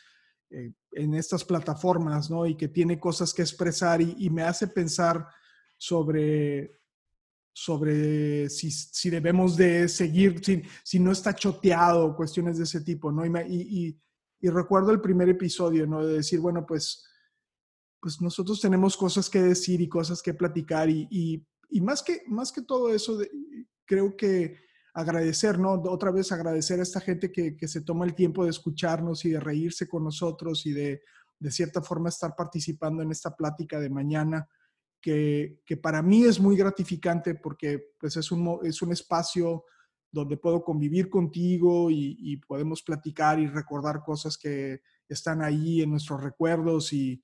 eh, 0.50 0.74
en 0.94 1.14
estas 1.14 1.46
plataformas, 1.46 2.32
¿no? 2.32 2.46
Y 2.46 2.56
que 2.56 2.68
tiene 2.68 3.00
cosas 3.00 3.34
que 3.34 3.44
expresar 3.44 4.02
y, 4.02 4.30
me 4.30 4.44
hace 4.44 4.68
pensar 4.68 5.28
sobre, 5.78 6.81
sobre 7.54 8.50
si, 8.50 9.10
debemos 9.10 9.58
de 9.58 9.88
seguir, 9.90 10.44
si, 10.44 10.64
si, 10.84 11.00
no 11.00 11.12
está 11.12 11.34
choteado, 11.34 12.16
cuestiones 12.16 12.58
de 12.58 12.64
ese 12.64 12.82
tipo, 12.82 13.12
¿no? 13.12 13.26
Y, 13.26 14.00
y, 14.42 14.50
recuerdo 14.50 14.92
el 14.92 15.02
primer 15.02 15.30
episodio, 15.30 15.86
¿no? 15.86 16.06
De 16.06 16.16
decir, 16.16 16.40
bueno, 16.40 16.66
pues, 16.66 17.06
pues 18.00 18.22
nosotros 18.22 18.60
tenemos 18.60 18.98
cosas 18.98 19.30
que 19.30 19.42
decir 19.42 19.82
y 19.82 19.90
cosas 19.90 20.22
que 20.22 20.34
platicar 20.34 20.90
y, 20.90 21.46
más, 21.82 22.02
que, 22.02 22.24
más 22.28 22.52
que 22.52 22.62
todo 22.62 22.94
eso, 22.94 23.20
creo 23.86 24.16
que 24.16 24.58
agradecer, 24.94 25.60
¿no? 25.60 25.74
Otra 25.74 26.12
vez 26.12 26.32
agradecer 26.32 26.80
a 26.80 26.84
esta 26.84 27.00
gente 27.00 27.32
que, 27.32 27.56
se 27.68 27.82
toma 27.82 28.06
el 28.06 28.16
tiempo 28.16 28.44
de 28.44 28.50
escucharnos 28.50 29.26
y 29.26 29.32
de 29.32 29.40
reírse 29.40 29.88
con 29.88 30.04
nosotros 30.04 30.66
y 30.66 30.72
de, 30.72 31.02
de 31.40 31.52
cierta 31.52 31.82
forma, 31.82 32.10
estar 32.10 32.36
participando 32.36 33.04
en 33.04 33.12
esta 33.12 33.36
plática 33.36 33.80
de 33.80 33.90
mañana, 33.90 34.48
que, 35.02 35.62
que 35.66 35.78
para 35.78 36.02
mí 36.02 36.24
es 36.24 36.40
muy 36.40 36.56
gratificante 36.56 37.36
porque 37.36 37.94
pues 38.00 38.16
es 38.18 38.32
un, 38.32 38.60
es 38.64 38.82
un 38.82 38.92
espacio 38.92 39.66
donde 40.12 40.38
puedo 40.38 40.64
convivir 40.64 41.10
contigo 41.10 41.90
y, 41.90 42.38
podemos 42.48 42.84
platicar 42.84 43.40
y 43.40 43.48
recordar 43.48 44.04
cosas 44.04 44.38
que 44.38 44.82
están 45.08 45.42
ahí 45.42 45.82
en 45.82 45.90
nuestros 45.90 46.22
recuerdos 46.22 46.92
y, 46.92 47.24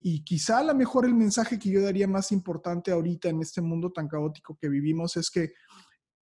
y 0.00 0.24
quizá 0.24 0.58
a 0.58 0.64
lo 0.64 0.74
mejor 0.74 1.06
el 1.06 1.14
mensaje 1.14 1.58
que 1.58 1.70
yo 1.70 1.82
daría 1.82 2.08
más 2.08 2.32
importante 2.32 2.90
ahorita 2.90 3.28
en 3.28 3.40
este 3.40 3.60
mundo 3.60 3.92
tan 3.92 4.08
caótico 4.08 4.58
que 4.60 4.68
vivimos 4.68 5.16
es 5.16 5.30
que 5.30 5.52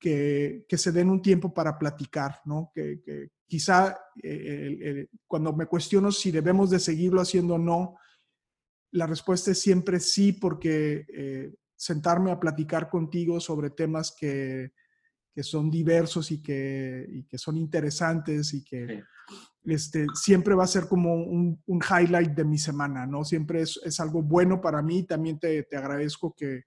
que, 0.04 0.76
se 0.76 0.92
den 0.92 1.08
un 1.08 1.22
tiempo 1.22 1.54
para 1.54 1.78
platicar, 1.78 2.40
¿no? 2.44 2.70
Que, 2.74 3.30
quizá 3.46 3.96
eh, 4.22 5.06
cuando 5.26 5.52
me 5.54 5.66
cuestiono 5.66 6.10
si 6.12 6.30
debemos 6.30 6.70
de 6.70 6.78
seguirlo 6.78 7.20
haciendo 7.20 7.54
o 7.54 7.58
no, 7.58 7.96
la 8.94 9.06
respuesta 9.08 9.50
es 9.50 9.60
siempre 9.60 9.98
sí, 9.98 10.32
porque 10.32 11.04
eh, 11.12 11.52
sentarme 11.76 12.30
a 12.30 12.38
platicar 12.38 12.88
contigo 12.88 13.40
sobre 13.40 13.70
temas 13.70 14.14
que, 14.18 14.72
son 15.42 15.68
diversos 15.68 16.30
y 16.30 16.40
que, 16.40 17.24
que, 17.28 17.38
son 17.38 17.56
interesantes 17.56 18.54
y 18.54 18.62
que 18.62 19.02
este, 19.64 20.06
siempre 20.14 20.54
va 20.54 20.62
a 20.62 20.68
ser 20.68 20.86
como 20.86 21.12
un, 21.12 21.58
highlight 21.66 22.30
de 22.34 22.44
mi 22.44 22.56
semana, 22.56 23.04
¿no? 23.04 23.24
Siempre 23.24 23.62
es, 23.62 23.80
es 23.84 23.98
algo 23.98 24.22
bueno 24.22 24.60
para 24.60 24.80
mí. 24.80 25.02
También 25.02 25.40
te, 25.40 25.64
te 25.64 25.76
agradezco 25.76 26.32
que, 26.36 26.62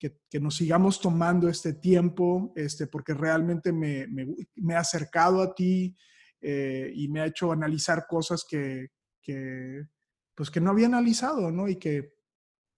que, 0.00 0.40
nos 0.40 0.56
sigamos 0.56 1.00
tomando 1.00 1.48
este 1.48 1.74
tiempo, 1.74 2.52
este, 2.56 2.88
porque 2.88 3.14
realmente 3.14 3.72
me, 3.72 4.08
me, 4.56 4.74
ha 4.74 4.80
acercado 4.80 5.40
a 5.40 5.54
ti 5.54 5.94
eh, 6.40 6.90
y 6.96 7.06
me 7.06 7.20
ha 7.20 7.26
hecho 7.26 7.52
analizar 7.52 8.06
cosas 8.08 8.44
que, 8.48 8.88
que, 9.22 9.84
pues 10.40 10.50
que 10.50 10.58
no 10.58 10.70
había 10.70 10.86
analizado, 10.86 11.50
¿no? 11.50 11.68
Y 11.68 11.76
que, 11.76 12.14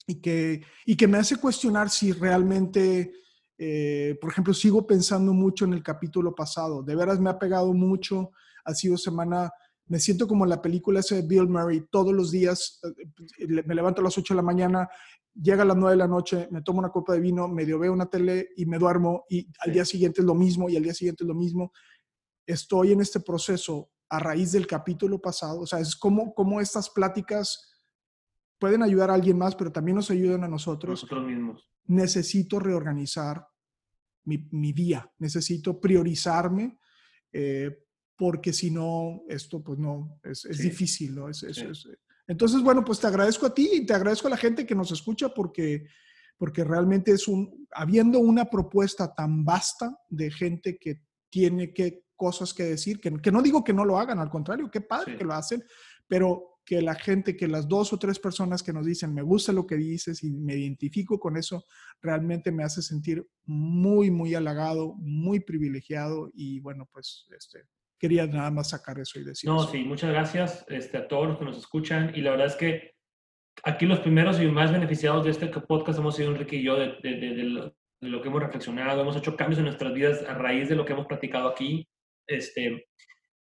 y 0.09 0.21
que, 0.21 0.65
y 0.85 0.97
que 0.97 1.07
me 1.07 1.19
hace 1.19 1.37
cuestionar 1.37 1.91
si 1.91 2.11
realmente, 2.11 3.13
eh, 3.57 4.19
por 4.21 4.33
ejemplo, 4.33 4.53
sigo 4.53 4.85
pensando 4.85 5.33
mucho 5.33 5.65
en 5.65 5.73
el 5.73 5.81
capítulo 5.81 6.35
pasado. 6.35 6.83
De 6.83 6.97
veras 6.97 7.21
me 7.21 7.31
ha 7.31 7.39
pegado 7.39 7.73
mucho. 7.73 8.33
Ha 8.65 8.75
sido 8.75 8.99
semana 8.99 9.49
me 9.87 10.01
siento 10.01 10.27
como 10.27 10.45
en 10.45 10.51
la 10.51 10.61
película 10.61 10.99
esa 10.99 11.15
de 11.15 11.23
Bill 11.23 11.49
Murray, 11.49 11.87
todos 11.89 12.13
los 12.13 12.33
días 12.33 12.81
eh, 12.83 13.63
me 13.65 13.77
levanto 13.77 14.01
a 14.01 14.05
las 14.05 14.19
8 14.19 14.35
de 14.35 14.37
la 14.37 14.43
mañana 14.43 14.89
llega 15.41 15.63
a 15.63 15.67
las 15.67 15.77
9 15.77 15.93
de 15.93 15.99
la 15.99 16.09
noche, 16.09 16.49
me 16.51 16.63
tomo 16.63 16.81
una 16.81 16.91
copa 16.91 17.13
de 17.13 17.21
vino, 17.21 17.47
medio 17.47 17.79
veo 17.79 17.93
una 17.93 18.11
tele 18.11 18.49
y 18.57 18.67
me 18.67 18.79
duermo 18.79 19.25
y 19.29 19.47
al 19.61 19.73
día 19.73 19.85
siguiente 19.85 20.21
es 20.21 20.27
lo 20.27 20.35
mismo 20.35 20.69
y 20.69 20.77
al 20.77 20.83
día 20.83 20.95
siguiente 20.95 21.23
es 21.23 21.29
lo 21.29 21.35
mismo. 21.35 21.73
Estoy 22.45 22.91
en 22.91 23.03
este 23.03 23.21
proceso 23.21 23.92
a 24.13 24.19
raíz 24.19 24.53
del 24.53 24.67
capítulo 24.67 25.23
pasado, 25.23 25.61
o 25.61 25.67
sea, 25.67 25.79
es 25.79 25.97
como, 25.97 26.35
como 26.35 26.61
estas 26.61 26.91
pláticas 26.91 27.73
pueden 28.59 28.83
ayudar 28.83 29.11
a 29.11 29.15
alguien 29.15 29.39
más, 29.39 29.57
pero 29.57 29.73
también 29.73 29.97
nos 29.97 30.11
ayudan 30.11 30.45
a 30.45 30.49
nosotros. 30.49 31.03
Nosotros 31.03 31.27
mismos. 31.27 31.71
Necesito 31.87 32.59
reorganizar 32.59 33.47
mi, 34.25 34.47
mi 34.51 34.75
día, 34.75 35.11
necesito 35.19 35.81
priorizarme, 35.81 36.79
eh, 37.33 37.71
porque 38.15 38.53
si 38.53 38.71
no, 38.71 39.23
esto 39.31 39.65
pues 39.65 39.79
no, 39.79 40.21
es, 40.23 40.45
es 40.45 40.59
difícil, 40.59 41.15
¿no? 41.15 41.31
Es, 41.31 41.43
es, 41.43 41.89
entonces, 42.27 42.61
bueno, 42.63 42.85
pues 42.85 43.01
te 43.01 43.07
agradezco 43.07 43.47
a 43.47 43.55
ti 43.55 43.71
y 43.73 43.87
te 43.87 43.95
agradezco 43.95 44.27
a 44.27 44.33
la 44.33 44.37
gente 44.37 44.67
que 44.67 44.75
nos 44.75 44.93
escucha 44.93 45.31
porque, 45.31 45.87
porque 46.37 46.65
realmente 46.65 47.13
es 47.13 47.27
un, 47.29 47.67
habiendo 47.71 48.19
una 48.19 48.45
propuesta 48.45 49.15
tan 49.15 49.43
vasta 49.43 49.99
de 50.11 50.31
gente 50.31 50.77
que 50.79 51.01
tiene 51.33 51.73
que, 51.73 52.05
cosas 52.15 52.53
que 52.53 52.65
decir, 52.65 53.01
que, 53.01 53.11
que 53.21 53.33
no 53.33 53.43
digo 53.43 53.65
que 53.65 53.73
no 53.73 53.85
lo 53.85 53.99
hagan, 53.99 54.19
al 54.19 54.29
contrario, 54.29 54.71
qué 54.71 54.83
padre 54.83 55.17
que 55.17 55.25
lo 55.25 55.33
hacen, 55.33 55.65
pero 56.07 56.61
que 56.65 56.83
la 56.83 56.95
gente, 56.95 57.37
que 57.37 57.49
las 57.49 57.67
dos 57.67 57.93
o 57.93 57.99
tres 57.99 58.19
personas 58.21 58.63
que 58.63 58.73
nos 58.73 58.87
dicen, 58.87 59.13
me 59.13 59.23
gusta 59.23 59.51
lo 59.51 59.67
que 59.67 59.77
dices 59.77 60.23
y 60.23 60.31
me 60.31 60.55
identifico 60.55 61.19
con 61.19 61.37
eso, 61.37 61.65
realmente 62.01 62.53
me 62.53 62.63
hace 62.63 62.83
sentir 62.83 63.27
muy, 63.45 64.11
muy 64.11 64.35
halagado, 64.35 64.95
muy 64.99 65.41
privilegiado 65.41 66.31
y 66.35 66.61
bueno, 66.61 66.87
pues 66.93 67.27
este, 67.37 67.65
quería 67.99 68.27
nada 68.27 68.51
más 68.51 68.69
sacar 68.71 69.01
eso 69.01 69.19
y 69.19 69.25
decir. 69.25 69.49
No, 69.49 69.67
sí, 69.67 69.83
muchas 69.83 70.11
gracias 70.11 70.65
este, 70.69 70.99
a 70.99 71.09
todos 71.09 71.29
los 71.29 71.39
que 71.39 71.45
nos 71.47 71.59
escuchan. 71.59 72.13
Y 72.15 72.21
la 72.21 72.33
verdad 72.33 72.49
es 72.49 72.57
que 72.57 72.95
aquí 73.65 73.87
los 73.87 74.01
primeros 74.01 74.41
y 74.41 74.47
más 74.47 74.71
beneficiados 74.71 75.25
de 75.25 75.31
este 75.31 75.49
podcast 75.49 75.99
hemos 75.99 76.15
sido 76.15 76.31
Enrique 76.31 76.57
y 76.57 76.63
yo, 76.63 76.77
de, 76.77 76.99
de, 77.03 77.17
de, 77.17 77.73
lo, 78.03 78.21
que 78.21 78.29
hemos 78.29 78.43
reflexionado. 78.43 79.01
Hemos 79.01 79.17
hecho 79.17 79.37
cambios 79.37 79.59
en 79.59 79.67
nuestras 79.67 79.93
vidas 79.95 80.23
a 80.29 80.35
raíz 80.35 80.69
de 80.69 80.77
lo 80.77 80.85
que 80.85 80.93
hemos 80.93 81.07
platicado 81.07 81.49
aquí. 81.49 81.89
Este, 82.27 82.89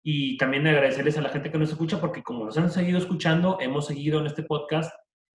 y 0.02 0.36
también 0.36 0.66
agradecerles 0.66 1.16
a 1.18 1.22
la 1.22 1.30
gente 1.30 1.50
que 1.50 1.58
nos 1.58 1.70
escucha, 1.70 2.00
porque 2.00 2.22
como 2.22 2.44
nos 2.44 2.58
han 2.58 2.70
seguido 2.70 2.98
escuchando, 2.98 3.58
hemos 3.60 3.86
seguido 3.86 4.20
en 4.20 4.26
este 4.26 4.42
podcast 4.42 4.92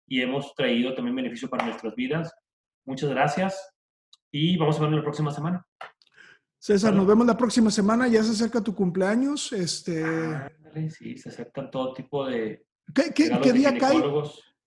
y 0.07 0.23
hemos 0.23 0.55
traído 0.55 0.95
también 0.95 1.17
beneficio 1.17 1.49
para 1.49 1.67
nuestras 1.67 1.95
vidas. 1.95 2.33
Muchas 2.87 3.11
gracias 3.11 3.75
y 4.31 4.57
vamos 4.57 4.79
a 4.79 4.83
vernos 4.83 4.99
la 4.99 5.05
próxima 5.05 5.31
semana. 5.31 5.67
César, 6.61 6.93
nos 6.95 7.07
vemos 7.07 7.27
la 7.27 7.37
próxima 7.37 7.71
semana. 7.71 8.09
Ya 8.09 8.23
se 8.23 8.33
acerca 8.33 8.63
tu 8.63 8.75
cumpleaños. 8.75 9.53
Este... 9.53 10.05
sí, 10.91 11.17
se 11.17 11.29
acercan 11.29 11.71
todo 11.71 11.93
tipo 11.93 12.27
de. 12.27 12.65
¿Qué, 12.95 13.53
día 13.53 13.77
cae? 13.79 14.03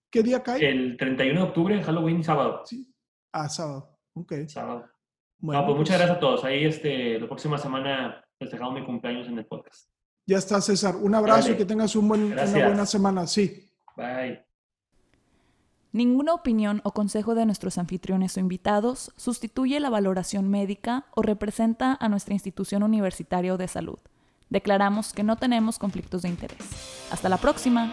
¿Qué 0.09 0.23
día 0.23 0.43
cae? 0.43 0.69
El 0.69 0.95
31 0.97 1.39
de 1.39 1.47
octubre, 1.47 1.83
Halloween, 1.83 2.23
sábado. 2.23 2.61
Sí. 2.65 2.93
Ah, 3.33 3.49
sábado. 3.49 3.90
Ok. 4.13 4.33
Sábado. 4.47 4.85
Bueno, 5.39 5.65
pues 5.65 5.77
muchas 5.77 5.97
pues 5.97 5.99
gracias 5.99 6.17
a 6.17 6.19
todos. 6.19 6.43
Ahí 6.43 6.65
este, 6.65 7.19
la 7.19 7.27
próxima 7.27 7.57
semana 7.57 8.23
festejamos 8.39 8.73
mi 8.73 8.85
cumpleaños 8.85 9.27
en 9.27 9.39
el 9.39 9.45
podcast. 9.45 9.89
Ya 10.25 10.37
está, 10.37 10.61
César. 10.61 10.95
Un 10.95 11.15
abrazo 11.15 11.51
y 11.51 11.55
que 11.55 11.65
tengas 11.65 11.95
un 11.95 12.07
buen, 12.07 12.33
una 12.33 12.45
buena 12.45 12.85
semana. 12.85 13.25
Sí. 13.25 13.67
Bye. 13.97 14.45
Ninguna 15.93 16.33
opinión 16.33 16.79
o 16.85 16.91
consejo 16.91 17.35
de 17.35 17.45
nuestros 17.45 17.77
anfitriones 17.77 18.37
o 18.37 18.39
invitados 18.39 19.11
sustituye 19.17 19.79
la 19.79 19.89
valoración 19.89 20.49
médica 20.49 21.05
o 21.15 21.21
representa 21.21 21.97
a 21.99 22.07
nuestra 22.07 22.33
institución 22.33 22.83
universitaria 22.83 23.57
de 23.57 23.67
salud. 23.67 23.99
Declaramos 24.49 25.11
que 25.11 25.23
no 25.23 25.35
tenemos 25.35 25.79
conflictos 25.79 26.21
de 26.21 26.29
interés. 26.29 26.59
Hasta 27.11 27.27
la 27.29 27.37
próxima. 27.37 27.91